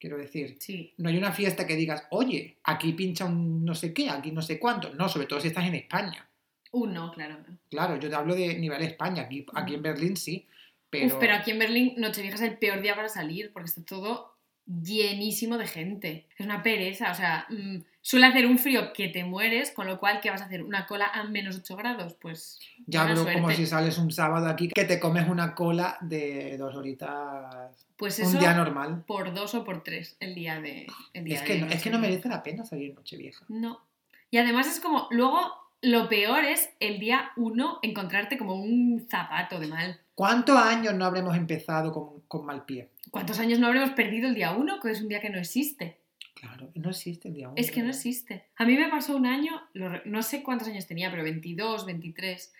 Quiero 0.00 0.16
decir, 0.16 0.56
Sí. 0.58 0.94
no 0.96 1.10
hay 1.10 1.18
una 1.18 1.30
fiesta 1.30 1.66
que 1.66 1.76
digas, 1.76 2.06
oye, 2.10 2.56
aquí 2.64 2.94
pincha 2.94 3.26
un 3.26 3.64
no 3.64 3.74
sé 3.74 3.92
qué, 3.92 4.08
aquí 4.08 4.32
no 4.32 4.40
sé 4.40 4.58
cuánto. 4.58 4.94
No, 4.94 5.08
sobre 5.10 5.26
todo 5.26 5.40
si 5.40 5.48
estás 5.48 5.66
en 5.66 5.74
España. 5.74 6.26
Uh, 6.72 6.86
no, 6.86 7.12
claro. 7.12 7.36
no. 7.46 7.58
Claro, 7.68 8.00
yo 8.00 8.08
te 8.08 8.14
hablo 8.14 8.34
de 8.34 8.58
nivel 8.58 8.80
España. 8.82 9.24
Aquí, 9.24 9.44
aquí 9.54 9.74
en 9.74 9.82
Berlín 9.82 10.16
sí. 10.16 10.46
Pero, 10.88 11.06
Uf, 11.06 11.14
pero 11.20 11.34
aquí 11.34 11.50
en 11.50 11.58
Berlín 11.58 11.94
Nochevieja 11.98 12.36
es 12.36 12.40
el 12.40 12.56
peor 12.58 12.80
día 12.80 12.96
para 12.96 13.08
salir 13.08 13.52
porque 13.52 13.68
está 13.68 13.84
todo 13.84 14.34
llenísimo 14.66 15.58
de 15.58 15.66
gente. 15.66 16.26
Es 16.36 16.46
una 16.46 16.62
pereza, 16.62 17.12
o 17.12 17.14
sea, 17.14 17.46
mm, 17.50 17.78
suele 18.00 18.26
hacer 18.26 18.46
un 18.46 18.58
frío 18.58 18.92
que 18.92 19.08
te 19.08 19.24
mueres, 19.24 19.70
con 19.72 19.86
lo 19.86 19.98
cual, 19.98 20.20
¿qué 20.20 20.30
vas 20.30 20.42
a 20.42 20.46
hacer? 20.46 20.62
¿Una 20.62 20.86
cola 20.86 21.06
a 21.12 21.24
menos 21.24 21.56
8 21.56 21.76
grados? 21.76 22.14
Pues 22.14 22.58
ya 22.86 23.02
hablo 23.02 23.24
como 23.30 23.50
si 23.50 23.66
sales 23.66 23.98
un 23.98 24.10
sábado 24.10 24.46
aquí 24.48 24.68
que 24.68 24.84
te 24.84 24.98
comes 24.98 25.28
una 25.28 25.54
cola 25.54 25.98
de 26.00 26.56
dos 26.56 26.74
horitas. 26.74 27.86
Pues 28.00 28.18
un 28.18 28.28
eso 28.28 28.38
día 28.38 28.54
normal. 28.54 29.04
por 29.06 29.34
dos 29.34 29.54
o 29.54 29.62
por 29.62 29.84
tres 29.84 30.16
el 30.20 30.34
día 30.34 30.58
de... 30.58 30.86
El 31.12 31.24
día 31.24 31.36
Es 31.36 31.42
que, 31.42 31.52
de 31.52 31.60
no, 31.60 31.66
es 31.66 31.82
que 31.82 31.90
no 31.90 31.98
merece 31.98 32.30
la 32.30 32.42
pena 32.42 32.64
salir 32.64 32.94
Nochevieja. 32.94 33.44
No. 33.50 33.82
Y 34.30 34.38
además 34.38 34.66
es 34.68 34.80
como, 34.80 35.06
luego 35.10 35.38
lo 35.82 36.08
peor 36.08 36.46
es 36.46 36.70
el 36.80 36.98
día 36.98 37.30
uno 37.36 37.78
encontrarte 37.82 38.38
como 38.38 38.54
un 38.54 39.06
zapato 39.06 39.60
de 39.60 39.66
mal. 39.66 40.00
¿Cuántos 40.14 40.56
años 40.56 40.94
no 40.94 41.04
habremos 41.04 41.36
empezado 41.36 41.92
con, 41.92 42.22
con 42.22 42.46
mal 42.46 42.64
pie? 42.64 42.88
¿Cuántos 43.10 43.38
años 43.38 43.58
no 43.58 43.66
habremos 43.66 43.90
perdido 43.90 44.28
el 44.28 44.34
día 44.34 44.52
uno? 44.52 44.80
Que 44.80 44.92
es 44.92 45.02
un 45.02 45.08
día 45.08 45.20
que 45.20 45.28
no 45.28 45.38
existe. 45.38 45.98
Claro, 46.32 46.70
no 46.74 46.88
existe 46.88 47.28
el 47.28 47.34
día 47.34 47.48
uno. 47.48 47.56
Es 47.58 47.70
que 47.70 47.82
no 47.82 47.90
existe. 47.90 48.46
A 48.56 48.64
mí 48.64 48.78
me 48.78 48.88
pasó 48.88 49.14
un 49.14 49.26
año, 49.26 49.60
no 50.06 50.22
sé 50.22 50.42
cuántos 50.42 50.68
años 50.68 50.86
tenía, 50.86 51.10
pero 51.10 51.22
22, 51.22 51.84
23, 51.84 52.50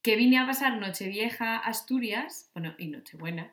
que 0.00 0.16
vine 0.16 0.38
a 0.38 0.46
pasar 0.46 0.78
Nochevieja 0.78 1.56
a 1.56 1.58
Asturias, 1.58 2.48
bueno, 2.54 2.74
y 2.78 2.86
Nochebuena, 2.86 3.52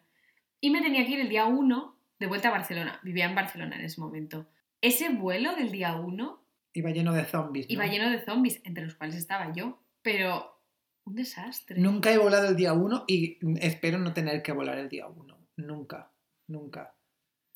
y 0.66 0.72
me 0.72 0.82
tenía 0.82 1.06
que 1.06 1.12
ir 1.12 1.20
el 1.20 1.30
día 1.30 1.46
1 1.46 1.96
de 2.18 2.26
vuelta 2.26 2.48
a 2.48 2.52
Barcelona. 2.52 3.00
Vivía 3.04 3.26
en 3.26 3.36
Barcelona 3.36 3.76
en 3.76 3.86
ese 3.86 4.02
momento. 4.02 4.48
Ese 4.82 5.10
vuelo 5.10 5.56
del 5.56 5.72
día 5.72 5.96
1 5.96 6.44
Iba 6.74 6.90
lleno 6.90 7.14
de 7.14 7.24
zombies. 7.24 7.68
¿no? 7.68 7.74
iba 7.74 7.86
lleno 7.86 8.10
de 8.10 8.20
zombies, 8.20 8.62
entre 8.64 8.84
los 8.84 8.96
cuales 8.96 9.16
estaba 9.16 9.54
yo, 9.54 9.80
pero 10.02 10.60
un 11.04 11.14
desastre. 11.14 11.80
Nunca 11.80 12.12
he 12.12 12.18
volado 12.18 12.50
el 12.50 12.56
día 12.56 12.74
uno 12.74 13.04
y 13.08 13.38
espero 13.64 14.00
no 14.00 14.14
tener 14.14 14.42
que 14.42 14.54
volar 14.54 14.80
el 14.80 14.90
día 14.90 15.06
uno. 15.06 15.38
Nunca, 15.56 16.12
nunca. 16.48 16.96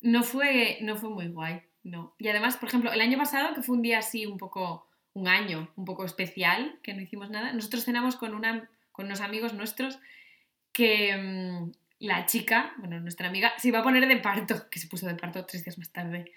No 0.00 0.22
fue, 0.22 0.78
no 0.82 0.96
fue 0.96 1.10
muy 1.10 1.26
guay, 1.26 1.62
no. 1.82 2.14
Y 2.16 2.28
además, 2.28 2.58
por 2.58 2.68
ejemplo, 2.68 2.92
el 2.92 3.00
año 3.00 3.18
pasado, 3.18 3.56
que 3.56 3.62
fue 3.62 3.74
un 3.74 3.82
día 3.82 3.98
así 3.98 4.24
un 4.24 4.38
poco, 4.38 4.88
un 5.14 5.26
año 5.26 5.68
un 5.74 5.84
poco 5.84 6.04
especial, 6.04 6.78
que 6.84 6.94
no 6.94 7.00
hicimos 7.00 7.28
nada, 7.28 7.52
nosotros 7.54 7.84
cenamos 7.84 8.14
con, 8.14 8.34
una, 8.36 8.70
con 8.92 9.06
unos 9.06 9.20
amigos 9.20 9.52
nuestros 9.52 9.98
que 10.72 11.16
mm, 11.16 11.72
la 12.00 12.26
chica, 12.26 12.72
bueno, 12.78 12.98
nuestra 13.00 13.28
amiga, 13.28 13.52
se 13.58 13.68
iba 13.68 13.78
a 13.78 13.82
poner 13.82 14.06
de 14.08 14.16
parto, 14.16 14.68
que 14.70 14.78
se 14.80 14.88
puso 14.88 15.06
de 15.06 15.14
parto 15.14 15.44
tres 15.46 15.64
días 15.64 15.78
más 15.78 15.90
tarde. 15.90 16.32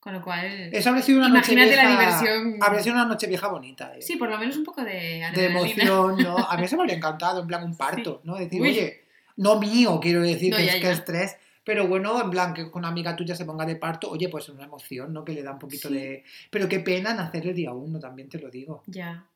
Con 0.00 0.12
lo 0.12 0.22
cual, 0.22 0.70
Eso 0.72 0.90
habría 0.90 1.02
sido 1.02 1.18
una 1.18 1.28
noche 1.28 1.52
Imagínate 1.54 1.76
la 1.76 1.88
vieja. 1.88 2.00
diversión. 2.20 2.58
Habría 2.62 2.82
sido 2.84 2.94
una 2.94 3.04
noche 3.06 3.26
vieja 3.26 3.48
bonita. 3.48 3.96
¿eh? 3.96 4.00
sí, 4.00 4.14
por 4.16 4.28
lo 4.30 4.38
menos 4.38 4.56
un 4.56 4.64
poco 4.64 4.84
de 4.84 5.26
de 5.34 5.46
emoción, 5.46 6.16
¿no? 6.22 6.36
A 6.38 6.56
mí 6.56 6.64
eso 6.64 6.76
me 6.76 6.82
habría 6.82 6.96
encantado, 6.96 7.40
en 7.42 7.48
plan 7.48 7.64
un 7.64 7.76
parto, 7.76 8.20
¿no? 8.22 8.36
Decir, 8.36 8.62
Uy. 8.62 8.68
oye, 8.68 9.02
no 9.36 9.58
mío, 9.58 9.98
quiero 10.00 10.22
decir, 10.22 10.52
No, 10.52 10.56
que, 10.56 10.66
ya, 10.66 10.72
es, 10.74 10.76
que 10.76 10.82
ya. 10.86 10.92
estrés, 10.92 11.36
pero 11.64 11.88
bueno, 11.88 12.22
en 12.22 12.30
plan 12.30 12.54
que 12.54 12.62
una 12.72 12.88
amiga 12.88 13.16
tuya 13.16 13.34
se 13.34 13.44
ponga 13.44 13.66
de 13.66 13.74
parto, 13.74 14.08
oye, 14.08 14.28
pues 14.28 14.44
es 14.44 14.50
una 14.50 14.64
emoción, 14.64 15.12
¿no? 15.12 15.24
Que 15.24 15.32
le 15.32 15.42
da 15.42 15.50
un 15.52 15.58
poquito 15.58 15.88
Sí. 15.88 15.94
de... 15.94 16.24
Pero 16.50 16.68
qué 16.68 16.78
pena 16.78 17.12
nacer 17.12 17.46
el 17.48 17.54
día 17.56 17.72
uno, 17.72 17.98
también 17.98 18.28
te 18.28 18.38
lo 18.38 18.50
digo. 18.50 18.84
Ya, 18.86 19.26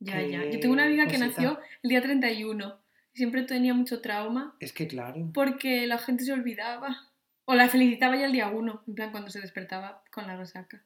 ya, 0.00 0.20
ya. 0.20 0.44
Yo 0.50 0.58
tengo 0.58 0.74
una 0.74 0.84
amiga 0.84 1.04
que 1.06 1.12
cosita. 1.18 1.26
nació 1.28 1.60
el 1.84 1.90
día 1.90 2.02
31 2.02 2.74
y 2.74 2.81
siempre 3.14 3.42
tenía 3.42 3.74
mucho 3.74 4.00
trauma 4.00 4.54
Es 4.60 4.72
que 4.72 4.86
claro. 4.88 5.30
porque 5.34 5.86
la 5.86 5.98
gente 5.98 6.24
se 6.24 6.32
olvidaba. 6.32 7.08
O 7.44 7.54
la 7.54 7.68
felicitaba 7.68 8.16
ya 8.16 8.26
el 8.26 8.32
día 8.32 8.48
1, 8.48 8.84
en 8.86 8.94
plan 8.94 9.10
cuando 9.10 9.28
se 9.30 9.40
despertaba 9.40 10.02
con 10.12 10.26
la 10.28 10.36
resaca. 10.36 10.80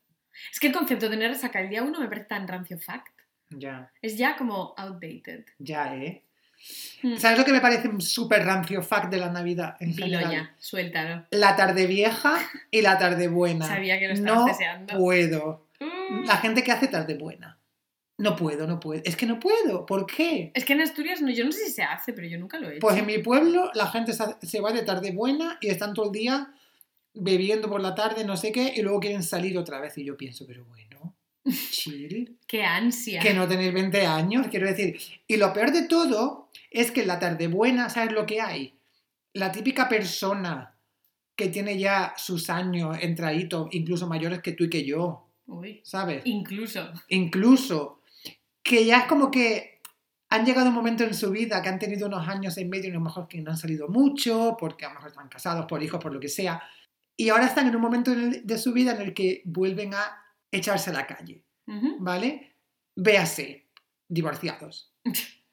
Es 0.50 0.58
que 0.58 0.68
el 0.68 0.72
concepto 0.72 1.06
de 1.06 1.10
tener 1.16 1.30
resaca 1.30 1.60
el 1.60 1.68
día 1.68 1.82
1 1.82 2.00
me 2.00 2.08
parece 2.08 2.26
tan 2.26 2.48
rancio 2.48 2.78
fact. 2.78 3.12
Ya, 3.50 3.92
Es 4.02 4.16
ya 4.16 4.36
como 4.36 4.74
outdated. 4.76 5.44
ya, 5.58 5.94
¿eh? 5.96 6.22
Mm. 7.02 7.16
¿Sabes 7.18 7.38
lo 7.38 7.44
que 7.44 7.52
me 7.52 7.60
parece 7.60 7.86
un 7.88 8.00
súper 8.00 8.42
rancio 8.44 8.82
fact 8.82 9.10
de 9.10 9.18
la 9.18 9.30
Navidad 9.30 9.76
en 9.80 9.90
Dilo 9.92 10.18
general? 10.18 10.32
ya, 10.32 10.54
suéltalo. 10.58 11.26
La 11.30 11.54
tarde 11.54 11.86
vieja 11.86 12.38
y 12.70 12.80
la 12.80 12.98
tarde 12.98 13.28
buena. 13.28 13.66
Sabía 13.68 13.98
que 13.98 14.08
lo 14.08 14.14
estabas 14.14 14.40
no 14.40 14.46
deseando. 14.46 14.98
puedo. 14.98 15.66
Mm. 15.78 16.24
La 16.24 16.38
gente 16.38 16.64
que 16.64 16.72
hace 16.72 16.88
tarde 16.88 17.14
buena. 17.18 17.58
No 18.18 18.34
puedo, 18.34 18.66
no 18.66 18.80
puedo. 18.80 19.02
Es 19.04 19.14
que 19.16 19.26
no 19.26 19.38
puedo. 19.38 19.84
¿Por 19.84 20.06
qué? 20.06 20.50
Es 20.54 20.64
que 20.64 20.72
en 20.72 20.80
Asturias, 20.80 21.20
no, 21.20 21.30
yo 21.30 21.44
no 21.44 21.52
sé 21.52 21.66
si 21.66 21.72
se 21.72 21.82
hace, 21.82 22.12
pero 22.14 22.26
yo 22.26 22.38
nunca 22.38 22.58
lo 22.58 22.68
he 22.68 22.72
hecho. 22.72 22.80
Pues 22.80 22.96
en 22.96 23.06
mi 23.06 23.18
pueblo 23.18 23.70
la 23.74 23.86
gente 23.88 24.12
se 24.14 24.60
va 24.60 24.72
de 24.72 24.82
tarde 24.82 25.10
buena 25.12 25.58
y 25.60 25.68
están 25.68 25.92
todo 25.92 26.06
el 26.06 26.12
día 26.12 26.50
bebiendo 27.12 27.68
por 27.68 27.80
la 27.80 27.94
tarde, 27.94 28.24
no 28.24 28.36
sé 28.36 28.52
qué, 28.52 28.72
y 28.76 28.82
luego 28.82 29.00
quieren 29.00 29.22
salir 29.22 29.56
otra 29.58 29.80
vez. 29.80 29.96
Y 29.98 30.04
yo 30.04 30.16
pienso, 30.16 30.46
pero 30.46 30.64
bueno, 30.64 31.14
chill, 31.70 32.38
Qué 32.46 32.62
ansia. 32.62 33.20
que 33.20 33.34
no 33.34 33.46
tenéis 33.46 33.72
20 33.74 34.06
años, 34.06 34.46
quiero 34.50 34.66
decir. 34.66 34.98
Y 35.26 35.36
lo 35.36 35.52
peor 35.52 35.72
de 35.72 35.82
todo 35.82 36.48
es 36.70 36.90
que 36.90 37.02
en 37.02 37.08
la 37.08 37.18
tarde 37.18 37.48
buena, 37.48 37.90
¿sabes 37.90 38.12
lo 38.12 38.24
que 38.26 38.40
hay? 38.40 38.78
La 39.34 39.52
típica 39.52 39.88
persona 39.88 40.74
que 41.36 41.48
tiene 41.48 41.78
ya 41.78 42.14
sus 42.16 42.48
años 42.48 42.96
entraditos, 43.00 43.68
incluso 43.72 44.06
mayores 44.06 44.40
que 44.40 44.52
tú 44.52 44.64
y 44.64 44.70
que 44.70 44.84
yo, 44.86 45.28
Uy, 45.46 45.80
¿sabes? 45.84 46.22
incluso. 46.24 46.90
incluso 47.08 48.00
que 48.68 48.84
ya 48.84 48.98
es 48.98 49.04
como 49.06 49.30
que 49.30 49.80
han 50.28 50.44
llegado 50.44 50.68
un 50.68 50.74
momento 50.74 51.04
en 51.04 51.14
su 51.14 51.30
vida 51.30 51.62
que 51.62 51.68
han 51.68 51.78
tenido 51.78 52.08
unos 52.08 52.26
años 52.28 52.56
en 52.58 52.68
medio 52.68 52.88
y 52.88 52.90
a 52.90 52.94
lo 52.94 53.00
mejor 53.00 53.28
que 53.28 53.40
no 53.40 53.52
han 53.52 53.56
salido 53.56 53.88
mucho, 53.88 54.56
porque 54.58 54.84
a 54.84 54.88
lo 54.88 54.94
mejor 54.96 55.10
están 55.10 55.28
casados 55.28 55.66
por 55.66 55.82
hijos, 55.82 56.02
por 56.02 56.12
lo 56.12 56.18
que 56.18 56.28
sea, 56.28 56.60
y 57.16 57.28
ahora 57.28 57.46
están 57.46 57.68
en 57.68 57.76
un 57.76 57.82
momento 57.82 58.10
de 58.14 58.58
su 58.58 58.72
vida 58.72 58.92
en 58.96 59.00
el 59.02 59.14
que 59.14 59.42
vuelven 59.44 59.94
a 59.94 60.04
echarse 60.50 60.90
a 60.90 60.94
la 60.94 61.06
calle, 61.06 61.44
Ujú. 61.68 61.96
¿vale? 62.00 62.56
Véase, 62.96 63.68
divorciados. 64.08 64.92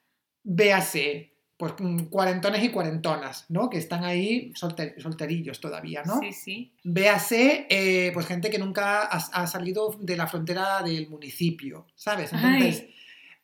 Véase, 0.43 1.36
pues 1.58 1.73
mm, 1.80 2.06
cuarentones 2.06 2.63
y 2.63 2.69
cuarentonas, 2.69 3.45
¿no? 3.49 3.69
Que 3.69 3.78
están 3.78 4.04
ahí 4.04 4.52
solter- 4.56 4.99
solterillos 5.02 5.60
todavía, 5.62 6.04
¿no? 6.04 6.19
Sí, 6.19 6.34
sí. 6.34 6.73
Véase, 6.84 7.67
eh, 7.69 8.12
pues 8.13 8.26
gente 8.26 8.49
que 8.49 8.60
nunca 8.60 9.04
ha, 9.04 9.17
ha 9.17 9.47
salido 9.47 9.95
de 10.02 10.17
la 10.17 10.28
frontera 10.28 10.82
del 10.82 11.08
municipio, 11.10 11.88
¿sabes? 11.95 12.34
Entonces, 12.34 12.82
Ay. 12.82 12.95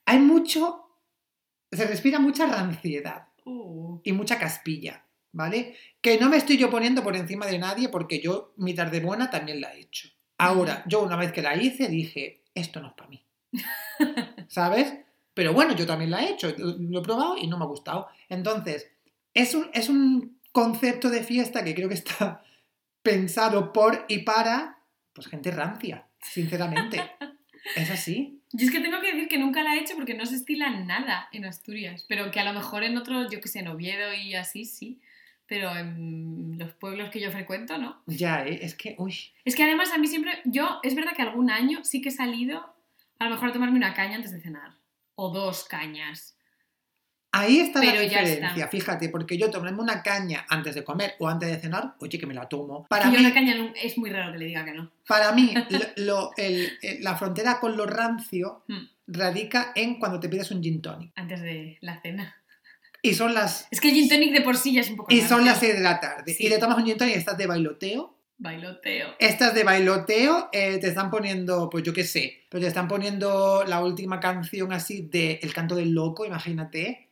Hay 0.10 0.19
mucho, 0.19 0.89
se 1.72 1.86
respira 1.86 2.19
mucha 2.19 2.48
ranciedad 2.48 3.30
Uh, 3.45 4.00
y 4.04 4.12
mucha 4.12 4.38
caspilla, 4.38 5.04
¿vale? 5.32 5.76
Que 6.02 6.19
no 6.19 6.30
me 6.30 6.38
estoy 6.38 6.58
yo 6.58 6.69
poniendo 6.69 7.02
por 7.02 7.15
encima 7.15 7.48
de 7.48 7.58
nadie 7.58 7.89
porque 7.89 8.22
yo 8.22 8.54
mi 8.58 8.76
tarde 8.76 9.00
buena 9.00 9.32
también 9.32 9.60
la 9.60 9.74
he 9.74 9.80
hecho. 9.80 10.10
Ahora, 10.38 10.84
yo 10.86 11.02
una 11.02 11.15
vez 11.15 11.32
que 11.32 11.41
la 11.41 11.56
hice 11.56 11.88
dije, 11.88 12.43
esto 12.54 12.80
no 12.80 12.89
es 12.89 12.93
para 12.93 13.10
mí, 13.10 13.26
¿sabes? 14.48 14.93
Pero 15.34 15.54
bueno, 15.54 15.76
yo 15.76 15.88
también 15.88 16.12
la 16.12 16.22
he 16.22 16.34
hecho, 16.34 16.54
lo 16.58 17.00
he 17.00 17.04
probado 17.04 17.38
y 17.38 17.48
no 17.48 17.58
me 17.58 17.63
ha 17.63 17.67
gustado. 17.67 18.08
Entonces, 18.28 18.91
es 19.34 19.56
un, 19.56 19.69
es 19.74 19.89
un 19.89 20.39
concepto 20.52 21.10
de 21.10 21.24
fiesta 21.24 21.63
que 21.63 21.74
creo 21.74 21.89
que 21.89 21.95
está 21.95 22.43
pensado 23.02 23.74
por 23.74 24.06
y 24.08 24.19
para, 24.19 24.84
pues 25.13 25.28
gente 25.28 25.50
rancia, 25.50 26.08
sinceramente. 26.22 27.02
Es 27.75 27.89
así. 27.89 28.39
Yo 28.51 28.65
es 28.65 28.71
que 28.71 28.79
tengo 28.79 28.99
que 29.01 29.13
decir 29.13 29.27
que 29.27 29.38
nunca 29.38 29.63
la 29.63 29.75
he 29.75 29.79
hecho 29.79 29.95
porque 29.95 30.13
no 30.13 30.25
se 30.25 30.36
estila 30.36 30.69
nada 30.69 31.29
en 31.32 31.45
Asturias, 31.45 32.05
pero 32.08 32.32
que 32.32 32.39
a 32.39 32.43
lo 32.43 32.53
mejor 32.53 32.84
en 32.84 32.97
otros, 32.97 33.32
yo 33.32 33.41
que 33.41 33.47
sé, 33.47 33.60
en 33.60 33.67
Oviedo 33.67 34.13
y 34.13 34.36
así, 34.36 34.65
sí, 34.65 34.99
pero 35.45 35.75
en 35.75 36.58
los 36.58 36.73
pueblos 36.73 37.10
que 37.10 37.19
yo 37.19 37.32
frecuento, 37.32 37.77
no. 37.77 38.01
Ya, 38.08 38.45
¿eh? 38.45 38.60
es 38.62 38.75
que, 38.75 38.95
uy, 38.97 39.15
Es 39.45 39.55
que 39.55 39.63
además 39.63 39.91
a 39.91 39.97
mí 39.97 40.08
siempre, 40.08 40.41
yo, 40.45 40.79
es 40.84 40.95
verdad 40.95 41.15
que 41.15 41.21
algún 41.21 41.51
año 41.51 41.84
sí 41.84 42.01
que 42.01 42.10
he 42.10 42.12
salido 42.12 42.75
a 43.19 43.25
lo 43.25 43.32
mejor 43.32 43.49
a 43.49 43.53
tomarme 43.53 43.77
una 43.77 43.93
caña 43.93 44.15
antes 44.15 44.32
de 44.32 44.39
cenar, 44.39 44.77
o 45.15 45.29
dos 45.29 45.65
cañas. 45.65 46.38
Ahí 47.31 47.59
está 47.59 47.79
la 47.83 47.91
Pero 47.91 48.01
diferencia, 48.01 48.49
está. 48.49 48.67
fíjate, 48.69 49.09
porque 49.09 49.37
yo 49.37 49.51
tomarme 49.51 49.81
una 49.81 50.01
caña 50.01 50.45
antes 50.49 50.73
de 50.73 50.83
comer 50.83 51.13
o 51.19 51.27
antes 51.29 51.47
de 51.49 51.59
cenar, 51.59 51.93
oye, 51.99 52.17
que 52.17 52.25
me 52.25 52.33
la 52.33 52.49
tomo. 52.49 52.87
Para 52.87 53.05
yo 53.05 53.11
mí, 53.11 53.17
una 53.17 53.33
caña 53.33 53.53
no- 53.55 53.71
es 53.79 53.97
muy 53.99 54.09
raro 54.09 54.31
que 54.31 54.39
le 54.39 54.45
diga 54.45 54.65
que 54.65 54.73
no. 54.73 54.91
para 55.07 55.31
mí 55.31 55.53
lo- 55.69 55.79
lo- 55.97 56.31
el- 56.37 56.71
el- 56.81 57.03
la 57.03 57.15
frontera 57.17 57.59
con 57.59 57.77
lo 57.77 57.85
rancio 57.85 58.63
Hmm, 58.67 58.87
radica 59.07 59.71
en 59.75 59.99
cuando 59.99 60.19
te 60.19 60.27
pides 60.27 60.49
un 60.51 60.63
gin 60.63 60.81
tonic. 60.81 61.11
Antes 61.15 61.41
de 61.41 61.77
la 61.81 62.01
cena. 62.01 62.35
Y 63.01 63.13
son 63.13 63.33
las, 63.33 63.67
Es 63.71 63.79
que 63.79 63.89
el 63.89 63.93
gin 63.95 64.09
tonic 64.09 64.33
de 64.33 64.41
por 64.41 64.57
sí 64.57 64.73
ya 64.73 64.81
es 64.81 64.89
un 64.89 64.97
poco 64.97 65.13
y 65.13 65.21
son 65.21 65.45
las 65.45 65.59
6 65.59 65.75
de 65.75 65.81
la 65.81 65.99
tarde. 65.99 66.33
Sí. 66.33 66.45
Y 66.45 66.49
le 66.49 66.57
tomas 66.57 66.77
un 66.79 66.85
gin 66.85 66.97
tonic 66.97 67.15
y 67.15 67.17
estás 67.19 67.37
de 67.37 67.45
bailoteo. 67.47 68.17
Bailoteo. 68.41 69.09
Estas 69.19 69.53
de 69.53 69.63
bailoteo 69.65 70.49
eh, 70.53 70.77
te 70.79 70.87
están 70.87 71.11
poniendo, 71.11 71.69
pues 71.69 71.83
yo 71.83 71.93
qué 71.93 72.05
sé, 72.05 72.45
pero 72.49 72.61
te 72.61 72.67
están 72.67 72.87
poniendo 72.87 73.63
la 73.67 73.83
última 73.83 74.19
canción 74.21 74.71
así 74.73 75.01
de 75.01 75.39
El 75.43 75.53
canto 75.53 75.75
del 75.75 75.91
loco, 75.91 76.25
imagínate, 76.25 77.09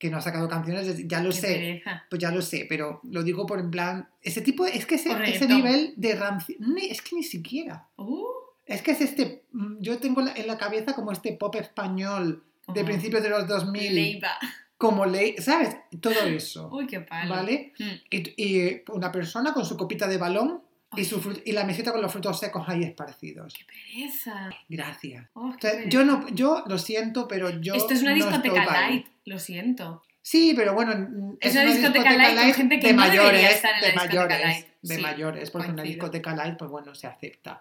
que 0.00 0.10
no 0.10 0.16
ha 0.16 0.20
sacado 0.22 0.48
canciones, 0.48 1.06
ya 1.06 1.22
lo 1.22 1.28
Qué 1.30 1.36
sé. 1.36 1.46
pereza. 1.46 2.04
Pues 2.10 2.20
ya 2.20 2.32
lo 2.32 2.40
sé, 2.42 2.66
pero 2.68 3.00
lo 3.04 3.22
digo 3.22 3.46
por 3.46 3.60
en 3.60 3.70
plan. 3.70 4.08
Ese 4.22 4.40
tipo, 4.40 4.64
es 4.66 4.86
que 4.86 4.94
ese, 4.96 5.12
ese 5.26 5.46
nivel 5.46 5.92
de 5.96 6.14
rancio. 6.16 6.56
Es 6.90 7.02
que 7.02 7.14
ni 7.16 7.22
siquiera. 7.22 7.86
Uh, 7.96 8.24
Es 8.66 8.80
que 8.82 8.92
es 8.92 9.00
este. 9.02 9.44
mm, 9.52 9.76
Yo 9.80 9.98
tengo 9.98 10.22
en 10.22 10.46
la 10.46 10.56
cabeza 10.56 10.94
como 10.94 11.12
este 11.12 11.34
pop 11.34 11.54
español 11.56 12.42
de 12.74 12.82
principios 12.84 13.22
de 13.22 13.28
los 13.28 13.46
2000. 13.46 13.94
Leiva. 13.94 14.30
Como 14.78 15.04
ley. 15.04 15.34
¿Sabes? 15.38 15.76
Todo 16.00 16.14
eso. 16.24 16.70
Uy, 16.72 16.86
qué 16.86 17.00
palo. 17.00 17.34
¿Vale? 17.34 17.74
Mm. 17.78 17.84
Y, 18.10 18.42
y 18.42 18.82
una 18.88 19.12
persona 19.12 19.52
con 19.52 19.66
su 19.66 19.76
copita 19.76 20.06
de 20.08 20.16
balón 20.16 20.62
y, 20.96 21.04
su 21.04 21.20
y 21.44 21.52
la 21.52 21.64
mesita 21.64 21.92
con 21.92 22.00
los 22.02 22.10
frutos 22.10 22.40
secos 22.40 22.66
ahí 22.68 22.82
esparcidos. 22.84 23.52
Qué 23.54 23.64
pereza. 23.64 24.48
Gracias. 24.68 25.26
Oh, 25.34 25.50
O 25.50 25.52
qué 25.56 25.60
sea, 25.60 25.70
pereza. 25.72 25.88
yo, 25.90 26.04
no, 26.04 26.26
yo 26.30 26.64
lo 26.66 26.78
siento, 26.78 27.28
pero 27.28 27.50
yo. 27.60 27.74
Esto 27.74 27.92
es 27.92 28.00
una 28.02 28.10
no 28.12 28.16
discoteca 28.16 28.64
light, 28.64 29.06
lo 29.24 29.38
siento. 29.38 30.02
Sí, 30.22 30.52
pero 30.54 30.74
bueno, 30.74 31.36
Es 31.40 31.52
una 31.54 31.64
discoteca 31.64 32.12
light 32.14 32.36
con 32.38 32.54
gente 32.54 32.78
que 32.80 32.88
de 32.88 32.92
no 32.92 32.98
mayores, 33.00 33.50
estar 33.54 33.74
en 33.74 33.80
la 33.80 33.86
de 33.88 33.94
mayores, 33.94 34.40
light. 34.40 34.66
de 34.82 34.94
Sí, 34.96 35.00
mayores, 35.02 35.50
porque 35.50 35.68
una 35.68 35.76
coincido. 35.82 35.94
discoteca 35.94 36.34
light, 36.36 36.56
pues 36.58 36.70
bueno, 36.70 36.94
se 36.94 37.06
acepta. 37.06 37.60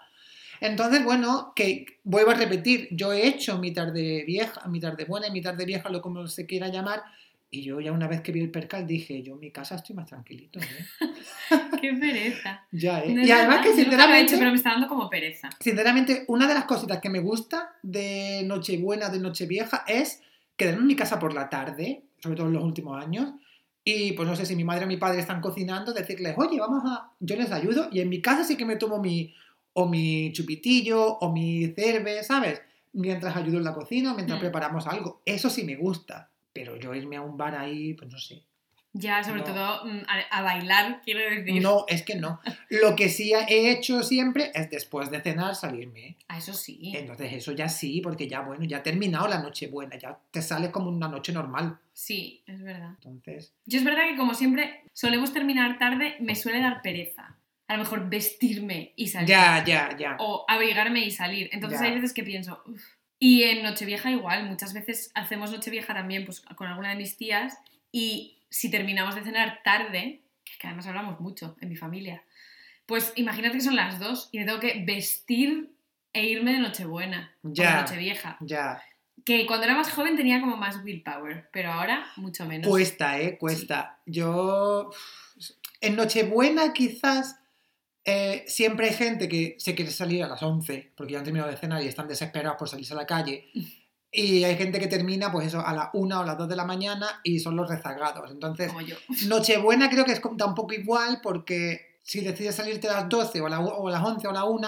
Entonces, 0.61 1.03
bueno, 1.05 1.53
que 1.55 1.85
vuelvo 2.03 2.31
a 2.31 2.33
repetir, 2.33 2.89
yo 2.91 3.13
he 3.13 3.25
hecho 3.27 3.59
mi 3.59 3.71
tarde 3.73 4.23
vieja, 4.27 4.67
mi 4.67 4.81
tarde 4.81 5.05
buena 5.05 5.27
y 5.27 5.31
mi 5.31 5.41
tarde 5.41 5.63
vieja, 5.65 5.87
lo 5.89 6.01
como 6.01 6.27
se 6.27 6.45
quiera 6.45 6.67
llamar, 6.67 7.01
Y 7.51 7.63
yo 7.63 7.79
ya 7.81 7.91
una 7.93 8.07
vez 8.07 8.21
que 8.21 8.31
vi 8.31 8.41
el 8.41 8.51
percal 8.51 8.85
dije, 8.85 9.23
yo 9.23 9.33
en 9.33 9.39
mi 9.39 9.51
casa 9.51 9.75
estoy 9.75 9.95
más 9.95 10.07
tranquilito. 10.07 10.59
¿eh? 10.59 10.65
Qué 11.81 11.93
pereza. 11.93 12.67
ya, 12.71 12.99
¿eh? 12.99 13.11
No 13.13 13.23
y 13.25 13.31
además 13.31 13.57
verdad, 13.57 13.63
que 13.63 13.69
lo 13.69 13.73
he 13.73 13.83
sinceramente, 13.83 14.31
hecho, 14.33 14.37
pero 14.39 14.51
me 14.51 14.57
está 14.57 14.69
dando 14.71 14.87
como 14.87 15.09
pereza. 15.09 15.49
sinceramente, 15.59 16.25
una 16.27 16.45
de 16.47 16.53
las 16.53 16.65
cositas 16.65 16.99
que 16.99 17.09
me 17.09 17.19
gusta 17.21 17.73
de 17.81 18.43
Nochebuena, 18.45 19.09
de 19.09 19.19
Nochevieja, 19.19 19.83
es 19.87 20.21
quedarme 20.59 20.81
en 20.81 20.87
mi 20.87 20.95
casa 20.95 21.17
por 21.17 21.33
la 21.33 21.49
tarde, 21.49 22.03
sobre 22.21 22.35
todo 22.35 22.47
en 22.47 22.53
los 22.53 22.63
últimos 22.63 23.01
años, 23.01 23.31
y 23.83 24.11
pues 24.11 24.27
no 24.27 24.35
sé 24.35 24.45
si 24.45 24.55
mi 24.55 24.63
madre 24.65 24.83
o 24.85 24.87
mi 24.87 24.97
padre 24.97 25.19
están 25.21 25.39
cocinando, 25.41 25.93
decirles, 25.93 26.35
oye, 26.37 26.59
vamos 26.59 26.83
a... 26.85 27.11
Yo 27.19 27.35
les 27.37 27.51
ayudo 27.51 27.87
y 27.91 28.01
en 28.01 28.09
mi 28.09 28.21
casa 28.21 28.43
sí 28.43 28.57
que 28.57 28.65
me 28.65 28.75
tomo 28.75 28.99
mi... 28.99 29.33
o 29.73 29.87
mi 29.87 30.31
chupitillo 30.33 31.17
o 31.19 31.31
mi 31.31 31.67
cerve, 31.73 32.21
¿sabes? 32.23 32.61
Mientras 32.91 33.35
ayudo 33.35 33.57
en 33.57 33.63
la 33.63 33.73
cocina, 33.73 34.13
mientras 34.13 34.37
Mm. 34.37 34.41
preparamos 34.41 34.85
algo. 34.85 35.21
Eso 35.25 35.49
sí 35.49 35.63
me 35.63 35.75
gusta. 35.77 36.29
Pero 36.51 36.75
yo 36.75 36.93
irme 36.93 37.15
a 37.15 37.21
un 37.21 37.37
bar 37.37 37.55
ahí, 37.55 37.93
pues 37.93 38.11
no 38.11 38.17
sé. 38.19 38.43
Ya, 38.93 39.23
sobre 39.23 39.41
No. 39.41 39.45
todo 39.45 39.85
mm, 39.85 40.01
a, 40.07 40.19
a 40.39 40.41
bailar, 40.41 41.01
quiero 41.05 41.19
decir. 41.19 41.61
No, 41.61 41.85
es 41.87 42.01
que 42.03 42.15
no. 42.15 42.39
Lo 42.69 42.95
que 42.95 43.09
sí 43.09 43.31
he 43.33 43.69
hecho 43.71 44.01
siempre 44.01 44.51
es 44.55 44.69
después 44.71 45.11
de 45.11 45.21
cenar 45.21 45.55
salirme. 45.55 46.17
Ah, 46.27 46.39
eso 46.39 46.53
sí. 46.53 46.93
Entonces 46.95 47.31
eso 47.33 47.51
ya 47.51 47.69
sí, 47.69 48.01
porque 48.01 48.27
ya 48.27 48.41
bueno, 48.41 48.63
ya 48.65 48.77
ha 48.77 48.83
terminado 48.83 49.27
la 49.27 49.39
noche 49.41 49.67
buena, 49.67 49.95
ya 49.97 50.17
te 50.31 50.41
sales 50.41 50.71
como 50.71 50.89
una 50.89 51.07
noche 51.07 51.31
normal. 51.31 51.77
Sí, 51.93 52.41
es 52.47 52.63
verdad. 52.63 52.91
Entonces, 52.95 53.53
Yo 53.65 53.77
es 53.77 53.83
verdad 53.85 54.07
que 54.09 54.17
como 54.17 54.33
siempre 54.33 54.81
solemos 54.93 55.33
terminar 55.33 55.77
tarde, 55.77 56.15
me 56.19 56.35
suele 56.35 56.59
dar 56.59 56.81
pereza. 56.81 57.35
A 57.67 57.73
lo 57.77 57.83
mejor 57.83 58.09
vestirme 58.09 58.93
y 58.95 59.09
salir. 59.09 59.29
ya, 59.29 59.63
ya, 59.63 59.95
ya. 59.95 60.17
O 60.19 60.43
abrigarme 60.47 61.01
y 61.05 61.11
salir. 61.11 61.49
Entonces 61.51 61.79
Ya. 61.79 61.85
hay 61.85 61.93
veces 61.93 62.13
que 62.13 62.23
pienso... 62.23 62.63
Y 63.21 63.43
en 63.43 63.61
Nochevieja 63.63 64.09
igual, 64.09 64.45
muchas 64.47 64.73
veces 64.73 65.11
hacemos 65.13 65.51
Nochevieja 65.51 65.93
también 65.93 66.25
pues, 66.25 66.39
con 66.41 66.67
alguna 66.67 66.89
de 66.91 66.95
mis 66.95 67.17
tías 67.17 67.57
y 67.91 68.38
si 68.49 68.69
terminamos 68.71 69.15
de 69.15 69.23
cenar 69.23 69.61
tarde, 69.63 70.21
que 70.59 70.67
además 70.67 70.87
hablamos 70.87 71.19
mucho 71.19 71.55
en 71.61 71.69
mi 71.69 71.75
familia, 71.75 72.23
pues 72.85 73.13
imagínate 73.15 73.55
que 73.57 73.63
son 73.63 73.75
las 73.75 73.99
dos 73.99 74.29
y 74.31 74.39
me 74.39 74.45
tengo 74.45 74.59
que 74.59 74.83
vestir 74.85 75.71
e 76.11 76.25
irme 76.25 76.53
de 76.53 76.59
Nochebuena 76.59 77.35
o 77.43 77.49
de 77.49 77.53
Ya. 77.55 77.81
Nochevieja. 77.81 78.37
Ya. 78.41 78.83
Que 79.25 79.45
cuando 79.45 79.65
era 79.65 79.75
más 79.75 79.91
joven 79.91 80.15
tenía 80.17 80.39
como 80.39 80.57
más 80.57 80.83
willpower, 80.83 81.49
pero 81.51 81.71
ahora 81.71 82.05
mucho 82.15 82.45
menos. 82.45 82.67
Cuesta, 82.67 83.19
¿eh? 83.19 83.37
Cuesta. 83.37 83.99
Yo. 84.05 84.89
En 85.81 85.95
Nochebuena, 85.95 86.73
quizás. 86.73 87.35
eh, 88.05 88.43
siempre 88.47 88.87
hay 88.87 88.95
gente 88.95 89.29
que 89.29 89.55
se 89.59 89.75
quiere 89.75 89.91
salir 89.91 90.23
a 90.23 90.27
las 90.27 90.41
11 90.41 90.93
porque 90.95 91.13
ya 91.13 91.19
han 91.19 91.25
terminado 91.25 91.51
de 91.51 91.57
cenar 91.57 91.83
y 91.83 91.87
están 91.87 92.07
desesperados 92.07 92.57
por 92.57 92.67
salirse 92.67 92.93
a 92.93 92.97
la 92.97 93.05
calle. 93.05 93.49
Y 94.11 94.43
hay 94.43 94.55
gente 94.57 94.79
que 94.79 94.87
termina, 94.87 95.31
pues 95.31 95.47
eso, 95.47 95.59
a 95.65 95.71
las 95.73 95.89
1 95.93 96.19
o 96.21 96.23
las 96.23 96.37
2 96.37 96.49
de 96.49 96.55
la 96.55 96.65
mañana 96.65 97.21
y 97.23 97.39
son 97.39 97.55
los 97.55 97.69
rezagados. 97.69 98.31
Entonces. 98.31 98.71
Nochebuena 99.27 99.89
creo 99.89 100.05
que 100.05 100.13
es 100.13 100.21
da 100.33 100.45
un 100.47 100.55
poco 100.55 100.73
igual 100.73 101.19
porque 101.21 101.97
si 102.01 102.21
decides 102.21 102.55
salirte 102.55 102.87
a 102.89 102.93
las 103.01 103.09
12 103.09 103.39
o 103.41 103.45
a, 103.45 103.49
la- 103.49 103.59
o 103.59 103.87
a 103.87 103.91
las 103.91 104.03
11 104.03 104.27
o 104.27 104.31
a 104.31 104.33
la 104.33 104.43
1, 104.45 104.67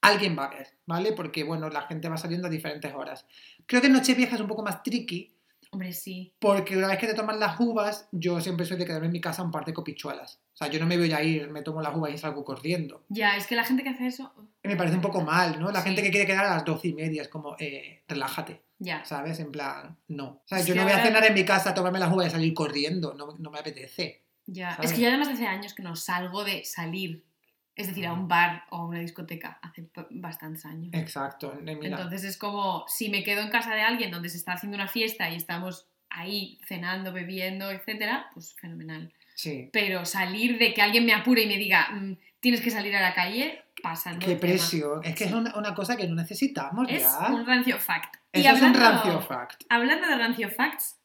alguien 0.00 0.36
va 0.36 0.46
a 0.46 0.50
ver, 0.50 0.66
¿vale? 0.86 1.12
Porque, 1.12 1.44
bueno, 1.44 1.68
la 1.68 1.82
gente 1.82 2.08
va 2.08 2.16
saliendo 2.16 2.48
a 2.48 2.50
diferentes 2.50 2.92
horas. 2.94 3.26
Creo 3.66 3.80
que 3.80 3.88
Nochevieja 3.88 4.34
es 4.34 4.40
un 4.40 4.48
poco 4.48 4.62
más 4.62 4.82
tricky 4.82 5.32
Hombre, 5.72 5.92
sí. 5.92 6.34
porque 6.40 6.76
una 6.76 6.88
vez 6.88 6.98
que 6.98 7.06
te 7.06 7.14
toman 7.14 7.38
las 7.38 7.58
uvas, 7.60 8.08
yo 8.10 8.40
siempre 8.40 8.66
soy 8.66 8.76
de 8.76 8.86
quedarme 8.86 9.06
en 9.06 9.12
mi 9.12 9.20
casa 9.20 9.42
un 9.42 9.52
par 9.52 9.64
de 9.64 9.72
copichuelas. 9.72 10.40
O 10.52 10.56
sea, 10.56 10.68
yo 10.68 10.80
no 10.80 10.86
me 10.86 10.98
voy 10.98 11.12
a 11.12 11.22
ir, 11.22 11.48
me 11.48 11.62
tomo 11.62 11.80
las 11.80 11.94
uvas 11.96 12.12
y 12.12 12.18
salgo 12.18 12.44
corriendo. 12.44 13.04
Ya, 13.08 13.36
es 13.36 13.46
que 13.46 13.54
la 13.54 13.62
gente 13.64 13.82
que 13.84 13.90
hace 13.90 14.08
eso... 14.08 14.34
Me 14.64 14.76
parece 14.76 14.96
un 14.96 15.00
poco 15.02 15.20
mal, 15.20 15.60
¿no? 15.60 15.70
La 15.70 15.80
Sí. 15.80 15.86
gente 15.86 16.02
que 16.02 16.10
quiere 16.10 16.26
quedar 16.26 16.44
a 16.46 16.54
las 16.56 16.64
12 16.64 16.88
y 16.88 16.92
media 16.94 17.22
es 17.22 17.28
como, 17.28 17.54
eh, 17.60 18.02
relájate, 18.08 18.62
Ya. 18.78 19.04
¿sabes? 19.04 19.38
En 19.38 19.52
plan, 19.52 19.96
no. 20.08 20.26
O 20.26 20.42
sea, 20.44 20.58
Es 20.58 20.66
yo 20.66 20.74
no 20.74 20.82
voy 20.82 20.92
a 20.92 21.02
cenar 21.02 21.24
en 21.24 21.34
mi 21.34 21.44
casa, 21.44 21.72
tomarme 21.72 22.00
las 22.00 22.12
uvas 22.12 22.26
y 22.26 22.30
salir 22.30 22.52
corriendo, 22.52 23.14
no, 23.14 23.36
no 23.38 23.50
me 23.50 23.58
apetece. 23.60 24.24
Ya, 24.46 24.74
¿sabes? 24.74 24.90
es 24.90 24.96
que 24.96 25.02
yo 25.02 25.08
además 25.08 25.28
hace 25.28 25.46
años 25.46 25.72
que 25.74 25.82
no 25.84 25.94
salgo 25.94 26.42
de 26.44 26.64
salir, 26.64 27.24
es 27.80 27.86
decir, 27.88 28.06
a 28.06 28.12
un 28.12 28.28
bar 28.28 28.64
o 28.70 28.76
a 28.78 28.86
una 28.86 28.98
discoteca, 29.00 29.58
hace 29.62 29.88
bastantes 30.10 30.64
años. 30.66 30.90
Exacto. 30.92 31.52
eh, 31.54 31.60
Mira, 31.76 31.88
Entonces 31.96 32.24
es 32.24 32.36
como, 32.36 32.84
si 32.88 33.08
me 33.08 33.22
quedo 33.24 33.40
en 33.42 33.50
casa 33.50 33.74
de 33.74 33.82
alguien 33.82 34.10
donde 34.10 34.28
se 34.28 34.36
está 34.36 34.52
haciendo 34.52 34.76
una 34.76 34.88
fiesta 34.88 35.30
y 35.30 35.36
estamos 35.36 35.86
ahí 36.08 36.58
cenando, 36.66 37.12
bebiendo, 37.12 37.70
etcétera, 37.70 38.26
pues 38.34 38.54
fenomenal. 38.60 39.12
sí. 39.34 39.70
Pero 39.72 40.04
salir 40.04 40.58
de 40.58 40.74
que 40.74 40.82
alguien 40.82 41.06
me 41.06 41.14
apure 41.14 41.42
y 41.42 41.46
me 41.46 41.56
diga, 41.56 41.88
"Mm, 41.92 42.16
tienes 42.40 42.60
que 42.60 42.70
salir 42.70 42.94
a 42.96 43.00
la 43.00 43.14
calle, 43.14 43.62
pasando. 43.82 44.26
Qué 44.26 44.36
presión. 44.36 45.00
Es 45.04 45.14
que 45.14 45.24
es 45.24 45.32
una, 45.32 45.54
una 45.56 45.74
cosa 45.74 45.96
que 45.96 46.06
no 46.06 46.14
necesitamos 46.14 46.86
Es 46.90 47.02
ya. 47.02 47.28
un 47.32 47.46
rancio 47.46 47.78
fact. 47.78 48.16
Eso 48.32 48.44
y 48.44 48.46
es 48.46 48.60
un 48.60 48.66
hablando, 48.74 48.78
rancio 48.80 49.20
fact. 49.22 49.62
hablando 49.70 50.06
de 50.06 50.16
rancio 50.16 50.50
facts, 50.50 50.96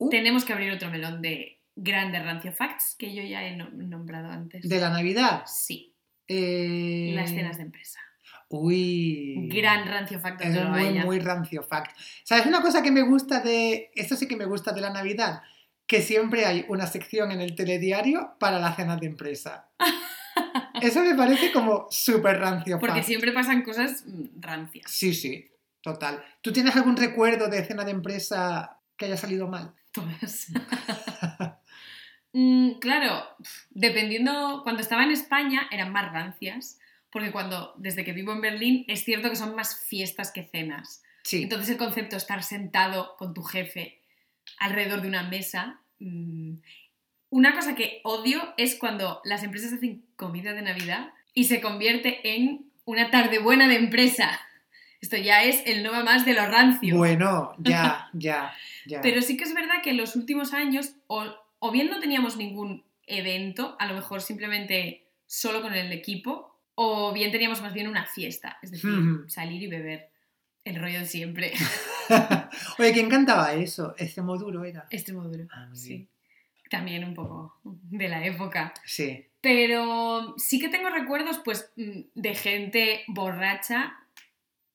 Uh. 0.00 0.10
tenemos 0.10 0.44
que 0.44 0.52
abrir 0.52 0.70
otro 0.72 0.90
melón 0.90 1.22
de 1.22 1.58
grandes 1.74 2.22
rancio 2.24 2.52
facts 2.52 2.94
que 2.98 3.14
yo 3.14 3.22
ya 3.22 3.44
he 3.44 3.56
no- 3.56 3.70
nombrado 3.70 4.30
antes. 4.30 4.68
De 4.68 4.78
la 4.80 4.90
Navidad. 4.90 5.44
Sí, 5.46 5.94
eh, 6.28 7.12
las 7.14 7.30
cenas 7.30 7.56
de 7.56 7.64
empresa. 7.64 7.98
Uy. 8.50 9.48
Gran 9.52 9.86
rancio 9.86 10.18
fact 10.20 10.40
Es 10.40 10.54
muy, 10.64 10.86
haya. 10.86 11.04
muy 11.04 11.18
rancio 11.18 11.62
fact. 11.62 11.96
¿Sabes 12.24 12.46
una 12.46 12.62
cosa 12.62 12.82
que 12.82 12.90
me 12.90 13.02
gusta 13.02 13.40
de. 13.40 13.90
Esto 13.94 14.16
sí 14.16 14.26
que 14.26 14.36
me 14.36 14.46
gusta 14.46 14.72
de 14.72 14.80
la 14.80 14.90
Navidad? 14.90 15.42
Que 15.86 16.00
siempre 16.02 16.46
hay 16.46 16.64
una 16.68 16.86
sección 16.86 17.30
en 17.30 17.40
el 17.40 17.54
telediario 17.54 18.36
para 18.38 18.58
las 18.58 18.76
cenas 18.76 19.00
de 19.00 19.06
empresa. 19.06 19.68
Eso 20.80 21.02
me 21.02 21.14
parece 21.14 21.50
como 21.52 21.88
súper 21.90 22.38
rancio 22.38 22.78
Porque 22.78 22.96
fact. 22.96 23.06
siempre 23.06 23.32
pasan 23.32 23.62
cosas 23.62 24.04
mm, 24.06 24.40
rancias. 24.40 24.90
Sí, 24.90 25.12
sí, 25.12 25.50
total. 25.82 26.22
¿Tú 26.40 26.52
tienes 26.52 26.76
algún 26.76 26.96
recuerdo 26.96 27.48
de 27.48 27.64
cena 27.64 27.84
de 27.84 27.90
empresa 27.90 28.78
que 28.96 29.06
haya 29.06 29.16
salido 29.16 29.48
mal? 29.48 29.74
Todas. 29.92 30.46
Mm, 32.40 32.78
claro, 32.78 33.26
dependiendo, 33.70 34.60
cuando 34.62 34.80
estaba 34.80 35.02
en 35.02 35.10
España 35.10 35.66
eran 35.72 35.90
más 35.90 36.12
rancias, 36.12 36.78
porque 37.10 37.32
cuando, 37.32 37.74
desde 37.78 38.04
que 38.04 38.12
vivo 38.12 38.32
en 38.32 38.40
Berlín, 38.40 38.84
es 38.86 39.02
cierto 39.02 39.28
que 39.28 39.34
son 39.34 39.56
más 39.56 39.84
fiestas 39.88 40.30
que 40.30 40.44
cenas. 40.44 41.02
Sí. 41.24 41.42
Entonces 41.42 41.70
el 41.70 41.78
concepto 41.78 42.14
de 42.14 42.18
estar 42.18 42.44
sentado 42.44 43.16
con 43.16 43.34
tu 43.34 43.42
jefe 43.42 43.98
alrededor 44.60 45.02
de 45.02 45.08
una 45.08 45.24
mesa. 45.24 45.80
mm, 45.98 46.58
Una 47.30 47.56
cosa 47.56 47.74
que 47.74 48.00
odio 48.04 48.54
es 48.56 48.76
cuando 48.76 49.20
las 49.24 49.42
empresas 49.42 49.72
hacen 49.72 50.04
comida 50.14 50.52
de 50.52 50.62
Navidad 50.62 51.12
y 51.34 51.44
se 51.44 51.60
convierte 51.60 52.36
en 52.36 52.70
una 52.84 53.10
tarde 53.10 53.40
buena 53.40 53.66
de 53.66 53.74
empresa. 53.78 54.40
Esto 55.00 55.16
ya 55.16 55.42
es 55.42 55.64
el 55.66 55.82
no 55.82 55.90
va 55.90 56.04
más 56.04 56.24
de 56.24 56.34
lo 56.34 56.46
rancio. 56.46 56.96
Bueno, 56.96 57.56
ya, 57.58 58.10
ya, 58.12 58.54
ya. 58.86 59.00
Pero 59.00 59.22
sí 59.22 59.36
que 59.36 59.42
es 59.42 59.54
verdad 59.54 59.82
que 59.82 59.90
en 59.90 59.96
los 59.96 60.14
últimos 60.14 60.54
años 60.54 60.92
o, 61.08 61.24
o 61.58 61.70
bien 61.70 61.88
no 61.88 62.00
teníamos 62.00 62.36
ningún 62.36 62.84
evento, 63.06 63.76
a 63.78 63.86
lo 63.86 63.94
mejor 63.94 64.20
simplemente 64.20 65.06
solo 65.26 65.62
con 65.62 65.74
el 65.74 65.92
equipo, 65.92 66.58
o 66.74 67.12
bien 67.12 67.32
teníamos 67.32 67.60
más 67.60 67.74
bien 67.74 67.88
una 67.88 68.06
fiesta, 68.06 68.58
es 68.62 68.70
decir, 68.70 68.90
salir 69.26 69.62
y 69.62 69.66
beber. 69.66 70.10
El 70.64 70.76
rollo 70.76 71.00
de 71.00 71.06
siempre. 71.06 71.52
Oye, 72.78 72.92
¿quién 72.92 73.08
cantaba 73.08 73.54
eso? 73.54 73.94
Extremo 73.96 74.36
duro 74.36 74.64
era. 74.64 74.86
Extremo 74.90 75.24
duro. 75.24 75.46
Ah, 75.50 75.68
sí. 75.72 76.06
También 76.68 77.04
un 77.04 77.14
poco 77.14 77.58
de 77.64 78.08
la 78.08 78.24
época. 78.26 78.74
Sí. 78.84 79.26
Pero 79.40 80.34
sí 80.36 80.60
que 80.60 80.68
tengo 80.68 80.90
recuerdos, 80.90 81.40
pues, 81.44 81.72
mm, 81.76 82.00
de 82.14 82.34
gente 82.34 83.04
borracha 83.08 83.96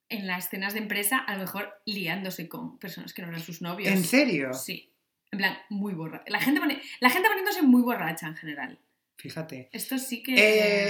en 0.09 0.25
las 0.25 0.49
cenas 0.49 0.73
de 0.73 0.79
empresa, 0.79 1.17
a 1.17 1.33
lo 1.33 1.41
mejor 1.41 1.73
liándose 1.85 2.47
con 2.49 2.79
personas 2.79 3.13
que 3.13 3.21
no 3.21 3.29
eran 3.29 3.41
sus 3.41 3.61
novios. 3.61 3.93
¿En 3.93 4.03
serio? 4.03 4.53
Sí. 4.53 4.92
En 5.33 5.37
plan, 5.39 5.57
muy 5.69 5.93
borracha. 5.95 6.23
La 6.27 6.39
gente, 6.39 6.59
pone- 6.59 6.79
la 6.99 7.09
gente 7.09 7.27
poniéndose 7.27 7.63
muy 7.63 7.81
borracha 7.81 8.27
en 8.27 8.35
general. 8.35 8.77
Fíjate. 9.17 9.69
Esto 9.71 9.97
sí 9.97 10.21
que 10.21 10.35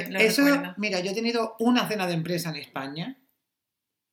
Eh, 0.01 0.07
lo 0.09 0.19
eso, 0.19 0.43
recuerdo. 0.45 0.73
mira, 0.77 0.99
yo 0.99 1.11
he 1.11 1.13
tenido 1.13 1.55
una 1.59 1.87
cena 1.87 2.05
de 2.07 2.13
empresa 2.13 2.49
en 2.49 2.57
España, 2.57 3.17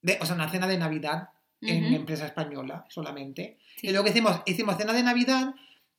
de, 0.02 0.18
o 0.20 0.26
sea, 0.26 0.34
una 0.36 0.48
cena 0.48 0.66
de 0.68 0.78
Navidad 0.78 1.30
en 1.62 1.86
Ujú, 1.86 1.94
empresa 1.96 2.26
española 2.26 2.86
solamente. 2.88 3.58
sí. 3.76 3.88
Y 3.88 3.90
luego 3.92 4.08
hicimos, 4.08 4.40
hicimos 4.46 4.76
cena 4.76 4.92
de 4.92 5.02
Navidad 5.02 5.54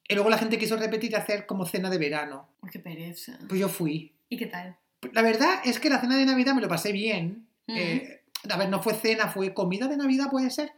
y 0.08 0.16
luego 0.16 0.30
la 0.30 0.38
gente 0.38 0.58
quiso 0.58 0.78
repetir 0.78 1.16
hacer 1.16 1.46
como 1.46 1.66
cena 1.66 1.90
de 1.90 1.98
verano. 1.98 2.50
Qué 2.72 2.80
pereza. 2.80 3.38
Pues 3.50 3.60
yo 3.60 3.68
fui. 3.70 4.14
¿Y 4.30 4.38
qué 4.38 4.46
tal? 4.48 4.78
La 5.14 5.22
verdad 5.22 5.62
es 5.66 5.80
que 5.80 5.90
la 5.90 6.00
cena 6.00 6.16
de 6.18 6.26
Navidad 6.26 6.54
me 6.56 6.62
lo 6.62 6.68
pasé 6.70 6.92
bien. 6.94 7.48
Ujú. 7.68 7.78
Eh, 7.78 8.24
a 8.50 8.58
ver, 8.58 8.70
no 8.70 8.82
fue 8.82 8.94
cena, 8.94 9.28
fue 9.28 9.54
comida 9.54 9.88
de 9.88 9.98
Navidad, 9.98 10.30
puede 10.32 10.50
ser. 10.52 10.72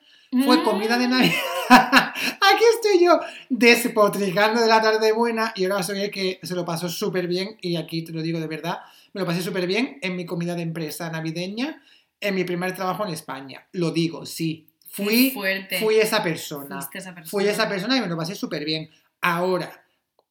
Fue 0.45 0.57
Mm. 0.57 0.63
comida 0.63 0.97
de 0.97 1.07
Navidad. 1.07 1.33
Aquí 1.69 2.63
estoy 2.75 3.03
yo 3.05 3.19
despotricando 3.49 4.61
de 4.61 4.67
la 4.67 4.81
tarde 4.81 5.11
buena 5.11 5.53
y 5.55 5.63
ahora 5.65 5.83
soy 5.83 6.01
el 6.01 6.11
que 6.11 6.39
se 6.43 6.55
lo 6.55 6.65
pasó 6.65 6.89
súper 6.89 7.27
bien 7.27 7.57
y 7.61 7.75
aquí 7.75 8.03
te 8.03 8.11
lo 8.11 8.21
digo 8.21 8.39
de 8.39 8.47
verdad, 8.47 8.79
me 9.13 9.21
lo 9.21 9.27
pasé 9.27 9.41
súper 9.41 9.67
bien 9.67 9.99
en 10.01 10.15
mi 10.15 10.25
comida 10.25 10.55
de 10.55 10.61
empresa 10.63 11.09
navideña, 11.09 11.81
en 12.19 12.35
mi 12.35 12.43
primer 12.43 12.73
trabajo 12.75 13.05
en 13.05 13.13
España. 13.13 13.67
Lo 13.73 13.91
digo, 13.91 14.25
sí. 14.25 14.67
Fui, 14.89 15.31
fuerte. 15.31 15.79
fui 15.79 15.95
esa 15.95 16.21
persona. 16.21 16.77
Esa 16.79 16.89
persona. 17.13 17.25
Fui 17.25 17.47
esa 17.47 17.67
persona 17.69 17.97
y 17.97 18.01
me 18.01 18.07
lo 18.07 18.15
pasé 18.17 18.35
súper 18.35 18.63
bien. 18.65 18.89
Ahora, 19.21 19.83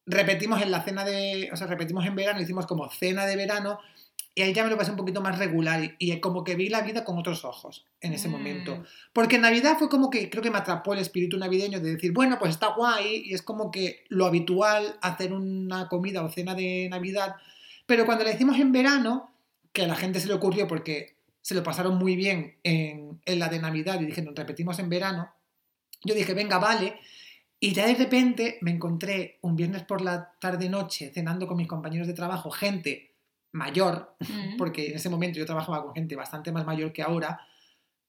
repetimos 0.05 0.61
en 0.61 0.71
la 0.71 0.81
cena 0.83 1.03
de, 1.03 1.49
o 1.51 1.55
sea, 1.57 1.67
repetimos 1.67 2.05
en 2.05 2.15
verano, 2.15 2.41
hicimos 2.41 2.65
como 2.65 2.89
cena 2.89 3.25
de 3.25 3.35
verano 3.35 3.79
Y 4.35 4.41
ahí 4.41 4.53
ya 4.53 4.63
me 4.63 4.71
lo 4.71 4.77
pasé 4.77 4.89
un 4.89 4.97
poquito 4.97 5.21
más 5.21 5.37
regular 5.37 5.95
y, 5.99 6.19
como 6.19 6.43
que 6.43 6.55
vi 6.55 6.67
la 6.67 6.81
vida 6.81 7.03
con 7.03 7.19
otros 7.19 7.45
ojos 7.45 7.85
en 8.01 8.13
ese 8.13 8.27
Mm. 8.27 8.31
momento. 8.31 8.83
Porque 9.13 9.35
en 9.35 9.43
Navidad 9.43 9.77
fue 9.77 9.89
como 9.89 10.09
que 10.09 10.29
creo 10.29 10.41
que 10.41 10.49
me 10.49 10.57
atrapó 10.57 10.93
el 10.93 10.99
espíritu 10.99 11.37
navideño 11.37 11.79
de 11.79 11.93
decir, 11.93 12.13
bueno, 12.13 12.39
pues 12.39 12.51
está 12.51 12.69
guay 12.69 13.23
y 13.25 13.33
es 13.35 13.43
como 13.43 13.69
que 13.69 14.03
lo 14.09 14.25
habitual 14.25 14.97
hacer 15.01 15.33
una 15.33 15.87
comida 15.87 16.23
o 16.23 16.29
cena 16.29 16.55
de 16.55 16.87
Navidad. 16.89 17.35
Pero 17.85 18.05
cuando 18.05 18.23
la 18.23 18.31
hicimos 18.31 18.57
en 18.59 18.71
verano, 18.71 19.31
que 19.71 19.83
a 19.83 19.87
la 19.87 19.95
gente 19.95 20.19
se 20.19 20.27
le 20.27 20.33
ocurrió 20.33 20.67
porque 20.67 21.15
se 21.41 21.53
lo 21.53 21.61
pasaron 21.61 21.97
muy 21.97 22.15
bien 22.15 22.57
en, 22.63 23.21
en 23.25 23.39
la 23.39 23.49
de 23.49 23.59
Navidad 23.59 23.99
y 24.01 24.05
dije, 24.05 24.21
nos 24.23 24.33
repetimos 24.35 24.79
en 24.79 24.89
verano, 24.89 25.31
yo 26.03 26.15
dije, 26.15 26.33
venga, 26.33 26.57
vale. 26.57 26.99
Y 27.59 27.73
ya 27.73 27.85
de 27.85 27.95
repente 27.95 28.57
me 28.61 28.71
encontré 28.71 29.37
un 29.41 29.55
viernes 29.55 29.83
por 29.83 30.01
la 30.01 30.33
tarde-noche 30.39 31.11
cenando 31.13 31.47
con 31.47 31.57
mis 31.57 31.67
compañeros 31.67 32.07
de 32.07 32.13
trabajo, 32.13 32.49
gente 32.49 33.12
mayor, 33.53 34.15
Mm. 34.19 34.57
porque 34.57 34.87
en 34.89 34.95
ese 34.95 35.09
momento 35.09 35.39
yo 35.39 35.45
trabajaba 35.45 35.83
con 35.83 35.93
gente 35.95 36.15
bastante 36.15 36.51
más 36.51 36.65
mayor 36.65 36.91
que 36.91 37.01
ahora, 37.01 37.39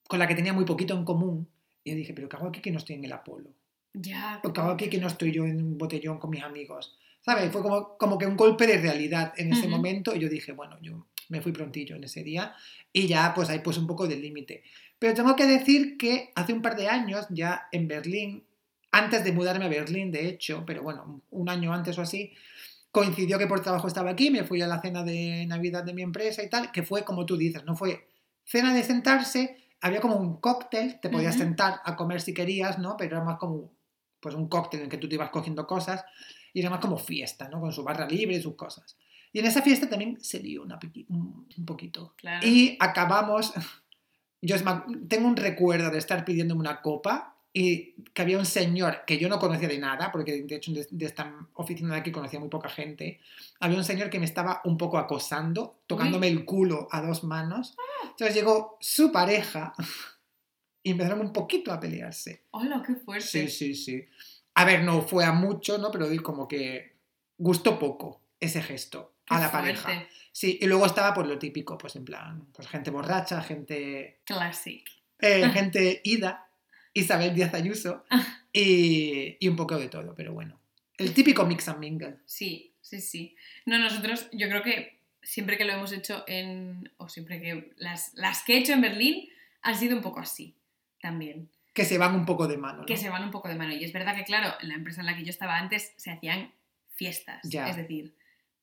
con 0.09 0.19
la 0.19 0.27
que 0.27 0.35
tenía 0.35 0.53
muy 0.53 0.65
poquito 0.65 0.95
en 0.95 1.05
común. 1.05 1.49
Y 1.85 1.91
yo 1.93 1.97
dije, 1.97 2.13
pero 2.15 2.29
¿qué 2.29 2.37
hago 2.37 2.49
aquí 2.49 2.61
que 2.61 2.71
no 2.73 2.79
estoy 2.79 2.97
en 2.97 3.05
el 3.05 3.13
Apolo? 3.13 3.51
Ya. 3.93 4.41
¿O 4.43 4.53
qué 4.53 4.61
hago 4.61 4.71
aquí 4.73 4.89
que 4.89 4.99
no 4.99 5.07
estoy 5.07 5.31
yo 5.33 5.45
en 5.45 5.63
un 5.63 5.79
botellón 5.79 6.19
con 6.19 6.31
mis 6.31 6.43
amigos? 6.43 6.99
¿Sabes? 7.21 7.51
Fue 7.53 7.63
como, 7.63 7.97
como 7.97 8.19
que 8.19 8.27
un 8.27 8.37
golpe 8.37 8.67
de 8.67 8.79
realidad 8.79 9.33
en 9.37 9.53
ese 9.53 9.63
Ujú. 9.63 9.71
momento. 9.77 10.15
Y 10.15 10.19
yo 10.21 10.29
dije, 10.29 10.53
bueno, 10.53 10.77
yo 10.83 11.07
me 11.29 11.41
fui 11.41 11.53
prontillo 11.53 11.97
en 11.97 12.05
ese 12.05 12.23
día 12.23 12.55
y 12.93 13.07
ya 13.07 13.33
pues 13.35 13.49
ahí 13.51 13.61
pues 13.61 13.79
un 13.79 13.87
poco 13.87 14.07
del 14.09 14.21
límite. 14.21 14.63
Pero 14.99 15.15
tengo 15.15 15.35
que 15.37 15.47
decir 15.47 15.97
que 15.97 16.33
hace 16.35 16.53
un 16.53 16.61
par 16.63 16.77
de 16.77 16.89
años, 16.89 17.27
ya 17.31 17.69
en 17.73 17.89
Berlín, 17.89 18.45
antes 18.93 19.25
de 19.25 19.33
mudarme 19.33 19.65
a 19.65 19.69
Berlín, 19.69 20.11
de 20.13 20.29
hecho, 20.29 20.65
pero 20.67 20.83
bueno, 20.83 21.23
un 21.31 21.49
año 21.49 21.73
antes 21.73 21.99
o 21.99 22.03
así, 22.03 22.33
coincidió 22.95 23.41
que 23.41 23.49
por 23.49 23.61
trabajo 23.61 23.89
estaba 23.89 24.13
aquí, 24.13 24.31
me 24.31 24.45
fui 24.45 24.63
a 24.63 24.69
la 24.69 24.81
cena 24.81 25.03
de 25.03 25.45
Navidad 25.49 25.83
de 25.83 25.93
mi 25.93 26.03
empresa 26.03 26.45
y 26.45 26.49
tal, 26.49 26.71
que 26.71 26.85
fue 26.85 27.05
como 27.05 27.27
tú 27.27 27.37
dices, 27.37 27.65
no 27.65 27.75
fue 27.75 28.07
cena 28.45 28.73
de 28.73 28.85
sentarse, 28.85 29.57
había 29.81 30.01
como 30.01 30.15
un 30.15 30.41
cóctel, 30.41 31.01
te 31.01 31.09
podías 31.09 31.35
sentar 31.35 31.81
a 31.85 31.97
comer 31.97 32.21
si 32.21 32.33
querías, 32.33 32.79
¿no? 32.79 32.97
Pero 32.97 33.17
era 33.17 33.25
más 33.25 33.39
como 33.39 33.73
pues 34.21 34.37
un 34.37 34.49
cóctel 34.49 34.79
en 34.79 34.85
el 34.85 34.91
que 34.91 34.99
tú 34.99 35.09
te 35.09 35.17
ibas 35.17 35.31
cogiendo 35.31 35.67
cosas 35.67 36.05
y 36.53 36.61
era 36.61 36.71
más 36.71 36.79
como 36.79 36.97
fiesta, 36.97 37.49
¿no? 37.49 37.61
Con 37.61 37.73
su 37.73 37.83
barra 37.83 38.07
libre 38.07 38.37
y 38.37 38.41
sus 38.41 38.55
cosas. 38.55 38.97
Y 39.33 39.41
en 39.41 39.47
esa 39.47 39.61
fiesta 39.61 39.89
también 39.89 40.21
se 40.21 40.39
lió 40.39 40.63
una 40.63 40.79
un, 41.09 41.67
poquito. 41.67 42.15
Claro. 42.17 42.47
Y 42.47 42.77
acabamos, 42.79 43.53
yo 44.41 44.55
tengo 45.09 45.27
un 45.27 45.37
recuerdo 45.37 45.91
de 45.91 45.99
estar 45.99 46.25
pidiéndome 46.25 46.61
una 46.61 46.81
copa 46.81 47.34
y 47.57 47.95
que 48.13 48.23
había 48.23 48.37
un 48.37 48.45
señor 48.47 49.05
que 49.07 49.17
yo 49.17 49.29
no 49.29 49.39
conocía 49.39 49.69
de 49.69 49.79
nada, 49.79 50.11
porque 50.11 50.43
de 50.43 50.57
hecho 50.57 50.73
de, 50.73 50.87
de 50.91 51.07
esta 51.07 51.47
oficina 51.55 51.95
de 51.95 52.01
aquí 52.01 52.11
conocía 52.11 52.41
muy 52.41 52.49
poca 52.49 52.69
gente, 52.69 53.21
había 53.61 53.79
un 53.79 53.85
señor 53.85 54.11
que 54.11 54.19
me 54.19 54.25
estaba 54.25 54.61
un 54.65 54.77
poco 54.77 54.99
acosando, 54.99 55.79
tocándome 55.87 56.27
el 56.27 56.45
culo 56.45 56.89
a 56.91 57.01
dos 57.01 57.23
manos. 57.23 57.77
Entonces 58.03 58.35
llegó 58.35 58.77
su 58.81 59.13
pareja 59.13 59.73
y 60.83 60.91
empezaron 60.91 61.21
un 61.21 61.33
poquito 61.33 61.73
a 61.73 61.79
pelearse. 61.79 62.43
Hola, 62.51 62.83
qué 62.85 62.97
fuerte. 62.97 63.25
Sí, 63.27 63.49
sí, 63.49 63.75
sí. 63.77 64.05
A 64.55 64.65
ver, 64.65 64.83
no 64.83 65.03
fue 65.03 65.25
a 65.25 65.33
mucho, 65.33 65.79
¿no? 65.79 65.93
Pero 65.93 66.09
como 66.25 66.49
que 66.49 66.97
gustó 67.39 67.79
poco 67.79 68.21
ese 68.41 68.63
gesto 68.63 69.15
Qué 69.25 69.35
a 69.37 69.41
la 69.41 69.49
fuerte. 69.49 69.81
pareja. 69.81 70.09
Sí, 70.33 70.59
y 70.61 70.67
luego 70.67 70.87
estaba 70.87 71.15
por 71.15 71.27
lo 71.29 71.39
típico, 71.39 71.79
pues 71.79 71.95
en 71.95 72.05
plan, 72.05 72.47
pues 72.53 72.67
gente 72.67 72.91
borracha, 72.91 73.41
gente, 73.43 74.21
Classic. 74.25 74.85
eh, 75.21 75.49
gente 75.51 76.01
ida, 76.03 76.51
Isabel 76.95 77.35
Díaz 77.35 77.53
Ayuso 77.55 78.05
y, 78.53 79.37
y 79.39 79.49
un 79.49 79.57
poco 79.57 79.77
de 79.79 79.89
todo, 79.89 80.15
pero 80.15 80.33
bueno. 80.33 80.59
El 80.97 81.13
típico 81.13 81.45
mix 81.45 81.69
and 81.69 81.81
mingle. 81.81 82.17
Sí, 82.25 82.73
sí, 82.81 83.01
sí. 83.01 83.37
No, 83.67 83.79
nosotros, 83.79 84.29
yo 84.33 84.49
creo 84.49 84.63
que 84.63 85.01
siempre 85.23 85.59
que 85.59 85.65
lo 85.65 85.73
hemos 85.73 85.93
hecho 85.93 86.25
en. 86.27 86.91
o 86.97 87.09
siempre 87.09 87.41
que. 87.41 87.73
Las, 87.77 88.13
las 88.15 88.43
que 88.45 88.55
he 88.55 88.59
hecho 88.59 88.73
en 88.73 88.81
Berlín 88.81 89.29
han 89.63 89.77
sido 89.77 89.97
un 89.97 90.03
poco 90.03 90.21
así 90.21 90.55
también. 91.01 91.51
Que 91.73 91.85
se 91.85 91.99
van 91.99 92.15
un 92.15 92.25
poco 92.25 92.47
de 92.47 92.57
mano. 92.57 92.81
¿no? 92.81 92.87
Que 92.87 92.97
se 92.97 93.09
van 93.11 93.25
un 93.25 93.33
poco 93.33 93.49
de 93.49 93.57
mano. 93.57 93.75
Y 93.75 93.83
es 93.83 93.93
verdad 93.93 94.15
que, 94.15 94.23
claro, 94.23 94.55
en 94.61 94.69
la 94.69 94.75
empresa 94.77 95.01
en 95.01 95.07
la 95.07 95.17
que 95.17 95.25
yo 95.25 95.31
estaba 95.31 95.59
antes 95.59 95.93
se 95.97 96.13
hacían 96.13 96.53
fiestas. 96.95 97.41
Ya. 97.43 97.69
Es 97.69 97.77
decir, 97.77 98.15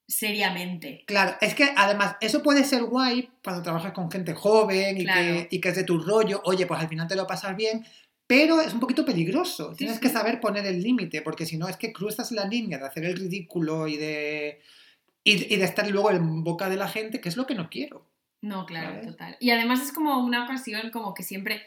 seriamente. 0.08 1.04
Claro, 1.08 1.36
es 1.42 1.54
que 1.54 1.74
además 1.76 2.16
eso 2.22 2.42
puede 2.42 2.64
ser 2.64 2.84
guay 2.84 3.30
cuando 3.44 3.62
trabajas 3.64 3.92
con 3.92 4.10
gente 4.10 4.34
joven 4.34 4.98
y, 4.98 5.04
Claro. 5.04 5.20
que, 5.22 5.48
y 5.52 5.60
que 5.60 5.70
es 5.70 5.76
de 5.76 5.84
tu 5.84 6.00
rollo. 6.00 6.42
Oye, 6.46 6.66
pues 6.66 6.80
al 6.80 6.88
final 6.88 7.08
te 7.08 7.16
lo 7.16 7.28
pasas 7.28 7.56
bien, 7.56 7.86
pero 8.32 8.62
es 8.62 8.74
un 8.74 8.80
poquito 8.80 9.04
peligroso. 9.04 9.72
Sí, 9.72 9.80
Tienes 9.80 9.98
sí. 9.98 10.02
que 10.02 10.08
saber 10.08 10.40
poner 10.40 10.66
el 10.66 10.82
límite, 10.82 11.22
porque 11.22 11.46
si 11.46 11.58
no 11.58 11.68
es 11.68 11.76
que 11.76 11.92
cruzas 11.92 12.32
la 12.32 12.46
línea 12.46 12.78
de 12.78 12.86
hacer 12.86 13.04
el 13.04 13.18
ridículo 13.18 13.90
y 13.90 13.98
de, 13.98 14.62
y, 15.26 15.54
y 15.54 15.58
de 15.58 15.66
estar 15.66 15.86
luego 15.90 16.12
en 16.12 16.42
boca 16.42 16.70
de 16.70 16.78
la 16.78 16.88
gente, 16.88 17.20
que 17.20 17.28
es 17.28 17.36
lo 17.36 17.46
que 17.46 17.56
no 17.56 17.70
quiero. 17.70 18.10
No, 18.40 18.66
claro, 18.66 18.92
¿Sabes? 18.92 19.08
total. 19.08 19.38
Y 19.42 19.50
además 19.52 19.82
es 19.82 19.92
como 19.92 20.18
una 20.20 20.46
ocasión 20.46 20.92
como 20.92 21.14
que 21.14 21.24
siempre. 21.24 21.62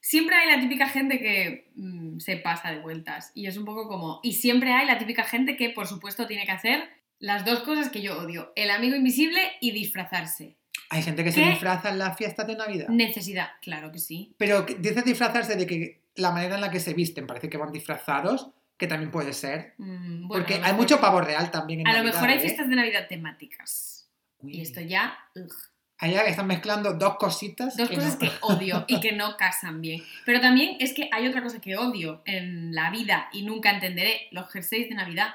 Siempre 0.00 0.36
hay 0.36 0.50
la 0.54 0.60
típica 0.60 0.88
gente 0.88 1.18
que 1.18 1.70
mm, 1.74 2.18
se 2.20 2.38
pasa 2.38 2.70
de 2.70 2.80
vueltas. 2.80 3.32
Y 3.34 3.46
es 3.46 3.58
un 3.58 3.66
poco 3.66 3.86
como. 3.86 4.20
Y 4.22 4.32
siempre 4.32 4.72
hay 4.72 4.86
la 4.86 4.96
típica 4.96 5.24
gente 5.24 5.56
que, 5.56 5.68
por 5.68 5.86
supuesto, 5.86 6.26
tiene 6.26 6.46
que 6.46 6.52
hacer 6.52 6.88
las 7.18 7.44
dos 7.44 7.60
cosas 7.60 7.90
que 7.90 8.00
yo 8.00 8.16
odio: 8.18 8.52
el 8.56 8.70
amigo 8.70 8.96
invisible 8.96 9.40
y 9.60 9.72
disfrazarse. 9.72 10.56
Hay 10.88 11.02
gente 11.02 11.24
que 11.24 11.32
se 11.32 11.42
disfraza 11.42 11.90
en 11.90 11.98
las 11.98 12.16
fiestas 12.16 12.46
de 12.46 12.56
Navidad. 12.56 12.88
Necesidad, 12.88 13.48
claro 13.60 13.90
que 13.92 13.98
sí. 13.98 14.34
Pero 14.38 14.62
dices 14.62 15.04
disfrazarse 15.04 15.56
de 15.56 15.66
que 15.66 16.05
la 16.16 16.30
manera 16.32 16.54
en 16.56 16.60
la 16.60 16.70
que 16.70 16.80
se 16.80 16.94
visten 16.94 17.26
parece 17.26 17.48
que 17.48 17.56
van 17.58 17.72
disfrazados, 17.72 18.50
que 18.76 18.86
también 18.86 19.10
puede 19.10 19.32
ser. 19.32 19.74
Mm, 19.78 20.28
bueno, 20.28 20.44
porque 20.44 20.54
lo 20.58 20.64
hay 20.64 20.72
mejor- 20.72 20.76
mucho 20.80 21.00
pavo 21.00 21.20
real 21.20 21.50
también 21.50 21.80
en 21.80 21.86
A 21.86 21.90
lo 21.92 21.98
Navidad, 21.98 22.14
mejor 22.14 22.28
hay 22.30 22.36
¿eh? 22.38 22.40
fiestas 22.40 22.68
de 22.68 22.76
Navidad 22.76 23.06
temáticas. 23.08 24.08
Uy. 24.38 24.56
Y 24.58 24.60
esto 24.62 24.80
ya. 24.80 25.16
ugh. 25.34 25.52
Allá 25.98 26.24
están 26.24 26.46
mezclando 26.46 26.92
dos 26.92 27.16
cositas. 27.16 27.74
Dos 27.74 27.88
que 27.88 27.94
cosas 27.94 28.14
no. 28.14 28.18
que 28.18 28.30
odio 28.42 28.84
y 28.86 29.00
que 29.00 29.12
no 29.16 29.36
casan 29.38 29.80
bien. 29.80 30.02
Pero 30.26 30.40
también 30.42 30.76
es 30.78 30.92
que 30.92 31.08
hay 31.10 31.26
otra 31.26 31.42
cosa 31.42 31.58
que 31.58 31.76
odio 31.78 32.20
en 32.26 32.74
la 32.74 32.90
vida 32.90 33.30
y 33.32 33.44
nunca 33.44 33.70
entenderé: 33.70 34.28
los 34.30 34.50
jerseys 34.52 34.90
de 34.90 34.94
Navidad. 34.94 35.28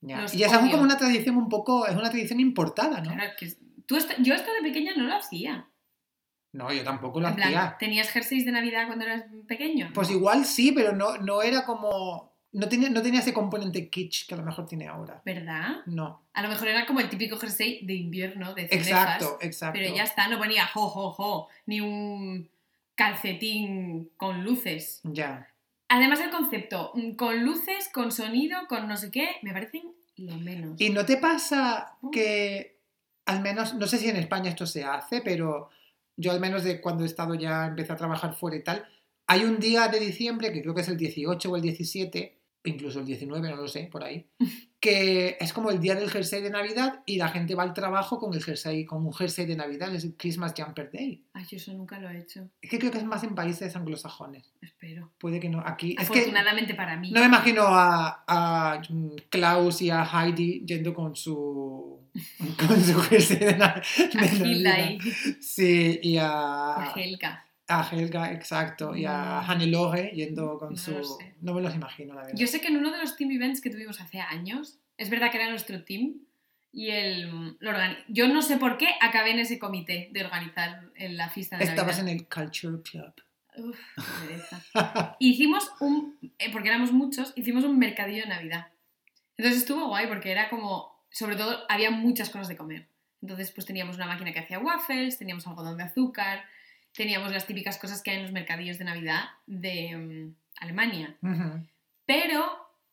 Ya. 0.00 0.24
Y 0.32 0.42
esa 0.44 0.64
es 0.64 0.70
como 0.70 0.82
una 0.82 0.96
tradición 0.96 1.36
un 1.36 1.48
poco, 1.50 1.86
es 1.86 1.94
una 1.94 2.08
tradición 2.08 2.40
importada, 2.40 3.00
¿no? 3.02 3.12
Claro, 3.12 3.32
que 3.38 3.52
tú 3.86 3.96
esto- 3.96 4.14
yo 4.18 4.32
esto 4.32 4.50
de 4.54 4.62
pequeña 4.62 4.92
no 4.96 5.04
lo 5.04 5.14
hacía. 5.14 5.66
No, 6.52 6.72
yo 6.72 6.82
tampoco 6.82 7.20
lo 7.20 7.28
En 7.28 7.36
plan, 7.36 7.48
hacía. 7.48 7.76
¿tenías 7.78 8.08
jerseys 8.10 8.44
de 8.46 8.52
Navidad 8.52 8.86
cuando 8.86 9.04
eras 9.04 9.24
pequeño? 9.46 9.90
Pues 9.94 10.10
igual 10.10 10.44
sí, 10.46 10.72
pero 10.72 10.92
no, 10.94 11.16
no 11.18 11.42
era 11.42 11.64
como... 11.64 12.32
No 12.52 12.66
tenía, 12.70 12.88
no 12.88 13.02
tenía 13.02 13.20
ese 13.20 13.34
componente 13.34 13.90
kitsch 13.90 14.26
que 14.26 14.34
a 14.34 14.38
lo 14.38 14.42
mejor 14.42 14.66
tiene 14.66 14.88
ahora. 14.88 15.20
¿Verdad? 15.26 15.82
No. 15.84 16.22
A 16.32 16.42
lo 16.42 16.48
mejor 16.48 16.68
era 16.68 16.86
como 16.86 17.00
el 17.00 17.10
típico 17.10 17.36
jersey 17.36 17.84
de 17.84 17.92
invierno, 17.94 18.54
de 18.54 18.66
cenefas. 18.68 18.88
Exacto, 18.88 19.38
exacto. 19.42 19.78
Pero 19.78 19.94
ya 19.94 20.02
está, 20.04 20.28
no 20.28 20.38
ponía 20.38 20.66
jo, 20.66 20.88
jo, 20.88 21.10
jo, 21.12 21.48
ni 21.66 21.82
un 21.82 22.48
calcetín 22.94 24.10
con 24.16 24.44
luces. 24.44 25.00
Ya. 25.04 25.48
Además 25.88 26.20
el 26.20 26.30
concepto, 26.30 26.92
mm, 26.94 27.12
con 27.12 27.44
luces, 27.44 27.88
con 27.92 28.12
sonido, 28.12 28.58
con 28.68 28.88
no 28.88 28.96
sé 28.96 29.10
qué, 29.10 29.36
me 29.42 29.52
parecen 29.52 29.92
lo 30.16 30.36
menos. 30.36 30.80
¿Y 30.80 30.90
no 30.90 31.04
te 31.04 31.16
pasa 31.16 31.96
Mm. 32.00 32.10
que, 32.10 32.78
al 33.26 33.40
menos, 33.40 33.74
no 33.74 33.86
sé 33.86 33.98
si 33.98 34.08
en 34.08 34.16
España 34.16 34.50
esto 34.50 34.66
se 34.66 34.84
hace, 34.84 35.20
pero 35.20 35.70
yo 36.18 36.32
al 36.32 36.40
menos 36.40 36.64
de 36.64 36.80
cuando 36.80 37.04
he 37.04 37.06
estado 37.06 37.34
ya, 37.34 37.66
empecé 37.66 37.92
a 37.92 37.96
trabajar 37.96 38.34
fuera 38.34 38.56
y 38.56 38.62
tal, 38.62 38.84
hay 39.26 39.44
un 39.44 39.58
día 39.58 39.88
de 39.88 40.00
diciembre, 40.00 40.52
que 40.52 40.62
creo 40.62 40.74
que 40.74 40.80
es 40.80 40.88
el 40.88 40.96
18 40.96 41.50
o 41.50 41.56
el 41.56 41.62
17, 41.62 42.38
incluso 42.64 43.00
el 43.00 43.06
19, 43.06 43.48
no 43.48 43.56
lo 43.56 43.68
sé, 43.68 43.88
por 43.90 44.02
ahí, 44.02 44.26
que 44.80 45.36
es 45.38 45.52
como 45.52 45.70
el 45.70 45.80
día 45.80 45.94
del 45.94 46.10
jersey 46.10 46.42
de 46.42 46.50
Navidad 46.50 47.02
y 47.06 47.16
la 47.16 47.28
gente 47.28 47.54
va 47.54 47.62
al 47.62 47.72
trabajo 47.72 48.18
con 48.18 48.34
el 48.34 48.42
jersey, 48.42 48.84
con 48.84 49.04
un 49.04 49.12
jersey 49.12 49.46
de 49.46 49.56
Navidad, 49.56 49.94
es 49.94 50.04
el 50.04 50.16
Christmas 50.16 50.54
Jumper 50.56 50.90
Day. 50.92 51.24
Ay, 51.32 51.44
yo 51.48 51.56
eso 51.56 51.72
nunca 51.72 51.98
lo 51.98 52.08
he 52.08 52.18
hecho. 52.18 52.48
Es 52.60 52.70
que 52.70 52.78
creo 52.78 52.90
que 52.90 52.98
es 52.98 53.04
más 53.04 53.22
en 53.22 53.34
países 53.34 53.74
anglosajones. 53.76 54.52
Espero. 54.60 55.12
Puede 55.18 55.40
que 55.40 55.48
no. 55.48 55.62
Aquí. 55.64 55.96
Es 55.98 56.10
que 56.10 56.20
Afortunadamente 56.20 56.74
para 56.74 56.96
mí. 56.96 57.10
no 57.10 57.20
me 57.20 57.26
imagino 57.26 57.62
a, 57.66 58.24
a 58.26 58.82
Klaus 59.30 59.82
y 59.82 59.90
a 59.90 60.04
Heidi 60.04 60.64
yendo 60.64 60.94
con 60.94 61.14
su. 61.14 62.07
con 62.66 62.82
su 62.84 62.98
jersey 63.00 63.36
de, 63.38 63.56
na- 63.56 63.82
de 63.98 64.98
Sí, 65.40 66.00
y 66.02 66.16
a 66.16 66.74
a, 66.76 66.92
Helga. 66.94 67.44
a 67.68 67.88
Helga, 67.90 68.32
exacto. 68.32 68.94
Y 68.96 69.04
a 69.04 69.40
Mm. 69.42 69.50
Hannelore 69.50 70.10
yendo 70.14 70.58
con 70.58 70.70
No 70.70 70.76
su. 70.76 70.92
sé. 71.18 71.34
No 71.40 71.54
me 71.54 71.60
los 71.62 71.74
imagino, 71.74 72.14
la 72.14 72.22
verdad. 72.22 72.38
Yo 72.38 72.46
sé 72.46 72.60
que 72.60 72.68
en 72.68 72.76
uno 72.76 72.90
de 72.92 72.98
los 72.98 73.16
team 73.16 73.30
events 73.30 73.60
que 73.60 73.70
tuvimos 73.70 74.00
hace 74.00 74.20
años, 74.20 74.78
es 74.96 75.10
verdad 75.10 75.30
que 75.30 75.36
era 75.38 75.50
nuestro 75.50 75.82
team, 75.84 76.14
y 76.72 76.90
el, 76.90 77.56
lo 77.60 77.70
organi- 77.72 77.96
yo 78.08 78.28
no 78.28 78.42
sé 78.42 78.56
por 78.58 78.76
qué 78.76 78.88
acabé 79.00 79.30
en 79.30 79.38
ese 79.38 79.58
comité 79.58 80.10
de 80.12 80.24
organizar 80.24 80.90
la 80.98 81.28
fiesta 81.30 81.56
de 81.56 81.64
Estabas 81.64 81.98
Navidad. 81.98 82.12
en 82.12 82.18
el 82.18 82.28
Culture 82.28 82.82
Club. 82.82 83.12
Uf, 83.56 83.78
qué. 83.96 84.78
Hicimos 85.18 85.70
un, 85.80 86.18
eh, 86.38 86.50
porque 86.52 86.68
éramos 86.68 86.92
muchos, 86.92 87.32
hicimos 87.36 87.64
un 87.64 87.78
mercadillo 87.78 88.22
de 88.22 88.28
Navidad. 88.28 88.66
Entonces 89.36 89.62
estuvo 89.62 89.88
guay 89.88 90.06
porque 90.08 90.30
era 90.30 90.48
como, 90.50 90.97
sobre 91.10 91.36
todo, 91.36 91.64
había 91.68 91.90
muchas 91.90 92.30
cosas 92.30 92.48
de 92.48 92.56
comer. 92.56 92.86
Entonces 93.22 93.50
pues 93.52 93.66
teníamos 93.66 93.96
una 93.96 94.06
máquina 94.06 94.32
que 94.32 94.38
hacía 94.40 94.58
waffles, 94.58 95.18
teníamos 95.18 95.46
algodón 95.46 95.76
de 95.76 95.84
azúcar, 95.84 96.44
teníamos 96.94 97.32
las 97.32 97.46
típicas 97.46 97.78
cosas 97.78 98.02
que 98.02 98.10
hay 98.10 98.16
en 98.18 98.22
los 98.24 98.32
mercadillos 98.32 98.78
de 98.78 98.84
Navidad 98.84 99.24
de 99.46 99.96
mm, 99.96 100.34
Alemania. 100.60 101.16
Pero 102.06 102.44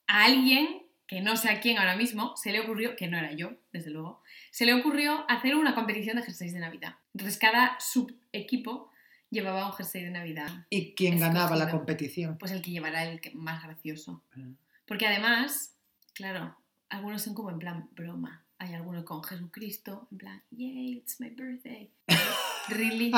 a 0.08 0.26
alguien 0.26 0.82
que 1.08 1.22
no 1.22 1.38
sé 1.38 1.50
a 1.50 1.60
quién 1.60 1.78
ahora 1.78 1.96
mismo, 1.96 2.36
se 2.36 2.52
le 2.52 2.62
ocurrió, 2.62 2.96
que 2.96 3.08
no 3.08 3.18
era 3.18 3.32
yo, 3.32 3.52
desde 3.72 3.92
luego, 3.92 4.24
se 4.50 4.66
le 4.66 4.74
ocurrió 4.74 5.24
hacer 5.30 5.56
una 5.56 5.76
competición 5.76 6.18
de 6.18 6.24
jerseys 6.24 6.54
de 6.54 6.60
Navidad. 6.60 6.96
Entonces 7.14 7.38
cada 7.38 7.78
subequipo 7.80 8.90
llevaba 9.30 9.68
un 9.68 9.74
jersey 9.74 10.04
de 10.04 10.10
Navidad. 10.10 10.66
¿Y 10.70 10.94
quién 10.96 11.20
ganaba 11.20 11.56
la 11.56 11.70
competición? 11.70 12.38
Pues 12.40 12.52
el 12.52 12.62
que 12.62 12.72
llevara 12.72 13.04
el 13.06 13.22
que- 13.22 13.32
más 13.32 13.62
gracioso. 13.64 14.24
Porque 14.88 15.06
además, 15.06 15.76
claro, 16.14 16.56
algunos 16.90 17.22
son 17.22 17.34
como 17.34 17.50
en 17.50 17.60
plan 17.60 17.90
broma. 17.96 18.42
Hay 18.58 18.74
algunos 18.74 19.04
con 19.04 19.22
Jesucristo, 19.24 20.08
en 20.12 20.18
plan, 20.18 20.42
yay, 20.52 20.94
it's 20.98 21.20
my 21.20 21.30
birthday. 21.30 21.92
really? 22.70 23.12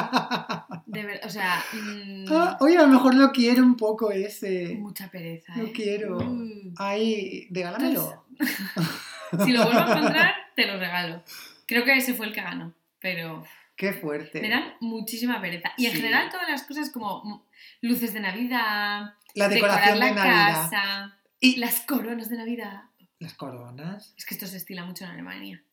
De 0.88 1.04
ver, 1.04 1.22
o 1.24 1.30
sea, 1.30 1.64
mm, 1.74 2.26
Ah, 2.32 2.58
Oye, 2.60 2.78
a 2.78 2.82
lo 2.82 2.88
mejor 2.88 3.14
lo 3.16 3.32
quiero 3.32 3.64
un 3.64 3.76
poco 3.78 4.12
ese. 4.12 4.76
mucha 4.80 5.10
pereza. 5.10 5.56
Lo 5.56 5.66
¿eh? 5.68 5.72
quiero. 5.72 6.18
Uh. 6.18 6.74
Ay, 6.78 7.48
regálamelo. 7.52 8.26
Si 9.46 9.52
lo 9.52 9.64
vuelvo 9.66 9.80
a 9.82 9.98
encontrar, 9.98 10.34
te 10.56 10.66
lo 10.66 10.80
regalo. 10.80 11.22
Creo 11.66 11.84
que 11.84 11.98
ese 11.98 12.14
fue 12.14 12.28
el 12.28 12.34
que 12.34 12.42
ganó, 12.42 12.74
pero 13.02 13.44
Qué 13.76 13.92
fuerte. 13.92 14.40
me 14.42 14.50
dan 14.50 14.74
muchísima 14.80 15.42
pereza. 15.42 15.74
Y 15.76 15.86
en 15.86 15.92
Sí. 15.92 15.98
general 15.98 16.30
todas 16.32 16.50
las 16.50 16.64
cosas 16.64 16.90
como 16.92 17.24
mm, 17.26 17.42
luces 17.82 18.14
de 18.14 18.22
Navidad, 18.22 19.16
La 19.36 19.50
decorar 19.50 19.82
decoración 19.82 20.00
la 20.00 20.06
de 20.06 20.12
Navidad. 20.14 20.54
casa, 20.70 21.18
Y 21.42 21.58
las 21.58 21.82
coronas 21.82 22.30
de 22.30 22.38
Navidad. 22.38 22.84
Las 23.20 23.34
coronas. 23.34 24.14
Es 24.18 24.26
que 24.26 24.36
esto 24.36 24.48
se 24.48 24.58
estila 24.58 24.86
mucho 24.86 25.06
en 25.06 25.12
Alemania. 25.12 25.64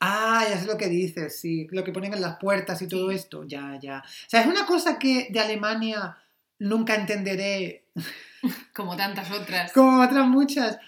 Ah, 0.00 0.44
ya 0.48 0.58
sé 0.58 0.66
lo 0.66 0.76
que 0.76 0.88
dices, 0.88 1.40
sí. 1.40 1.66
Lo 1.70 1.84
que 1.84 1.92
ponen 1.92 2.14
en 2.14 2.20
las 2.20 2.38
puertas 2.38 2.80
y 2.82 2.88
todo 2.88 3.10
esto. 3.10 3.44
Ya, 3.44 3.78
ya. 3.80 4.02
O 4.06 4.28
sea, 4.30 4.40
es 4.40 4.46
una 4.46 4.66
cosa 4.66 4.98
que 4.98 5.28
de 5.30 5.40
Alemania 5.40 6.16
nunca 6.58 6.94
entenderé, 6.94 7.84
Como 8.74 8.96
tantas 8.96 9.30
otras. 9.30 9.72
como 9.72 10.02
otras 10.02 10.26
muchas. 10.26 10.78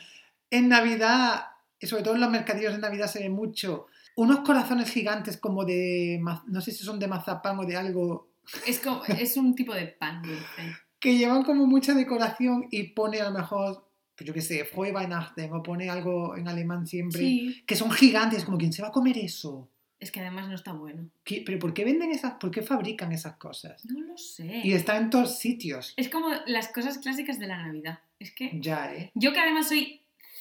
En 0.50 0.68
Navidad, 0.68 1.46
y 1.78 1.86
sobre 1.86 2.02
todo 2.02 2.14
en 2.14 2.20
los 2.20 2.30
mercadillos 2.30 2.72
de 2.72 2.78
Navidad 2.78 3.06
se 3.06 3.20
ve 3.20 3.28
mucho. 3.28 3.86
Unos 4.16 4.40
corazones 4.40 4.90
gigantes 4.90 5.36
como 5.36 5.64
de, 5.64 6.20
no 6.46 6.60
sé 6.60 6.72
si 6.72 6.84
son 6.84 6.98
de 6.98 7.08
mazapán 7.08 7.58
o 7.58 7.64
de 7.64 7.76
algo, 7.76 8.28
Es, 8.66 8.78
como, 8.80 9.04
es 9.04 9.36
un 9.36 9.54
tipo 9.54 9.74
de 9.74 9.86
pan 9.86 10.22
dulce. 10.22 10.76
que 10.98 11.16
llevan 11.16 11.42
como 11.42 11.66
mucha 11.66 11.94
decoración 11.94 12.68
y 12.70 12.84
pone 12.94 13.20
a 13.20 13.24
lo 13.24 13.38
mejor, 13.38 13.84
yo 14.24 14.32
qué 14.34 14.40
sé, 14.40 14.64
Frohe 14.64 14.92
Weihnachten 14.92 15.52
o 15.52 15.62
pone 15.62 15.88
algo 15.90 16.36
en 16.36 16.48
alemán 16.48 16.86
siempre, 16.86 17.20
Sí. 17.20 17.62
que 17.66 17.76
son 17.76 17.90
gigantes, 17.90 18.44
como 18.44 18.58
¿quién 18.58 18.72
se 18.72 18.82
va 18.82 18.88
a 18.88 18.92
comer 18.92 19.18
eso? 19.18 19.68
Es 20.00 20.10
que 20.10 20.18
además 20.20 20.48
no 20.48 20.54
está 20.56 20.72
bueno. 20.72 21.08
¿Qué- 21.22 21.42
¿Pero 21.46 21.58
por 21.60 21.72
qué 21.72 21.84
venden 21.84 22.10
esas, 22.10 22.32
por 22.34 22.50
qué 22.50 22.62
fabrican 22.62 23.12
esas 23.12 23.36
cosas? 23.36 23.84
No 23.86 24.00
lo 24.00 24.18
sé. 24.18 24.60
Y 24.64 24.72
están 24.72 25.04
en 25.04 25.10
todos 25.10 25.38
sitios. 25.38 25.94
Es 25.96 26.08
como 26.08 26.28
las 26.46 26.68
cosas 26.72 26.98
clásicas 26.98 27.38
de 27.38 27.46
la 27.46 27.58
Navidad. 27.64 28.00
Es 28.18 28.32
que 28.32 28.50
Ya, 28.60 28.92
¿eh? 28.92 29.12
yo 29.14 29.32
que 29.32 29.38
además 29.40 29.68
soy 29.68 30.00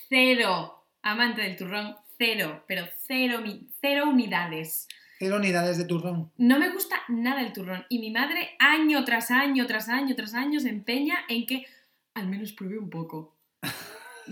cero 0.10 0.84
amante 1.04 1.42
del 1.42 1.56
turrón, 1.58 1.96
cero, 2.18 2.64
pero 2.68 2.86
cero, 3.08 3.44
cero 3.82 4.10
unidades. 4.10 4.88
Cero 5.20 5.36
unidades 5.38 5.78
de 5.78 5.86
turrón. 5.86 6.32
No 6.38 6.58
me 6.60 6.72
gusta 6.72 6.96
nada 7.08 7.42
el 7.42 7.54
turrón. 7.54 7.86
Y 7.90 8.00
mi 8.00 8.10
madre 8.10 8.50
año 8.60 9.06
tras 9.06 9.30
año, 9.30 9.68
tras 9.68 9.88
año, 9.90 10.16
tras 10.16 10.34
año 10.34 10.60
se 10.60 10.70
empeña 10.70 11.20
en 11.30 11.46
que 11.46 11.66
al 12.16 12.28
menos 12.28 12.52
pruebe 12.54 12.80
un 12.80 12.90
poco. 12.90 13.36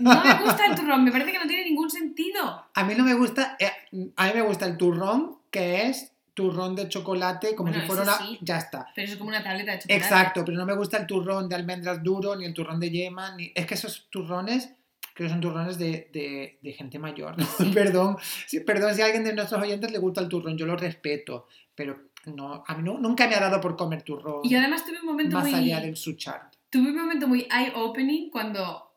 No 0.00 0.22
me 0.24 0.34
gusta 0.42 0.66
el 0.66 0.74
turrón, 0.74 1.04
me 1.04 1.12
parece 1.12 1.32
que 1.32 1.38
no 1.38 1.46
tiene 1.46 1.64
ningún 1.64 1.90
sentido. 1.90 2.64
A 2.74 2.84
mí 2.84 2.94
no 2.96 3.04
me 3.04 3.14
gusta, 3.14 3.56
eh, 3.58 3.70
a 4.16 4.26
mí 4.26 4.32
me 4.34 4.42
gusta 4.42 4.66
el 4.66 4.76
turrón, 4.76 5.36
que 5.50 5.86
es 5.88 6.12
turrón 6.34 6.74
de 6.76 6.88
chocolate, 6.88 7.54
como 7.54 7.70
Bueno, 7.70 7.82
si 7.82 7.86
fuera 7.88 8.02
una... 8.02 8.18
sí. 8.18 8.38
Ya 8.40 8.56
está. 8.58 8.86
Pero 8.94 9.04
eso 9.04 9.14
es 9.14 9.18
como 9.18 9.28
una 9.30 9.42
tableta 9.42 9.72
de 9.72 9.78
chocolate. 9.80 10.02
Exacto, 10.04 10.44
pero 10.44 10.56
no 10.56 10.64
me 10.64 10.74
gusta 10.76 10.96
el 10.98 11.06
turrón 11.06 11.48
de 11.48 11.54
almendras 11.56 12.02
duro, 12.02 12.34
ni 12.36 12.44
el 12.46 12.54
turrón 12.54 12.80
de 12.80 12.90
yema, 12.90 13.34
ni... 13.36 13.52
Es 13.54 13.66
que 13.66 13.74
esos 13.74 14.06
turrones, 14.10 14.70
creo 15.14 15.26
que 15.28 15.32
son 15.32 15.40
turrones 15.40 15.76
de, 15.78 16.08
de- 16.12 16.58
de 16.62 16.72
gente 16.72 16.98
mayor. 16.98 17.34
perdón, 17.74 18.16
si, 18.46 18.60
perdón 18.60 18.94
si 18.94 19.02
a 19.02 19.06
alguien 19.06 19.24
de 19.24 19.34
nuestros 19.34 19.60
oyentes 19.60 19.90
le 19.90 19.98
gusta 19.98 20.20
el 20.22 20.28
turrón, 20.28 20.56
yo 20.56 20.64
lo 20.66 20.76
respeto, 20.76 21.46
pero 21.74 21.98
no, 22.26 22.64
a 22.66 22.74
mí 22.74 22.82
no- 22.82 22.98
nunca 22.98 23.26
me 23.28 23.34
ha 23.34 23.40
dado 23.40 23.60
por 23.60 23.76
comer 23.76 24.02
turrón 24.02 24.40
Y 24.44 24.50
yo 24.50 24.58
además 24.58 24.84
tuve 24.84 25.00
un 25.00 25.06
momento 25.06 25.36
más 25.36 25.44
muy... 25.50 25.54
allá 25.54 25.80
del 25.80 25.96
suchard. 25.96 26.42
Tuve 26.70 26.90
un 26.90 26.96
momento 26.96 27.26
muy 27.26 27.48
eye-opening 27.50 28.30
cuando 28.30 28.89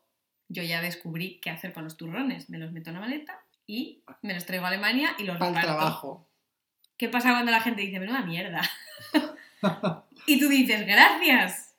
yo 0.54 0.62
ya 0.62 0.80
descubrí 0.80 1.40
qué 1.42 1.50
hacer 1.50 1.72
con 1.72 1.84
los 1.84 1.96
turrones. 1.96 2.48
Me 2.48 2.58
los 2.58 2.72
meto 2.72 2.90
en 2.90 2.94
la 2.94 3.00
maleta 3.00 3.40
y 3.66 4.02
me 4.22 4.34
los 4.34 4.46
traigo 4.46 4.64
a 4.64 4.68
Alemania 4.68 5.10
y 5.18 5.24
los 5.24 5.34
el 5.36 5.40
reparto. 5.42 5.60
trabajo. 5.66 6.28
¿Qué 6.96 7.08
pasa 7.08 7.30
cuando 7.32 7.50
la 7.50 7.60
gente 7.60 7.82
dice, 7.82 7.98
menuda 7.98 8.22
mierda? 8.22 8.62
y 10.26 10.38
tú 10.38 10.48
dices, 10.48 10.86
gracias. 10.86 11.74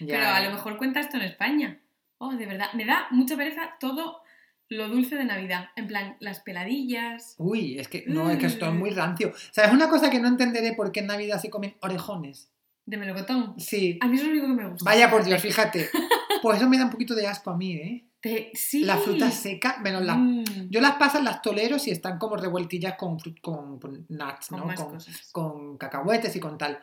Ya, 0.00 0.06
Pero 0.18 0.26
a 0.28 0.40
lo 0.40 0.50
mejor 0.50 0.76
cuenta 0.76 1.00
esto 1.00 1.16
en 1.16 1.22
España. 1.22 1.80
Oh, 2.18 2.32
de 2.34 2.46
verdad, 2.46 2.72
me 2.74 2.84
da 2.84 3.06
mucha 3.10 3.36
pereza 3.36 3.74
todo 3.80 4.22
lo 4.68 4.88
dulce 4.88 5.16
de 5.16 5.24
Navidad. 5.24 5.70
En 5.76 5.86
plan, 5.86 6.16
las 6.20 6.40
peladillas. 6.40 7.34
Uy, 7.38 7.78
es 7.78 7.88
que 7.88 8.04
no, 8.06 8.30
es 8.30 8.38
que 8.38 8.46
esto 8.46 8.66
es 8.66 8.72
Mm. 8.72 8.78
muy 8.78 8.90
rancio. 8.90 9.32
¿Sabes 9.50 9.72
una 9.72 9.88
cosa 9.88 10.10
que 10.10 10.20
no 10.20 10.28
entenderé 10.28 10.72
por 10.74 10.92
qué 10.92 11.00
en 11.00 11.06
Navidad 11.08 11.40
se 11.40 11.50
comen 11.50 11.76
orejones? 11.80 12.50
De 12.84 12.96
melocotón. 12.96 13.54
Sí. 13.60 13.98
A 14.00 14.08
mí 14.08 14.16
es 14.16 14.24
lo 14.24 14.30
único 14.30 14.46
que 14.48 14.52
me 14.54 14.68
gusta. 14.68 14.84
Vaya 14.90 15.08
por 15.10 15.24
Dios, 15.24 15.40
fíjate. 15.40 15.88
Pues 16.42 16.58
eso 16.58 16.68
me 16.68 16.76
da 16.78 16.84
un 16.84 16.90
poquito 16.90 17.14
de 17.14 17.26
asco 17.26 17.50
a 17.50 17.56
mí, 17.56 17.72
¿eh? 17.72 18.04
Te- 18.20 18.50
Sí. 18.54 18.84
La 18.84 18.96
fruta 18.98 19.30
seca, 19.30 19.78
menos 19.82 20.02
las... 20.04 20.16
Mm, 20.18 20.44
Yo 20.70 20.80
las 20.80 20.96
paso 20.96 21.18
en 21.18 21.24
las 21.24 21.40
toleros 21.42 21.86
y 21.88 21.90
están 21.90 22.18
como 22.18 22.36
revueltillas 22.36 22.96
con, 22.96 23.18
con, 23.40 23.78
con 23.80 24.06
nuts, 24.08 24.48
con 24.48 24.60
¿no? 24.60 24.74
Con, 24.74 24.98
con 25.32 25.78
cacahuetes 25.78 26.34
y 26.36 26.40
con 26.40 26.56
tal. 26.58 26.80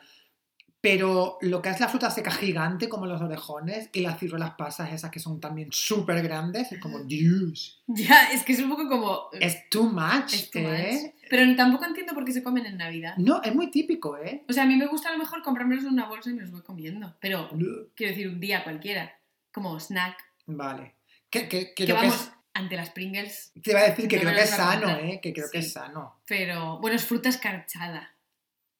Pero 0.82 1.36
lo 1.42 1.60
que 1.60 1.68
es 1.68 1.78
la 1.78 1.88
fruta 1.88 2.10
seca 2.10 2.30
gigante, 2.30 2.88
como 2.88 3.04
los 3.04 3.20
orejones, 3.20 3.90
y 3.92 4.00
las 4.00 4.18
ciruelas 4.18 4.52
pasas, 4.56 4.90
esas 4.94 5.10
que 5.10 5.18
son 5.20 5.38
también 5.38 5.68
súper 5.70 6.22
grandes, 6.22 6.72
es 6.72 6.80
como, 6.80 7.00
Dios, 7.00 7.82
Ya, 7.86 8.30
es 8.32 8.44
que 8.44 8.52
es 8.54 8.60
un 8.60 8.70
poco 8.70 8.88
como... 8.88 9.28
es 9.38 9.68
too 9.68 9.84
much, 9.84 10.32
Es 10.32 10.50
too 10.50 10.60
¿eh? 10.60 11.00
much. 11.02 11.28
Pero 11.28 11.54
tampoco 11.54 11.84
entiendo 11.84 12.14
por 12.14 12.24
qué 12.24 12.32
se 12.32 12.42
comen 12.42 12.64
en 12.64 12.78
Navidad. 12.78 13.14
No, 13.18 13.42
es 13.42 13.54
muy 13.54 13.70
típico, 13.70 14.16
¿eh? 14.16 14.42
O 14.48 14.54
sea, 14.54 14.62
a 14.62 14.66
mí 14.66 14.74
me 14.76 14.86
gusta 14.86 15.10
a 15.10 15.12
lo 15.12 15.18
mejor 15.18 15.42
comprármelos 15.42 15.84
en 15.84 15.90
una 15.92 16.08
bolsa 16.08 16.30
y 16.30 16.34
me 16.34 16.42
los 16.42 16.50
voy 16.50 16.62
comiendo. 16.62 17.14
Pero 17.20 17.50
quiero 17.94 18.12
decir, 18.12 18.28
un 18.28 18.40
día 18.40 18.64
cualquiera. 18.64 19.12
Como 19.52 19.78
snack. 19.80 20.16
Vale. 20.46 20.94
Que, 21.30 21.48
que, 21.48 21.74
Que 21.74 21.92
vamos, 21.92 22.14
es- 22.14 22.32
ante 22.54 22.76
las 22.76 22.90
Pringles. 22.90 23.52
te 23.62 23.70
iba 23.70 23.80
a 23.80 23.84
decir 23.84 24.08
que 24.08 24.16
no 24.16 24.22
creo 24.22 24.34
que 24.34 24.42
es 24.42 24.50
sano. 24.50 24.88
¿eh? 24.96 25.20
Que 25.22 25.32
creo 25.32 25.48
que 25.50 25.60
Sí. 25.62 25.66
es 25.68 25.72
sano. 25.72 26.20
Pero, 26.26 26.78
bueno, 26.80 26.96
es 26.96 27.04
fruta 27.04 27.28
escarchada. 27.28 28.14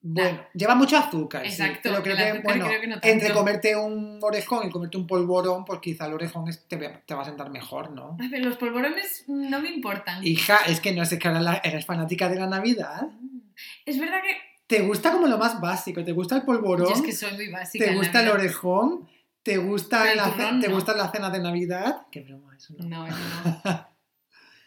Bueno, 0.03 0.47
lleva 0.55 0.75
mucho 0.75 0.97
azúcar, 0.97 1.43
sí, 1.45 1.49
Exacto, 1.63 1.91
pero 1.91 2.03
creo 2.03 2.17
que, 2.17 2.39
bueno, 2.41 2.67
creo 2.67 2.81
que 2.81 2.87
no 2.87 2.97
entre 3.03 3.35
comerte 3.35 3.77
un 3.77 4.19
orejón 4.23 4.67
y 4.67 4.71
comerte 4.71 4.97
un 4.97 5.07
polvorón, 5.07 5.67
pues 5.67 5.79
quizá 5.81 6.07
el 6.07 6.15
orejón 6.15 6.47
te, 6.69 6.77
va- 6.77 7.01
te 7.05 7.13
va 7.15 7.21
a 7.21 7.25
sentar 7.27 7.51
mejor, 7.51 7.91
¿no? 7.91 8.17
Ay, 8.19 8.31
pero 8.31 8.47
los 8.47 8.57
polvorones 8.57 9.25
no 9.29 9.61
me 9.61 9.69
importan. 9.69 10.27
Hija, 10.27 10.57
es 10.67 10.81
que 10.81 10.93
no 10.93 11.05
sé 11.05 11.19
que 11.19 11.29
ahora 11.29 11.61
eres 11.63 11.85
fanática 11.85 12.31
de 12.31 12.37
la 12.37 12.47
Navidad. 12.47 13.03
Mm. 13.21 13.41
Es 13.85 13.99
verdad 14.01 14.23
que 14.23 14.39
¿Te 14.67 14.81
gusta 14.83 15.11
como 15.13 15.27
lo 15.27 15.37
más 15.37 15.61
básico? 15.61 16.03
¿Te 16.05 16.13
gusta 16.13 16.37
el 16.37 16.43
polvorón? 16.45 16.87
yo 16.89 16.95
es 16.95 17.03
que 17.03 17.13
soy 17.13 17.35
muy 17.35 17.49
básica. 17.51 17.85
¿Te 17.85 17.95
gusta 17.95 18.23
el 18.23 18.29
orejón? 18.29 19.07
¿Te 19.43 19.57
gusta, 19.59 20.11
el 20.11 20.17
la, 20.19 20.59
¿te 20.61 20.69
gusta 20.69 20.95
la 20.95 21.11
cena 21.11 21.31
de 21.31 21.41
Navidad? 21.41 22.07
Qué 22.11 22.21
broma, 22.21 22.55
eso 22.57 22.75
no. 22.79 22.85
No, 22.89 23.07
eso 23.07 23.17
no. 23.65 23.91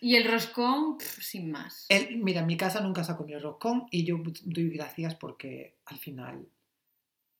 Y 0.01 0.17
el 0.17 0.29
roscón, 0.29 0.97
sin 0.99 1.49
más. 1.49 1.85
El- 1.87 2.17
mira, 2.17 2.41
en 2.41 2.47
mi 2.47 2.57
casa 2.57 2.81
nunca 2.81 3.05
se 3.05 3.13
ha 3.13 3.15
comido 3.15 3.39
roscón 3.39 3.85
y 3.89 4.03
yo 4.03 4.17
doy 4.43 4.69
gracias 4.71 5.15
porque 5.15 5.77
al 5.85 5.97
final 5.97 6.45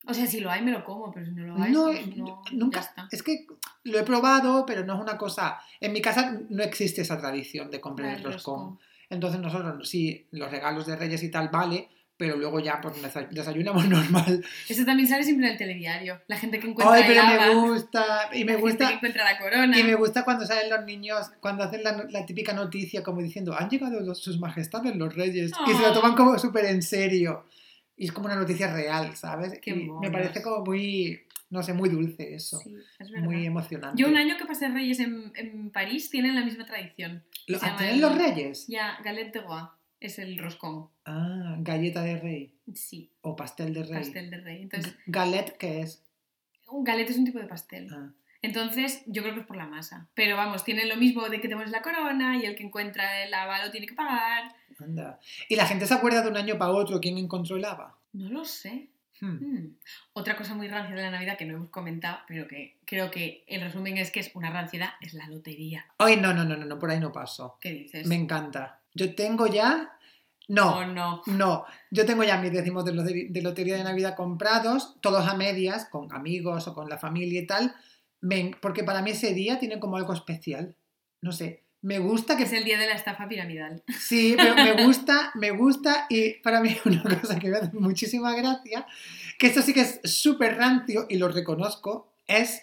O 0.07 0.13
sea, 0.13 0.27
si 0.27 0.39
lo 0.39 0.49
hay, 0.49 0.61
me 0.61 0.71
lo 0.71 0.85
como, 0.85 1.11
pero 1.11 1.25
si 1.25 1.33
no 1.33 1.45
lo 1.45 1.61
hay, 1.61 1.73
No, 1.73 1.87
pues 1.91 2.15
no, 2.15 2.41
nunca. 2.53 2.79
ya 2.79 2.85
está. 2.87 3.07
Es 3.11 3.21
que 3.21 3.45
lo 3.83 3.99
he 3.99 4.03
probado, 4.03 4.65
pero 4.65 4.85
no 4.85 4.93
es 4.95 5.01
una 5.01 5.17
cosa. 5.17 5.59
En 5.81 5.91
mi 5.91 6.01
casa 6.01 6.39
no 6.49 6.63
existe 6.63 7.01
esa 7.01 7.17
tradición 7.17 7.69
de 7.69 7.81
comprar 7.81 8.11
Ah, 8.11 8.15
el 8.15 8.23
roscón. 8.23 8.79
Entonces 9.09 9.41
nosotros, 9.41 9.89
sí, 9.89 10.27
los 10.31 10.49
regalos 10.49 10.85
de 10.87 10.95
Reyes 10.95 11.21
y 11.23 11.29
tal, 11.31 11.49
vale, 11.49 11.89
pero 12.17 12.37
luego 12.37 12.59
ya 12.59 12.79
pues 12.79 12.95
desa- 13.03 13.27
desayunamos 13.29 13.87
normal. 13.89 14.43
Eso 14.69 14.85
también 14.85 15.07
sale 15.07 15.23
siempre 15.23 15.47
en 15.47 15.53
el 15.53 15.57
telediario. 15.57 16.21
La 16.27 16.37
gente 16.37 16.59
que 16.59 16.67
encuentra 16.67 16.95
Ay, 16.95 17.01
el 17.03 17.07
pero 17.07 17.23
me 17.25 17.69
gusta. 17.69 18.29
Y 18.33 18.45
me 18.45 18.53
la 18.53 18.53
gente 18.53 18.55
que 18.55 18.61
gusta. 18.61 18.91
encuentra 18.93 19.23
la 19.23 19.37
corona. 19.39 19.79
Y 19.79 19.83
me 19.83 19.95
gusta 19.95 20.23
cuando 20.23 20.45
salen 20.45 20.69
los 20.69 20.85
niños, 20.85 21.31
cuando 21.39 21.63
hacen 21.63 21.83
la, 21.83 22.05
la 22.09 22.25
típica 22.25 22.53
noticia 22.53 23.03
como 23.03 23.21
diciendo, 23.21 23.55
han 23.57 23.69
llegado 23.69 23.99
los- 23.99 24.19
sus 24.21 24.39
majestades 24.39 24.95
los 24.95 25.13
reyes. 25.15 25.51
Y 25.67 25.73
se 25.73 25.81
lo 25.81 25.89
Oh. 25.91 25.93
toman 25.93 26.15
como 26.15 26.37
súper 26.39 26.65
en 26.65 26.81
serio. 26.81 27.45
Y 27.97 28.05
es 28.05 28.11
como 28.11 28.25
una 28.27 28.35
noticia 28.35 28.73
real, 28.73 29.15
¿sabes? 29.15 29.59
Qué 29.61 29.71
Y 29.71 29.89
me 30.01 30.09
parece 30.09 30.41
como 30.41 30.63
muy, 30.65 31.21
no 31.51 31.61
sé, 31.61 31.73
muy 31.73 31.89
dulce 31.89 32.33
eso. 32.33 32.57
Sí, 32.59 32.75
es 32.99 33.11
muy 33.11 33.45
emocionante. 33.45 34.01
Yo 34.01 34.07
un 34.07 34.17
año 34.17 34.35
que 34.37 34.45
pasé 34.45 34.67
Reyes 34.69 34.99
en, 34.99 35.31
en 35.35 35.69
París 35.69 36.09
tienen 36.09 36.33
la 36.35 36.43
misma 36.43 36.65
tradición. 36.65 37.23
Lo- 37.47 37.59
se 37.59 37.65
¿ah, 37.65 37.67
llama 37.69 37.77
¿Tienen 37.79 37.95
el- 37.95 38.01
los 38.01 38.17
reyes? 38.17 38.65
Ya, 38.67 38.97
galette 39.03 39.33
de 39.33 39.41
roi 39.41 39.63
es 39.99 40.17
el 40.19 40.37
roscón. 40.39 40.89
Ah, 41.05 41.55
galleta 41.59 42.01
de 42.01 42.17
rey 42.17 42.53
Sí, 42.73 43.11
o 43.21 43.35
pastel 43.35 43.73
de 43.73 43.83
rey. 43.83 43.93
pastel 43.93 44.29
de 44.29 44.37
rey. 44.41 44.61
Entonces, 44.63 44.95
Galet, 45.05 45.57
¿qué 45.57 45.81
es? 45.81 46.01
un 46.69 46.83
galette 46.83 47.09
es 47.11 47.17
un 47.17 47.25
tipo 47.25 47.37
de 47.39 47.45
pastel. 47.45 47.87
Ah, 47.91 48.09
Entonces, 48.41 49.03
yo 49.05 49.21
creo 49.21 49.35
que 49.35 49.41
es 49.41 49.45
por 49.45 49.57
la 49.57 49.67
masa. 49.67 50.07
Pero 50.15 50.35
vamos, 50.37 50.63
tienen 50.63 50.89
lo 50.89 50.95
mismo 50.95 51.27
de 51.29 51.39
que 51.39 51.47
te 51.47 51.55
pones 51.55 51.71
la 51.71 51.81
corona 51.83 52.37
y 52.37 52.45
el 52.45 52.55
que 52.55 52.63
encuentra 52.63 53.23
el 53.23 53.33
haba 53.33 53.63
lo 53.63 53.71
tiene 53.71 53.85
que 53.85 53.93
pagar. 53.93 54.55
anda. 54.79 55.19
¿Y 55.49 55.55
la 55.55 55.67
gente 55.67 55.85
se 55.85 55.93
acuerda 55.93 56.21
de 56.23 56.29
un 56.29 56.37
año 56.37 56.57
para 56.57 56.71
otro 56.71 56.99
quién 56.99 57.17
encontró 57.17 57.57
el 57.57 57.65
haba? 57.65 57.97
No 58.13 58.29
lo 58.29 58.43
sé. 58.45 58.89
Hmm. 59.21 59.35
Mm. 59.55 59.77
Otra 60.13 60.35
cosa 60.35 60.55
muy 60.55 60.67
rancia 60.67 60.95
de 60.95 61.01
la 61.03 61.11
Navidad 61.11 61.37
que 61.37 61.45
no 61.45 61.55
hemos 61.55 61.69
comentado, 61.69 62.19
pero 62.27 62.47
que 62.47 62.77
creo 62.85 63.11
que 63.11 63.43
el 63.47 63.61
resumen 63.61 63.97
es 63.97 64.09
que 64.09 64.19
es 64.21 64.31
una 64.33 64.49
ranciedad, 64.49 64.89
es 64.99 65.13
la 65.13 65.27
lotería. 65.27 65.85
Ay, 65.99 66.17
no, 66.17 66.33
no, 66.33 66.43
no, 66.43 66.57
no, 66.57 66.65
no, 66.65 66.79
por 66.79 66.89
ahí 66.89 66.99
no 66.99 67.11
paso. 67.11 67.57
¿Qué 67.61 67.71
dices? 67.71 68.07
Me 68.07 68.15
encanta. 68.15 68.81
Yo 68.95 69.13
tengo 69.15 69.45
ya. 69.47 69.95
No, 70.47 70.77
¿O 70.79 70.85
no? 70.85 71.21
no. 71.27 71.65
Yo 71.91 72.05
tengo 72.05 72.23
ya 72.23 72.37
mis 72.37 72.51
décimos 72.51 72.83
de, 72.85 73.27
de 73.29 73.41
lotería 73.41 73.77
de 73.77 73.83
Navidad 73.83 74.15
comprados, 74.15 74.97
todos 75.01 75.27
a 75.27 75.35
medias, 75.35 75.85
con 75.85 76.13
amigos 76.13 76.67
o 76.67 76.73
con 76.73 76.89
la 76.89 76.97
familia 76.97 77.41
y 77.41 77.47
tal. 77.47 77.73
Me- 78.21 78.51
porque 78.61 78.83
para 78.83 79.01
mí 79.01 79.11
ese 79.11 79.33
día 79.33 79.59
tiene 79.59 79.79
como 79.79 79.97
algo 79.97 80.13
especial. 80.13 80.75
No 81.21 81.31
sé. 81.31 81.63
Me 81.81 81.99
gusta 81.99 82.37
que 82.37 82.43
Es 82.43 82.53
el 82.53 82.63
día 82.63 82.77
de 82.77 82.87
la 82.87 82.93
estafa 82.95 83.27
piramidal. 83.27 83.83
Sí, 83.99 84.35
pero 84.37 84.55
me 84.55 84.83
gusta, 84.85 85.31
me 85.35 85.51
gusta 85.51 86.05
y 86.09 86.35
para 86.35 86.61
mí 86.61 86.75
una 86.85 87.03
cosa 87.19 87.37
que 87.39 87.49
me 87.49 87.57
hace 87.57 87.71
muchísima 87.73 88.33
gracia, 88.35 88.85
que 89.37 89.47
esto 89.47 89.61
sí 89.61 89.73
que 89.73 89.81
es 89.81 89.99
súper 90.05 90.55
rancio 90.57 91.05
y 91.09 91.17
lo 91.17 91.27
reconozco, 91.27 92.13
es 92.27 92.61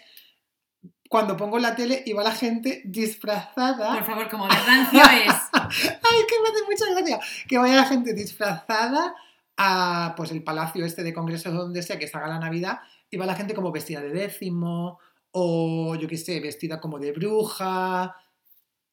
cuando 1.11 1.37
pongo 1.37 1.59
la 1.59 1.75
tele 1.75 2.05
y 2.07 2.13
va 2.13 2.23
la 2.23 2.31
gente 2.31 2.83
disfrazada. 2.85 3.95
Por 3.95 4.05
favor, 4.05 4.29
como 4.31 4.47
de 4.47 4.55
rancio 4.55 5.03
es. 5.03 5.35
¡Ay, 5.53 6.23
que 6.29 6.41
me 6.41 6.49
hace 6.49 6.65
mucha 6.65 6.95
gracia! 6.95 7.19
Que 7.49 7.59
vaya 7.59 7.75
la 7.75 7.85
gente 7.85 8.15
disfrazada 8.15 9.17
a 9.57 10.15
pues 10.17 10.31
el 10.31 10.45
palacio 10.45 10.85
este 10.85 11.03
de 11.03 11.13
congresos 11.13 11.53
donde 11.53 11.83
sea 11.83 11.99
que 11.99 12.07
se 12.07 12.17
haga 12.17 12.29
la 12.29 12.39
Navidad 12.39 12.79
y 13.11 13.17
va 13.17 13.27
la 13.27 13.35
gente 13.35 13.55
como 13.55 13.73
vestida 13.73 14.01
de 14.01 14.11
décimo 14.11 15.01
o 15.33 15.97
yo 15.97 16.07
qué 16.07 16.17
sé, 16.17 16.39
vestida 16.39 16.81
como 16.81 17.01
de 17.01 17.11
bruja 17.11 18.15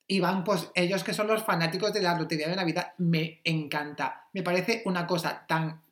y 0.07 0.19
van 0.19 0.43
pues 0.43 0.71
ellos 0.73 1.03
que 1.03 1.13
son 1.13 1.27
los 1.27 1.43
fanáticos 1.43 1.93
de 1.93 2.01
la 2.01 2.17
lotería 2.17 2.49
de 2.49 2.55
Navidad. 2.55 2.93
Me 2.97 3.41
encanta. 3.43 4.27
Me 4.33 4.41
parece 4.41 4.81
una 4.85 5.05
cosa 5.05 5.45
tan 5.47 5.83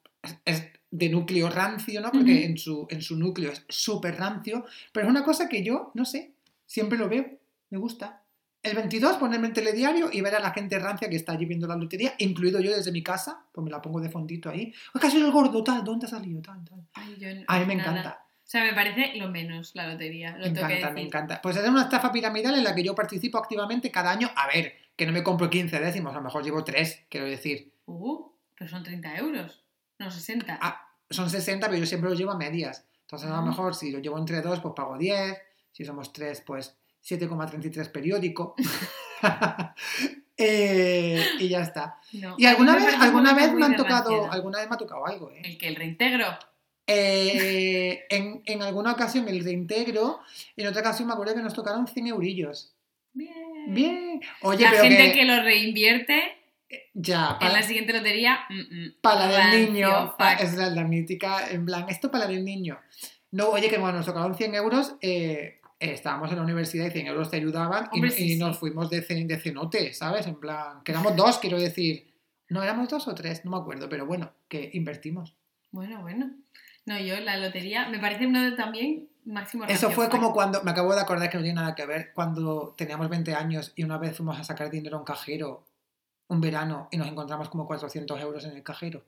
es 0.44 0.64
de 0.98 1.10
núcleo 1.10 1.50
rancio, 1.50 2.02
¿no? 2.02 2.12
Porque 2.12 2.46
en, 2.46 2.58
su, 2.58 2.88
en 2.90 3.02
su 3.02 3.18
núcleo 3.18 3.52
es 3.52 3.66
súper 3.68 4.18
rancio, 4.18 4.66
pero 4.92 5.06
es 5.06 5.10
una 5.10 5.24
cosa 5.24 5.50
que 5.50 5.64
yo, 5.64 5.92
no 5.94 6.06
sé, 6.06 6.32
siempre 6.66 6.98
lo 6.98 7.10
veo, 7.10 7.26
me 7.70 7.78
gusta. 7.78 8.22
El 8.64 8.76
22 8.76 9.18
ponerme 9.18 9.48
en 9.48 9.54
telediario 9.54 10.10
y 10.12 10.22
ver 10.22 10.34
a 10.36 10.40
la 10.40 10.52
gente 10.52 10.80
rancia 10.80 11.08
que 11.08 11.16
está 11.16 11.34
allí 11.34 11.46
viendo 11.46 11.68
la 11.68 11.76
lotería, 11.76 12.16
incluido 12.18 12.60
yo 12.60 12.76
desde 12.76 12.92
mi 12.92 13.04
casa, 13.04 13.46
pues 13.52 13.64
me 13.64 13.70
la 13.70 13.82
pongo 13.82 14.00
de 14.00 14.10
fondito 14.10 14.50
ahí. 14.50 14.74
¡Ay, 14.94 15.12
sido 15.12 15.28
el 15.28 15.32
gordo, 15.32 15.64
tal! 15.64 15.84
¿Dónde 15.84 16.08
ha 16.08 16.10
salido? 16.10 16.42
Tal, 16.42 16.64
tal. 16.66 16.80
Ay, 16.94 17.16
yo 17.20 17.28
A 17.48 17.60
mí 17.60 17.66
me 17.66 17.76
nada. 17.76 17.92
encanta. 17.92 18.26
O 18.46 18.48
sea, 18.48 18.64
me 18.64 18.74
parece 18.74 19.18
lo 19.18 19.30
menos 19.30 19.72
la 19.76 19.88
lotería. 19.88 20.38
Lo 20.38 20.46
Me 20.46 20.48
encanta, 20.48 20.92
me 20.92 21.02
encanta. 21.02 21.42
Pues 21.42 21.58
es 21.58 21.68
una 21.68 21.84
estafa 21.84 22.12
piramidal 22.12 22.56
en 22.56 22.64
la 22.64 22.74
que 22.74 22.84
yo 22.84 22.96
participo 22.96 23.38
activamente 23.38 23.92
cada 23.92 24.12
año. 24.12 24.30
A 24.36 24.48
ver, 24.48 24.74
que 24.96 25.06
no 25.06 25.12
me 25.12 25.24
compro 25.24 25.50
15 25.50 25.80
décimos, 25.80 26.14
a 26.14 26.18
lo 26.18 26.24
mejor 26.24 26.44
llevo 26.44 26.64
3, 26.64 27.06
quiero 27.10 27.28
decir. 27.28 27.72
Uh, 27.86 28.30
pero 28.58 28.70
son 28.70 28.84
30 28.84 29.18
euros. 29.18 29.64
No, 30.00 30.12
60. 30.12 30.60
Ah, 30.62 30.85
son 31.16 31.30
60, 31.30 31.68
pero 31.68 31.80
yo 31.80 31.86
siempre 31.86 32.10
los 32.10 32.20
llevo 32.20 32.32
a 32.32 32.38
medias. 32.38 32.86
Entonces, 33.02 33.28
a 33.30 33.32
lo 33.34 33.38
Ah. 33.40 33.46
mejor 33.46 33.74
si 33.76 33.92
lo 33.92 34.00
llevo 34.00 34.18
entre 34.18 34.42
2, 34.42 34.60
pues 34.60 34.74
pago 34.76 34.98
10. 34.98 35.38
Si 35.72 35.84
somos 35.86 36.12
3, 36.14 36.42
pues 36.46 36.76
7,33 37.02 37.90
periódico. 37.90 38.56
Eh, 40.38 41.24
y 41.40 41.48
ya 41.48 41.62
está. 41.62 41.98
No, 42.12 42.36
Y 42.38 42.46
alguna 42.46 42.76
vez, 42.76 42.94
alguna 43.00 43.34
vez 43.34 43.54
me 43.54 43.66
han 43.66 43.78
tocado, 43.78 44.30
alguna 44.30 44.60
vez 44.60 44.68
me 44.70 44.76
ha 44.76 44.78
tocado 44.78 45.08
algo, 45.08 45.32
¿eh? 45.32 45.42
El 45.46 45.58
que 45.58 45.70
el 45.70 45.76
reintegro. 45.78 46.28
Eh, 46.88 48.04
en, 48.10 48.42
en 48.46 48.62
alguna 48.62 48.92
ocasión 48.92 49.28
el 49.30 49.44
reintegro, 49.44 50.20
en 50.58 50.68
otra 50.68 50.82
ocasión 50.82 51.08
me 51.08 51.14
acuerdo 51.14 51.36
que 51.36 51.42
nos 51.42 51.54
tocaron 51.54 51.88
100 51.88 52.08
eurillos. 52.08 52.74
Bien. 53.14 53.34
Bien. 53.74 54.22
Oye, 54.42 54.66
la 54.66 54.72
pero 54.72 54.84
gente 54.84 55.14
que, 55.14 55.20
que... 55.20 55.26
lo 55.26 55.42
reinvierte 55.42 56.38
ya, 56.94 57.32
en 57.34 57.40
para, 57.40 57.54
la 57.54 57.64
siguiente 57.64 57.94
lotería. 57.94 58.40
mm, 58.50 58.54
mm, 58.60 58.94
para 59.02 59.28
la 59.28 59.48
del 59.48 59.74
niño, 59.74 60.16
pa- 60.18 60.34
es 60.34 60.54
la, 60.56 60.70
la 60.70 60.84
mítica, 60.84 61.50
en 61.50 61.66
plan, 61.66 61.86
esto 61.90 62.10
para 62.12 62.26
el 62.26 62.44
niño. 62.44 62.80
No, 63.32 63.50
oye, 63.50 63.70
que 63.70 63.78
bueno, 63.78 63.98
nos 63.98 64.06
tocaron 64.06 64.36
100 64.36 64.56
euros, 64.56 64.96
eh, 65.02 65.60
estábamos 65.80 66.30
en 66.32 66.38
la 66.38 66.44
universidad 66.44 66.86
y 66.88 66.92
100 66.92 67.08
euros 67.08 67.30
te 67.30 67.38
ayudaban 67.38 67.90
y, 67.92 67.96
Hombre, 67.98 68.12
sí, 68.12 68.24
y 68.26 68.34
sí. 68.34 68.40
nos 68.40 68.58
fuimos 68.58 68.90
de, 68.90 69.02
de 69.02 69.38
cenote, 69.40 69.94
¿sabes? 69.94 70.26
En 70.28 70.40
plan, 70.40 70.82
que 70.84 70.92
éramos 70.92 71.16
dos, 71.16 71.38
quiero 71.40 71.60
decir. 71.60 72.14
No, 72.48 72.62
éramos 72.64 72.90
dos 72.90 73.08
o 73.08 73.16
tres, 73.16 73.44
no 73.44 73.52
me 73.52 73.58
acuerdo, 73.58 73.90
pero 73.90 74.06
bueno, 74.06 74.32
que 74.48 74.70
invertimos. 74.74 75.36
Bueno, 75.72 76.02
bueno. 76.02 76.32
No, 76.86 77.00
yo 77.00 77.20
la 77.20 77.38
lotería 77.38 77.90
me 77.90 77.98
parece 78.00 78.28
uno 78.28 78.44
de 78.44 78.52
también 78.52 79.10
máximo 79.26 79.66
Eso 79.66 79.90
fue 79.90 80.10
como 80.10 80.32
cuando, 80.32 80.64
me 80.64 80.70
acabo 80.72 80.94
de 80.94 81.02
acordar 81.02 81.30
que 81.30 81.38
no 81.38 81.44
tiene 81.44 81.60
nada 81.60 81.74
que 81.74 81.86
ver, 81.88 82.12
cuando 82.14 82.76
teníamos 82.78 83.10
20 83.10 83.34
años 83.34 83.74
y 83.76 83.84
una 83.84 83.98
vez 83.98 84.16
fuimos 84.16 84.40
a 84.40 84.44
sacar 84.44 84.70
dinero 84.70 84.98
a 84.98 85.00
un 85.00 85.06
cajero 85.06 85.66
un 86.28 86.42
verano 86.42 86.88
y 86.92 86.98
nos 86.98 87.08
encontramos 87.08 87.50
como 87.50 87.66
400 87.68 88.20
euros 88.22 88.46
en 88.46 88.52
el 88.56 88.64
cajero. 88.64 89.04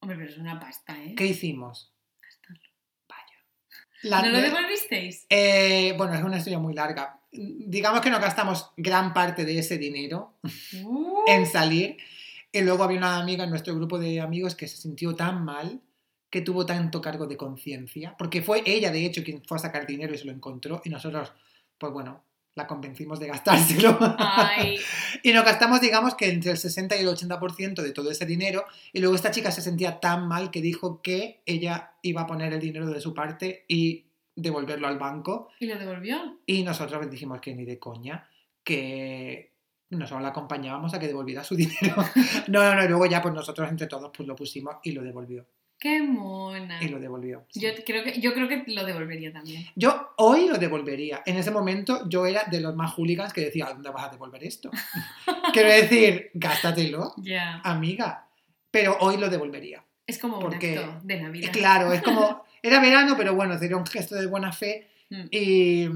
Hombre, 0.00 0.16
pero 0.18 0.30
es 0.30 0.38
una 0.38 0.58
pasta, 0.58 0.96
¿eh? 1.02 1.14
¿Qué 1.14 1.26
hicimos? 1.26 1.92
Gastarlo. 2.22 2.62
Vaya. 3.08 3.38
La- 4.02 4.22
¿No 4.22 4.28
lo 4.30 4.40
devolvisteis? 4.40 5.26
Eh, 5.28 5.94
bueno, 5.96 6.14
es 6.14 6.22
una 6.22 6.38
historia 6.38 6.58
muy 6.58 6.74
larga. 6.74 7.20
Digamos 7.32 8.00
que 8.00 8.10
nos 8.10 8.20
gastamos 8.20 8.70
gran 8.76 9.12
parte 9.14 9.44
de 9.44 9.58
ese 9.58 9.78
dinero 9.78 10.34
Uh, 10.82 11.22
en 11.28 11.46
salir 11.46 11.96
y 12.52 12.60
luego 12.62 12.82
había 12.82 12.98
una 12.98 13.18
amiga 13.18 13.44
en 13.44 13.50
nuestro 13.50 13.74
grupo 13.76 13.98
de 13.98 14.20
amigos 14.20 14.54
que 14.56 14.66
se 14.66 14.76
sintió 14.76 15.14
tan 15.14 15.44
mal 15.44 15.80
que 16.30 16.40
tuvo 16.40 16.64
tanto 16.66 17.00
cargo 17.00 17.26
de 17.26 17.36
conciencia, 17.36 18.16
porque 18.16 18.40
fue 18.42 18.62
ella, 18.64 18.90
de 18.92 19.04
hecho, 19.04 19.22
quien 19.24 19.42
fue 19.44 19.56
a 19.56 19.60
sacar 19.60 19.84
dinero 19.86 20.14
y 20.14 20.18
se 20.18 20.24
lo 20.26 20.32
encontró 20.32 20.80
y 20.84 20.88
nosotros, 20.90 21.32
pues 21.76 21.92
bueno, 21.92 22.22
la 22.54 22.66
convencimos 22.66 23.20
de 23.20 23.28
gastárselo. 23.28 23.96
Ay, 24.18 24.78
Y 25.22 25.32
nos 25.32 25.44
gastamos, 25.44 25.80
digamos, 25.80 26.14
que 26.14 26.30
entre 26.30 26.52
el 26.52 26.58
60 26.58 26.96
y 26.96 27.00
el 27.00 27.08
80% 27.08 27.82
de 27.82 27.92
todo 27.92 28.10
ese 28.10 28.26
dinero. 28.26 28.64
Y 28.92 29.00
luego 29.00 29.14
esta 29.14 29.30
chica 29.30 29.50
se 29.50 29.62
sentía 29.62 30.00
tan 30.00 30.26
mal 30.26 30.50
que 30.50 30.60
dijo 30.60 31.00
que 31.02 31.42
ella 31.46 31.92
iba 32.02 32.22
a 32.22 32.26
poner 32.26 32.52
el 32.52 32.60
dinero 32.60 32.88
de 32.88 33.00
su 33.00 33.14
parte 33.14 33.64
y 33.68 34.06
devolverlo 34.34 34.88
al 34.88 34.98
banco. 34.98 35.48
¿y 35.58 35.66
lo 35.66 35.78
devolvió? 35.78 36.40
Y 36.46 36.62
nosotros 36.62 37.10
dijimos 37.10 37.40
que 37.40 37.54
ni 37.54 37.64
de 37.64 37.78
coña, 37.78 38.28
que 38.64 39.52
nosotros 39.90 40.22
la 40.22 40.28
acompañábamos 40.28 40.94
a 40.94 40.98
que 40.98 41.06
devolviera 41.06 41.44
su 41.44 41.54
dinero. 41.56 41.96
No, 42.48 42.62
no, 42.62 42.74
no, 42.74 42.84
y 42.84 42.88
luego 42.88 43.06
ya 43.06 43.20
pues 43.22 43.34
nosotros 43.34 43.68
entre 43.68 43.86
todos 43.86 44.10
pues 44.16 44.26
lo 44.26 44.34
pusimos 44.34 44.76
y 44.82 44.92
lo 44.92 45.02
devolvió. 45.02 45.46
¡Qué 45.80 46.02
mona! 46.02 46.80
Y 46.82 46.88
lo 46.88 47.00
devolvió. 47.00 47.46
sí. 47.48 47.60
Yo 47.60 47.70
creo, 47.86 48.04
que, 48.04 48.20
yo 48.20 48.34
creo 48.34 48.46
que 48.48 48.64
lo 48.68 48.84
devolvería 48.84 49.32
también. 49.32 49.64
Yo 49.74 50.10
hoy 50.18 50.46
lo 50.46 50.58
devolvería. 50.58 51.22
En 51.26 51.36
ese 51.38 51.50
momento 51.50 52.06
yo 52.08 52.26
era 52.26 52.42
de 52.50 52.60
los 52.60 52.76
más 52.76 52.92
hooligans 52.92 53.32
que 53.32 53.40
decía, 53.46 53.66
¿dónde 53.66 53.88
vas 53.90 54.04
a 54.04 54.10
devolver 54.10 54.44
esto? 54.44 54.70
Quiero 55.54 55.70
decir, 55.70 56.30
gástatelo, 56.34 57.14
amiga. 57.64 58.28
Pero 58.70 58.96
hoy 59.00 59.16
lo 59.16 59.28
devolvería. 59.28 59.82
Es 60.06 60.18
como 60.18 60.38
Porque- 60.38 60.78
un 60.78 60.84
acto 60.84 61.00
de 61.06 61.20
Navidad. 61.22 61.50
Claro, 61.52 61.92
es 61.92 62.02
como, 62.02 62.44
era 62.62 62.78
verano, 62.80 63.14
pero 63.16 63.34
bueno, 63.34 63.58
sería 63.58 63.76
un 63.76 63.86
gesto 63.86 64.14
de 64.16 64.26
buena 64.26 64.52
fe 64.52 64.86
Mm. 65.12 65.26
y, 65.32 65.88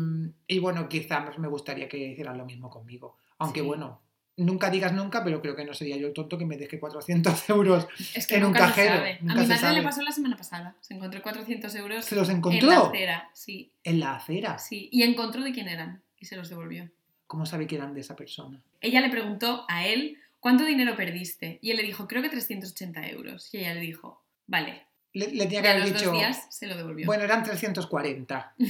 y 0.48 0.58
bueno, 0.58 0.88
quizás 0.88 1.38
me 1.38 1.46
gustaría 1.46 1.88
que 1.88 1.96
hicieran 1.98 2.36
lo 2.36 2.44
mismo 2.44 2.68
conmigo. 2.68 3.16
Aunque 3.38 3.60
Sí. 3.60 3.66
bueno, 3.66 4.00
nunca 4.36 4.70
digas 4.70 4.92
nunca, 4.92 5.22
pero 5.24 5.40
creo 5.40 5.54
que 5.56 5.64
no 5.64 5.74
sería 5.74 5.96
yo 5.96 6.06
el 6.08 6.12
tonto 6.12 6.36
que 6.38 6.44
me 6.46 6.56
deje 6.56 6.78
400 6.80 7.48
euros. 7.50 7.86
Es 8.14 8.26
que 8.26 8.36
en 8.36 8.44
un 8.46 8.52
cajero, 8.52 8.92
se 8.94 8.98
sabe. 8.98 9.18
nunca 9.20 9.32
a 9.32 9.36
mi 9.42 9.48
madre 9.48 9.58
sabe. 9.60 9.74
le 9.76 9.82
pasó 9.82 10.02
la 10.02 10.12
semana 10.12 10.36
pasada. 10.36 10.76
Se 10.80 10.94
encontró 10.94 11.22
400 11.22 11.74
euros 11.76 12.04
¿Se 12.04 12.14
los 12.14 12.28
en 12.28 12.34
la 12.34 12.38
encontró? 12.38 12.86
acera. 12.88 13.30
Sí, 13.32 13.70
En 13.84 14.00
la 14.00 14.16
acera. 14.16 14.58
sí. 14.58 14.88
Y 14.92 15.02
encontró 15.02 15.42
de 15.42 15.52
quién 15.52 15.68
eran. 15.68 16.02
Y 16.18 16.26
se 16.26 16.36
los 16.36 16.48
devolvió. 16.48 16.90
¿Cómo 17.26 17.46
sabe 17.46 17.66
que 17.66 17.76
eran 17.76 17.94
de 17.94 18.00
esa 18.00 18.16
persona? 18.16 18.62
Ella 18.80 19.00
le 19.00 19.08
preguntó 19.10 19.64
a 19.68 19.86
él 19.86 20.18
cuánto 20.40 20.64
dinero 20.64 20.94
perdiste. 20.96 21.58
Y 21.62 21.70
él 21.70 21.76
le 21.78 21.82
dijo, 21.82 22.06
creo 22.06 22.22
que 22.22 22.28
380 22.28 23.08
euros. 23.08 23.48
Y 23.52 23.58
ella 23.58 23.74
le 23.74 23.80
dijo, 23.80 24.22
vale. 24.46 24.82
Le, 25.12 25.28
le 25.28 25.44
tenía 25.44 25.62
que 25.62 25.68
haber 25.68 25.84
dicho. 25.84 26.06
dos 26.10 26.12
días 26.18 26.46
se 26.50 26.66
lo 26.66 26.76
devolvió. 26.76 27.06
Bueno, 27.06 27.22
eran 27.24 27.42
340. 27.44 28.54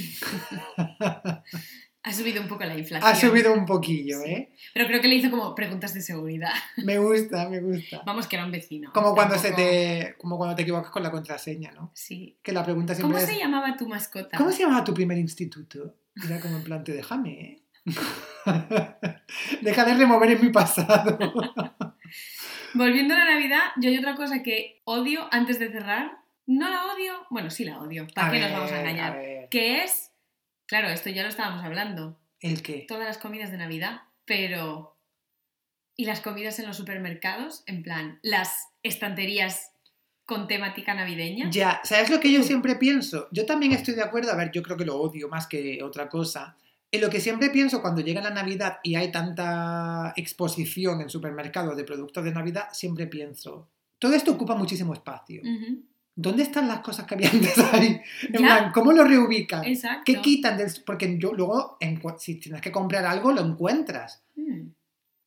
Ha 2.06 2.12
subido 2.12 2.42
un 2.42 2.48
poco 2.48 2.64
la 2.64 2.76
inflación. 2.76 3.10
Ha 3.10 3.14
subido 3.14 3.52
un 3.54 3.64
poquillo, 3.64 4.20
Sí. 4.22 4.30
¿eh? 4.30 4.52
Pero 4.74 4.86
creo 4.86 5.00
que 5.00 5.08
le 5.08 5.14
hizo 5.14 5.30
como 5.30 5.54
preguntas 5.54 5.94
de 5.94 6.02
seguridad. 6.02 6.52
Me 6.76 6.98
gusta, 6.98 7.48
me 7.48 7.60
gusta. 7.60 8.02
Vamos, 8.04 8.26
que 8.26 8.36
era 8.36 8.44
un 8.44 8.50
vecino. 8.52 8.92
Como 8.92 9.14
cuando, 9.14 9.38
se 9.38 9.52
te, 9.52 10.14
como 10.18 10.36
cuando 10.36 10.54
te 10.54 10.62
equivocas 10.62 10.90
con 10.90 11.02
la 11.02 11.10
contraseña, 11.10 11.72
¿no? 11.72 11.90
Sí. 11.94 12.36
Que 12.42 12.52
la 12.52 12.62
pregunta 12.62 12.94
siempre 12.94 13.14
¿Cómo 13.18 13.26
es... 13.26 13.32
se 13.34 13.38
llamaba 13.42 13.76
tu 13.76 13.88
mascota? 13.88 14.36
¿Cómo 14.36 14.52
se 14.52 14.62
llamaba 14.64 14.84
tu 14.84 14.92
primer 14.92 15.16
instituto? 15.16 15.94
Era 16.24 16.38
como 16.40 16.58
en 16.58 16.64
plan, 16.64 16.84
te 16.84 16.92
déjame, 16.92 17.30
¿eh? 17.40 17.60
Deja 19.62 19.84
de 19.84 19.94
remover 19.94 20.30
en 20.30 20.40
mi 20.42 20.50
pasado. 20.50 21.18
Volviendo 22.74 23.14
a 23.14 23.18
la 23.18 23.24
Navidad, 23.34 23.62
yo 23.76 23.88
hay 23.88 23.98
otra 23.98 24.14
cosa 24.14 24.42
que 24.42 24.82
odio 24.84 25.28
antes 25.30 25.58
de 25.58 25.70
cerrar. 25.70 26.18
No 26.46 26.68
la 26.68 26.92
odio. 26.92 27.14
Bueno, 27.30 27.50
sí 27.50 27.64
la 27.64 27.78
odio. 27.78 28.06
¿Para 28.14 28.28
A 28.28 28.30
qué 28.30 28.40
nos 28.40 28.52
vamos 28.52 28.72
a 28.72 28.80
engañar? 28.80 29.48
Que 29.50 29.84
es. 29.84 30.03
Claro, 30.74 30.88
esto 30.88 31.08
ya 31.08 31.22
lo 31.22 31.28
estábamos 31.28 31.62
hablando. 31.62 32.18
¿El 32.40 32.60
qué? 32.60 32.84
Todas 32.88 33.06
las 33.06 33.18
comidas 33.18 33.52
de 33.52 33.58
Navidad, 33.58 34.02
pero. 34.24 34.96
¿Y 35.94 36.04
las 36.04 36.20
comidas 36.20 36.58
en 36.58 36.66
los 36.66 36.76
supermercados? 36.76 37.62
En 37.66 37.84
plan, 37.84 38.18
las 38.22 38.70
estanterías 38.82 39.70
con 40.26 40.48
temática 40.48 40.92
navideña. 40.92 41.48
Ya, 41.48 41.80
¿sabes 41.84 42.10
lo 42.10 42.18
que 42.18 42.32
yo 42.32 42.42
siempre 42.42 42.74
pienso? 42.74 43.28
Yo 43.30 43.46
también 43.46 43.70
estoy 43.70 43.94
de 43.94 44.02
acuerdo, 44.02 44.32
a 44.32 44.36
ver, 44.36 44.50
yo 44.50 44.64
creo 44.64 44.76
que 44.76 44.84
lo 44.84 44.96
odio 45.00 45.28
más 45.28 45.46
que 45.46 45.80
otra 45.80 46.08
cosa. 46.08 46.56
En 46.90 47.00
lo 47.00 47.08
que 47.08 47.20
siempre 47.20 47.50
pienso 47.50 47.80
cuando 47.80 48.00
llega 48.00 48.20
la 48.20 48.30
Navidad 48.30 48.78
y 48.82 48.96
hay 48.96 49.12
tanta 49.12 50.12
exposición 50.16 51.00
en 51.00 51.08
supermercados 51.08 51.76
de 51.76 51.84
productos 51.84 52.24
de 52.24 52.32
Navidad, 52.32 52.70
siempre 52.72 53.06
pienso, 53.06 53.68
todo 54.00 54.12
esto 54.12 54.32
ocupa 54.32 54.56
muchísimo 54.56 54.92
espacio. 54.92 55.40
¿Dónde 56.16 56.42
están 56.42 56.68
las 56.68 56.80
cosas 56.80 57.06
que 57.06 57.14
había 57.14 57.30
antes 57.32 57.58
ahí? 57.72 58.00
En 58.22 58.32
Ya. 58.32 58.38
plan, 58.38 58.72
¿Cómo 58.72 58.92
lo 58.92 59.04
reubican? 59.04 59.64
Exacto. 59.64 60.02
¿Qué 60.04 60.20
quitan? 60.20 60.56
Del... 60.56 60.70
Porque 60.86 61.18
yo 61.18 61.32
luego, 61.32 61.78
si 62.18 62.36
tienes 62.36 62.60
que 62.60 62.70
comprar 62.72 63.04
algo, 63.04 63.32
lo 63.32 63.40
encuentras. 63.40 64.22
Mm, 64.36 64.68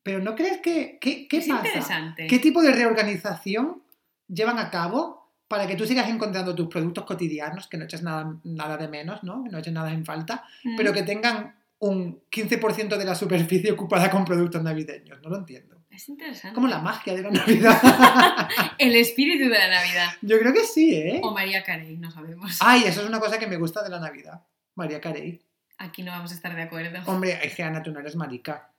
Pero 0.04 0.20
¿no 0.20 0.36
crees 0.36 0.60
que... 0.60 0.98
¿Qué, 1.02 1.28
qué 1.28 1.38
es 1.38 1.48
pasa? 1.48 1.66
interesante. 1.68 2.28
¿Qué 2.28 2.40
tipo 2.40 2.62
de 2.62 2.72
reorganización 2.72 3.84
llevan 4.28 4.60
a 4.60 4.70
cabo 4.70 5.32
para 5.48 5.66
que 5.68 5.76
tú 5.76 5.86
sigas 5.86 6.10
encontrando 6.10 6.54
tus 6.56 6.68
productos 6.68 7.06
cotidianos, 7.06 7.68
que 7.68 7.78
no 7.78 7.86
eches 7.86 8.04
nada, 8.04 8.38
nada 8.44 8.76
de 8.78 8.88
menos, 8.90 9.24
¿no? 9.24 9.44
Que 9.44 9.50
no 9.50 9.58
eches 9.60 9.74
nada 9.74 9.92
en 9.94 10.04
falta, 10.06 10.44
Mm. 10.64 10.76
pero 10.78 10.92
que 10.94 11.04
tengan 11.04 11.56
un 11.80 12.22
15% 12.32 12.98
de 12.98 13.06
la 13.06 13.16
superficie 13.16 13.72
ocupada 13.72 14.10
con 14.10 14.26
productos 14.26 14.62
navideños? 14.64 15.22
No 15.22 15.30
lo 15.30 15.38
entiendo. 15.38 15.77
Es 15.98 16.10
interesante. 16.10 16.54
Como 16.54 16.68
la 16.68 16.78
magia 16.78 17.16
de 17.16 17.24
la 17.24 17.32
Navidad. 17.32 17.82
El 18.78 18.96
espíritu 18.96 19.46
de 19.46 19.58
la 19.58 19.68
Navidad. 19.68 20.10
Yo 20.22 20.38
creo 20.38 20.54
que 20.54 20.64
sí, 20.64 20.94
¿eh? 20.94 21.20
O 21.24 21.32
María 21.32 21.64
Carey, 21.64 21.98
no 21.98 22.12
sabemos. 22.12 22.60
Ay, 22.60 22.84
eso 22.86 23.02
es 23.02 23.08
una 23.10 23.20
cosa 23.20 23.40
que 23.40 23.48
me 23.48 23.58
gusta 23.58 23.82
de 23.82 23.90
la 23.90 24.00
Navidad. 24.00 24.46
María 24.76 25.02
Carey. 25.02 25.42
Aquí 25.80 26.04
no 26.04 26.12
vamos 26.12 26.32
a 26.32 26.36
estar 26.36 26.56
de 26.56 26.62
acuerdo. 26.62 27.00
Hombre, 27.12 27.40
es 27.44 27.56
que 27.56 27.64
Ana, 27.64 27.82
tú 27.82 27.92
no 27.92 28.00
eres 28.00 28.16
marica. 28.16 28.72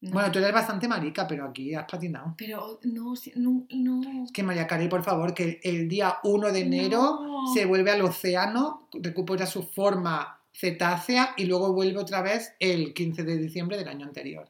No. 0.00 0.12
Bueno, 0.12 0.30
tú 0.30 0.38
eres 0.38 0.52
bastante 0.52 0.86
marica, 0.86 1.26
pero 1.26 1.46
aquí 1.46 1.74
has 1.74 1.90
patinado. 1.90 2.36
Pero 2.38 2.78
no, 2.84 3.14
no, 3.34 3.66
no. 3.68 4.24
Es 4.24 4.30
que 4.30 4.44
María 4.44 4.68
Carey, 4.68 4.88
por 4.88 5.02
favor, 5.02 5.34
que 5.34 5.60
el 5.64 5.88
día 5.88 6.18
1 6.22 6.52
de 6.52 6.60
enero 6.60 7.18
No. 7.20 7.52
se 7.52 7.64
vuelve 7.64 7.90
al 7.90 8.02
océano, 8.02 8.86
recupera 8.92 9.44
su 9.44 9.64
forma 9.64 10.40
cetácea 10.54 11.34
y 11.36 11.46
luego 11.46 11.72
vuelve 11.72 11.98
otra 11.98 12.22
vez 12.22 12.54
el 12.60 12.94
15 12.94 13.24
de 13.24 13.38
diciembre 13.38 13.76
del 13.76 13.88
año 13.88 14.06
anterior. 14.06 14.48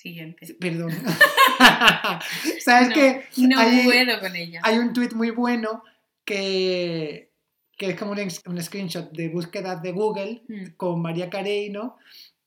Siguiente. 0.00 0.54
Perdón. 0.58 0.90
¿Sabes 2.60 2.88
No, 2.88 2.94
que 2.94 3.24
No 3.36 3.58
hay, 3.60 3.84
puedo 3.84 4.20
con 4.20 4.34
ella. 4.36 4.60
hay 4.64 4.78
un 4.78 4.92
tuit 4.92 5.12
muy 5.12 5.30
bueno 5.30 5.82
que, 6.24 7.30
que 7.76 7.90
es 7.90 7.96
como 7.98 8.12
un, 8.12 8.18
un 8.46 8.62
screenshot 8.62 9.10
de 9.12 9.28
búsquedas 9.28 9.82
de 9.82 9.92
Google 9.92 10.42
Mm. 10.48 10.64
con 10.76 11.02
María 11.02 11.28
Carey, 11.28 11.70
¿no? 11.70 11.96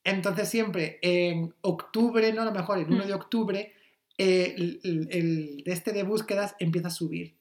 Entonces 0.04 0.50
siempre 0.50 1.00
en 1.02 1.54
octubre, 1.62 2.34
¿no? 2.34 2.42
A 2.42 2.46
lo 2.46 2.52
mejor 2.54 2.80
el 2.80 2.86
1 2.88 3.04
Mm. 3.04 3.08
de 3.08 3.14
octubre, 3.14 3.74
eh, 4.18 4.54
el, 4.58 4.80
el- 4.84 5.08
el 5.12 5.64
este 5.66 5.92
de 5.92 6.04
búsquedas 6.04 6.56
empieza 6.60 6.88
a 6.88 6.92
subir, 6.92 7.36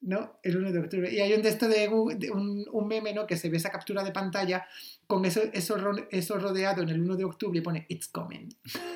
¿no? 0.00 0.38
El 0.42 0.56
1 0.56 0.72
de 0.72 0.78
octubre. 0.78 1.12
Y 1.12 1.20
hay 1.20 1.32
un 1.34 1.42
de 1.42 1.48
esto 1.48 1.68
de, 1.68 1.86
Google- 1.88 2.16
de 2.16 2.30
un, 2.30 2.64
un 2.70 2.86
meme, 2.88 3.12
¿no? 3.12 3.26
Que 3.26 3.36
se 3.36 3.48
ve 3.50 3.56
esa 3.56 3.70
captura 3.70 4.02
de 4.04 4.12
pantalla 4.12 4.66
con 5.06 5.24
eso, 5.24 5.40
eso, 5.52 5.76
eso 6.10 6.38
rodeado 6.38 6.82
en 6.82 6.90
el 6.90 7.00
1 7.00 7.16
de 7.16 7.24
octubre 7.24 7.58
y 7.58 7.62
pone 7.62 7.86
It's 7.88 8.08
coming. 8.08 8.48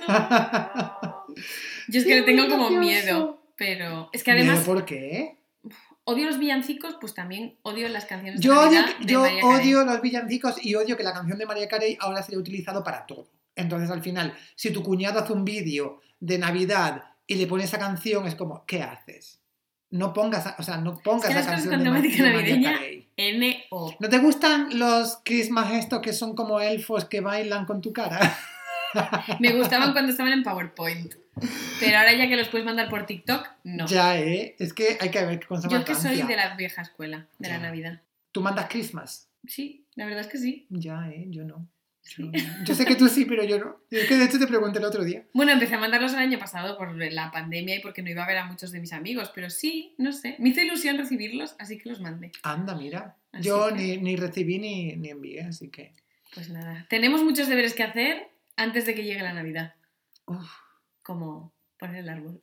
Yo 1.89 2.01
es 2.01 2.05
que 2.07 2.15
le 2.17 2.23
tengo 2.23 2.49
como 2.49 2.71
miedo. 2.71 3.43
Pero 3.57 4.09
es 4.13 4.25
que 4.25 4.33
además 4.33 4.61
¿Pero 4.65 4.75
¿Por 4.75 4.85
qué? 4.87 5.39
odio 6.05 6.27
los 6.27 6.39
villancicos, 6.39 6.97
pues 7.01 7.15
también 7.15 7.59
odio 7.63 7.89
las 7.89 8.07
canciones 8.07 8.41
de 8.41 8.47
Yo, 8.47 8.59
odio, 8.61 8.81
de 9.01 9.13
yo 9.13 9.21
Mariah 9.21 9.41
Carey. 9.41 9.61
odio 9.61 9.85
los 9.85 10.01
villancicos 10.03 10.65
y 10.65 10.75
odio 10.75 10.97
que 10.97 11.05
la 11.05 11.13
canción 11.13 11.39
de 11.39 11.47
María 11.47 11.69
Carey 11.69 11.97
ahora 12.01 12.23
se 12.23 12.33
haya 12.33 12.39
utilizado 12.41 12.83
para 12.83 13.07
todo. 13.07 13.29
Entonces, 13.55 13.91
al 13.91 14.03
final, 14.03 14.35
si 14.57 14.73
tu 14.73 14.83
cuñado 14.83 15.21
hace 15.21 15.33
un 15.33 15.45
vídeo 15.45 16.01
de 16.19 16.39
Navidad 16.39 17.05
y 17.27 17.37
le 17.37 17.47
pone 17.47 17.65
esa 17.65 17.79
canción, 17.79 18.27
es 18.27 18.35
como, 18.35 18.65
¿qué 18.67 18.83
haces? 18.83 19.42
No 19.93 20.15
pongas, 20.15 20.55
o 20.59 20.63
sea, 20.63 20.79
no 20.79 20.99
pongas 20.99 21.25
Es 21.25 21.29
que 21.29 21.35
la 21.35 21.47
canción 21.47 21.79
de, 21.79 21.85
temática 21.85 22.23
navideña-. 22.25 22.81
N-O. 23.17 23.95
¿No 24.01 24.09
te 24.09 24.19
gustan 24.19 24.79
los 24.79 25.19
Christmas 25.23 25.73
estos 25.75 26.01
que 26.01 26.15
son 26.15 26.35
como 26.35 26.61
elfos 26.61 27.05
que 27.05 27.21
bailan 27.21 27.67
con 27.67 27.83
tu 27.83 27.93
cara? 27.93 28.19
Me 29.39 29.53
gustaban 29.53 29.93
cuando 29.93 30.11
estaban 30.11 30.33
en 30.33 30.43
PowerPoint. 30.43 31.15
Pero 31.79 31.99
ahora 31.99 32.15
ya 32.15 32.27
que 32.27 32.37
los 32.37 32.49
puedes 32.49 32.65
mandar 32.65 32.89
por 32.89 33.05
TikTok, 33.05 33.47
no. 33.65 33.87
Ya, 33.87 34.19
¿eh? 34.19 34.57
Es 34.59 34.73
que 34.73 34.97
hay 34.99 35.11
que 35.11 35.25
ver 35.25 35.41
qué 35.41 35.47
cosa 35.47 35.69
Yo 35.69 35.85
que 35.85 35.95
soy 35.95 36.23
de 36.23 36.37
la 36.37 36.57
vieja 36.57 36.83
escuela, 36.83 37.27
de 37.39 37.49
Ya. 37.49 37.59
la 37.59 37.65
Navidad. 37.65 38.01
¿Tú 38.33 38.41
mandas 38.41 38.67
Christmas? 38.71 39.29
Sí, 39.47 39.85
la 39.95 40.07
verdad 40.07 40.23
es 40.23 40.29
que 40.29 40.39
sí. 40.39 40.67
Ya, 40.71 41.07
¿eh? 41.11 41.27
Yo 41.29 41.45
no. 41.45 41.67
Yo, 42.05 42.27
Sí. 42.33 42.33
yo 42.67 42.75
sé 42.75 42.85
que 42.85 42.97
tú 42.97 43.09
sí, 43.09 43.25
pero 43.25 43.45
yo 43.45 43.59
no. 43.59 43.77
Es 43.91 44.07
que 44.09 44.17
de 44.17 44.25
hecho 44.25 44.39
te 44.39 44.47
pregunté 44.47 44.79
el 44.81 44.85
otro 44.85 45.05
día. 45.05 45.25
Bueno, 45.33 45.53
empecé 45.53 45.75
a 45.77 45.79
mandarlos 45.79 46.13
el 46.13 46.19
año 46.19 46.39
pasado 46.39 46.77
por 46.77 46.95
la 46.97 47.31
pandemia 47.31 47.77
y 47.77 47.81
porque 47.81 48.03
no 48.03 48.11
iba 48.11 48.25
a 48.25 48.27
ver 48.27 48.39
a 48.39 48.45
muchos 48.47 48.73
de 48.73 48.81
mis 48.81 48.93
amigos, 48.93 49.31
pero 49.35 49.49
sí, 49.51 49.95
no 49.99 50.13
sé. 50.13 50.37
Me 50.39 50.49
hizo 50.51 50.61
ilusión 50.61 50.99
recibirlos, 50.99 51.55
así 51.59 51.79
que 51.79 51.89
los 51.89 52.01
mandé. 52.01 52.33
Anda, 52.43 52.75
mira. 52.75 53.17
Así 53.33 53.45
Yo 53.49 53.69
que- 53.69 53.75
ni, 53.75 53.97
ni 53.99 54.17
recibí 54.17 54.59
ni, 54.59 54.97
ni 54.97 55.11
envié, 55.11 55.43
así 55.45 55.69
que. 55.71 55.95
Pues 56.35 56.49
nada. 56.51 56.87
Tenemos 56.91 57.23
muchos 57.23 57.47
deberes 57.49 57.75
que 57.75 57.83
hacer 57.83 58.29
antes 58.57 58.85
de 58.87 58.95
que 58.95 59.05
llegue 59.05 59.23
la 59.23 59.33
Navidad. 59.33 59.75
uf, 60.27 60.51
Como 61.03 61.53
poner 61.79 61.97
el 61.97 62.09
árbol. 62.09 62.41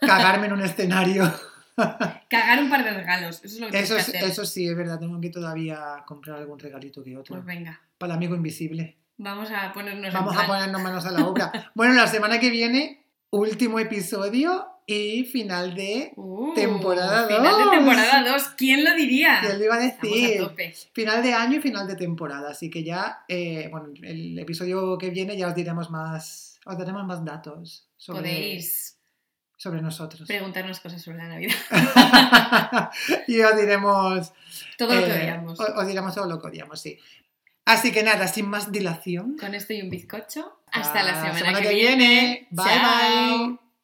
cagarme 0.00 0.46
en 0.46 0.52
un 0.54 0.62
escenario. 0.62 1.32
Cagar 2.30 2.62
un 2.62 2.70
par 2.70 2.84
de 2.84 2.90
regalos. 2.92 3.36
Eso 3.44 3.54
es 3.54 3.60
lo 3.60 3.68
que 3.70 3.78
Eso, 3.80 3.94
que 3.94 4.00
hacer. 4.00 4.24
eso 4.24 4.44
sí, 4.44 4.68
es 4.68 4.76
verdad. 4.76 4.98
Tengo 4.98 5.20
que 5.20 5.30
todavía 5.30 5.78
comprar 6.06 6.38
algún 6.38 6.58
regalito 6.58 7.02
que 7.04 7.16
otro. 7.16 7.34
Pues 7.34 7.44
venga, 7.44 7.80
Para 7.98 8.12
el 8.14 8.16
amigo 8.18 8.34
invisible. 8.34 8.96
vamos 9.18 9.50
a 9.50 9.72
ponernos 9.72 10.06
en 10.06 10.12
Vamos 10.12 10.34
a 10.34 10.38
plan. 10.38 10.46
ponernos 10.48 10.82
manos 10.82 11.06
a 11.06 11.10
la 11.12 11.24
obra. 11.26 11.70
bueno, 11.74 11.94
la 11.94 12.06
semana 12.06 12.38
que 12.40 12.50
viene, 12.50 13.04
último 13.30 13.78
episodio 13.78 14.66
y 14.86 15.24
final 15.24 15.74
de. 15.74 16.12
Uh, 16.16 16.54
Temporada 16.54 17.26
Final 17.26 17.42
dos. 17.42 17.70
de 17.70 17.76
temporada 17.76 18.24
2. 18.32 18.42
¿Quién 18.56 18.84
lo 18.84 18.94
diría? 18.94 19.40
¿Qué 19.42 19.54
le 19.58 19.64
iba 19.64 19.74
a 19.74 19.80
decir? 19.80 20.40
a 20.40 20.44
tope. 20.48 20.72
Final 20.92 21.22
de 21.22 21.32
año 21.34 21.56
y 21.58 21.60
final 21.60 21.86
de 21.88 21.96
temporada. 21.96 22.50
Así 22.50 22.70
que 22.70 22.84
ya, 22.84 23.24
eh, 23.28 23.68
bueno, 23.70 23.88
el 24.02 24.38
episodio 24.38 24.96
que 24.96 25.10
viene 25.10 25.36
ya 25.36 25.48
os 25.48 25.54
diremos 25.54 25.90
más. 25.90 26.58
Os 26.64 26.78
daremos 26.78 27.04
más 27.04 27.24
datos 27.24 27.88
sobre, 27.96 28.20
Podéis 28.20 28.95
sobre 29.56 29.80
nosotros. 29.82 30.26
preguntarnos 30.28 30.80
cosas 30.80 31.00
sobre 31.02 31.18
la 31.18 31.28
Navidad. 31.28 31.54
y 33.26 33.40
os 33.40 33.56
diremos. 33.56 34.32
Todo 34.78 34.94
lo 34.94 35.00
que 35.06 35.12
eh, 35.14 35.18
veamos. 35.18 35.58
os, 35.58 35.68
os 35.70 35.86
diremos 35.86 36.14
todo 36.14 36.26
lo 36.26 36.40
que 36.40 36.48
odiamos, 36.48 36.80
sí. 36.80 36.98
Así 37.64 37.90
que 37.90 38.02
nada, 38.04 38.28
sin 38.28 38.48
más 38.48 38.70
dilación. 38.70 39.36
Con 39.38 39.54
esto 39.54 39.72
y 39.72 39.82
un 39.82 39.90
bizcocho. 39.90 40.60
Hasta 40.72 41.02
la 41.02 41.20
Ah, 41.20 41.32
semana, 41.34 41.60
que, 41.60 41.74
viene. 41.74 42.46
Bye 42.50 42.64
Chao. 42.64 43.38
bye. 43.48 43.65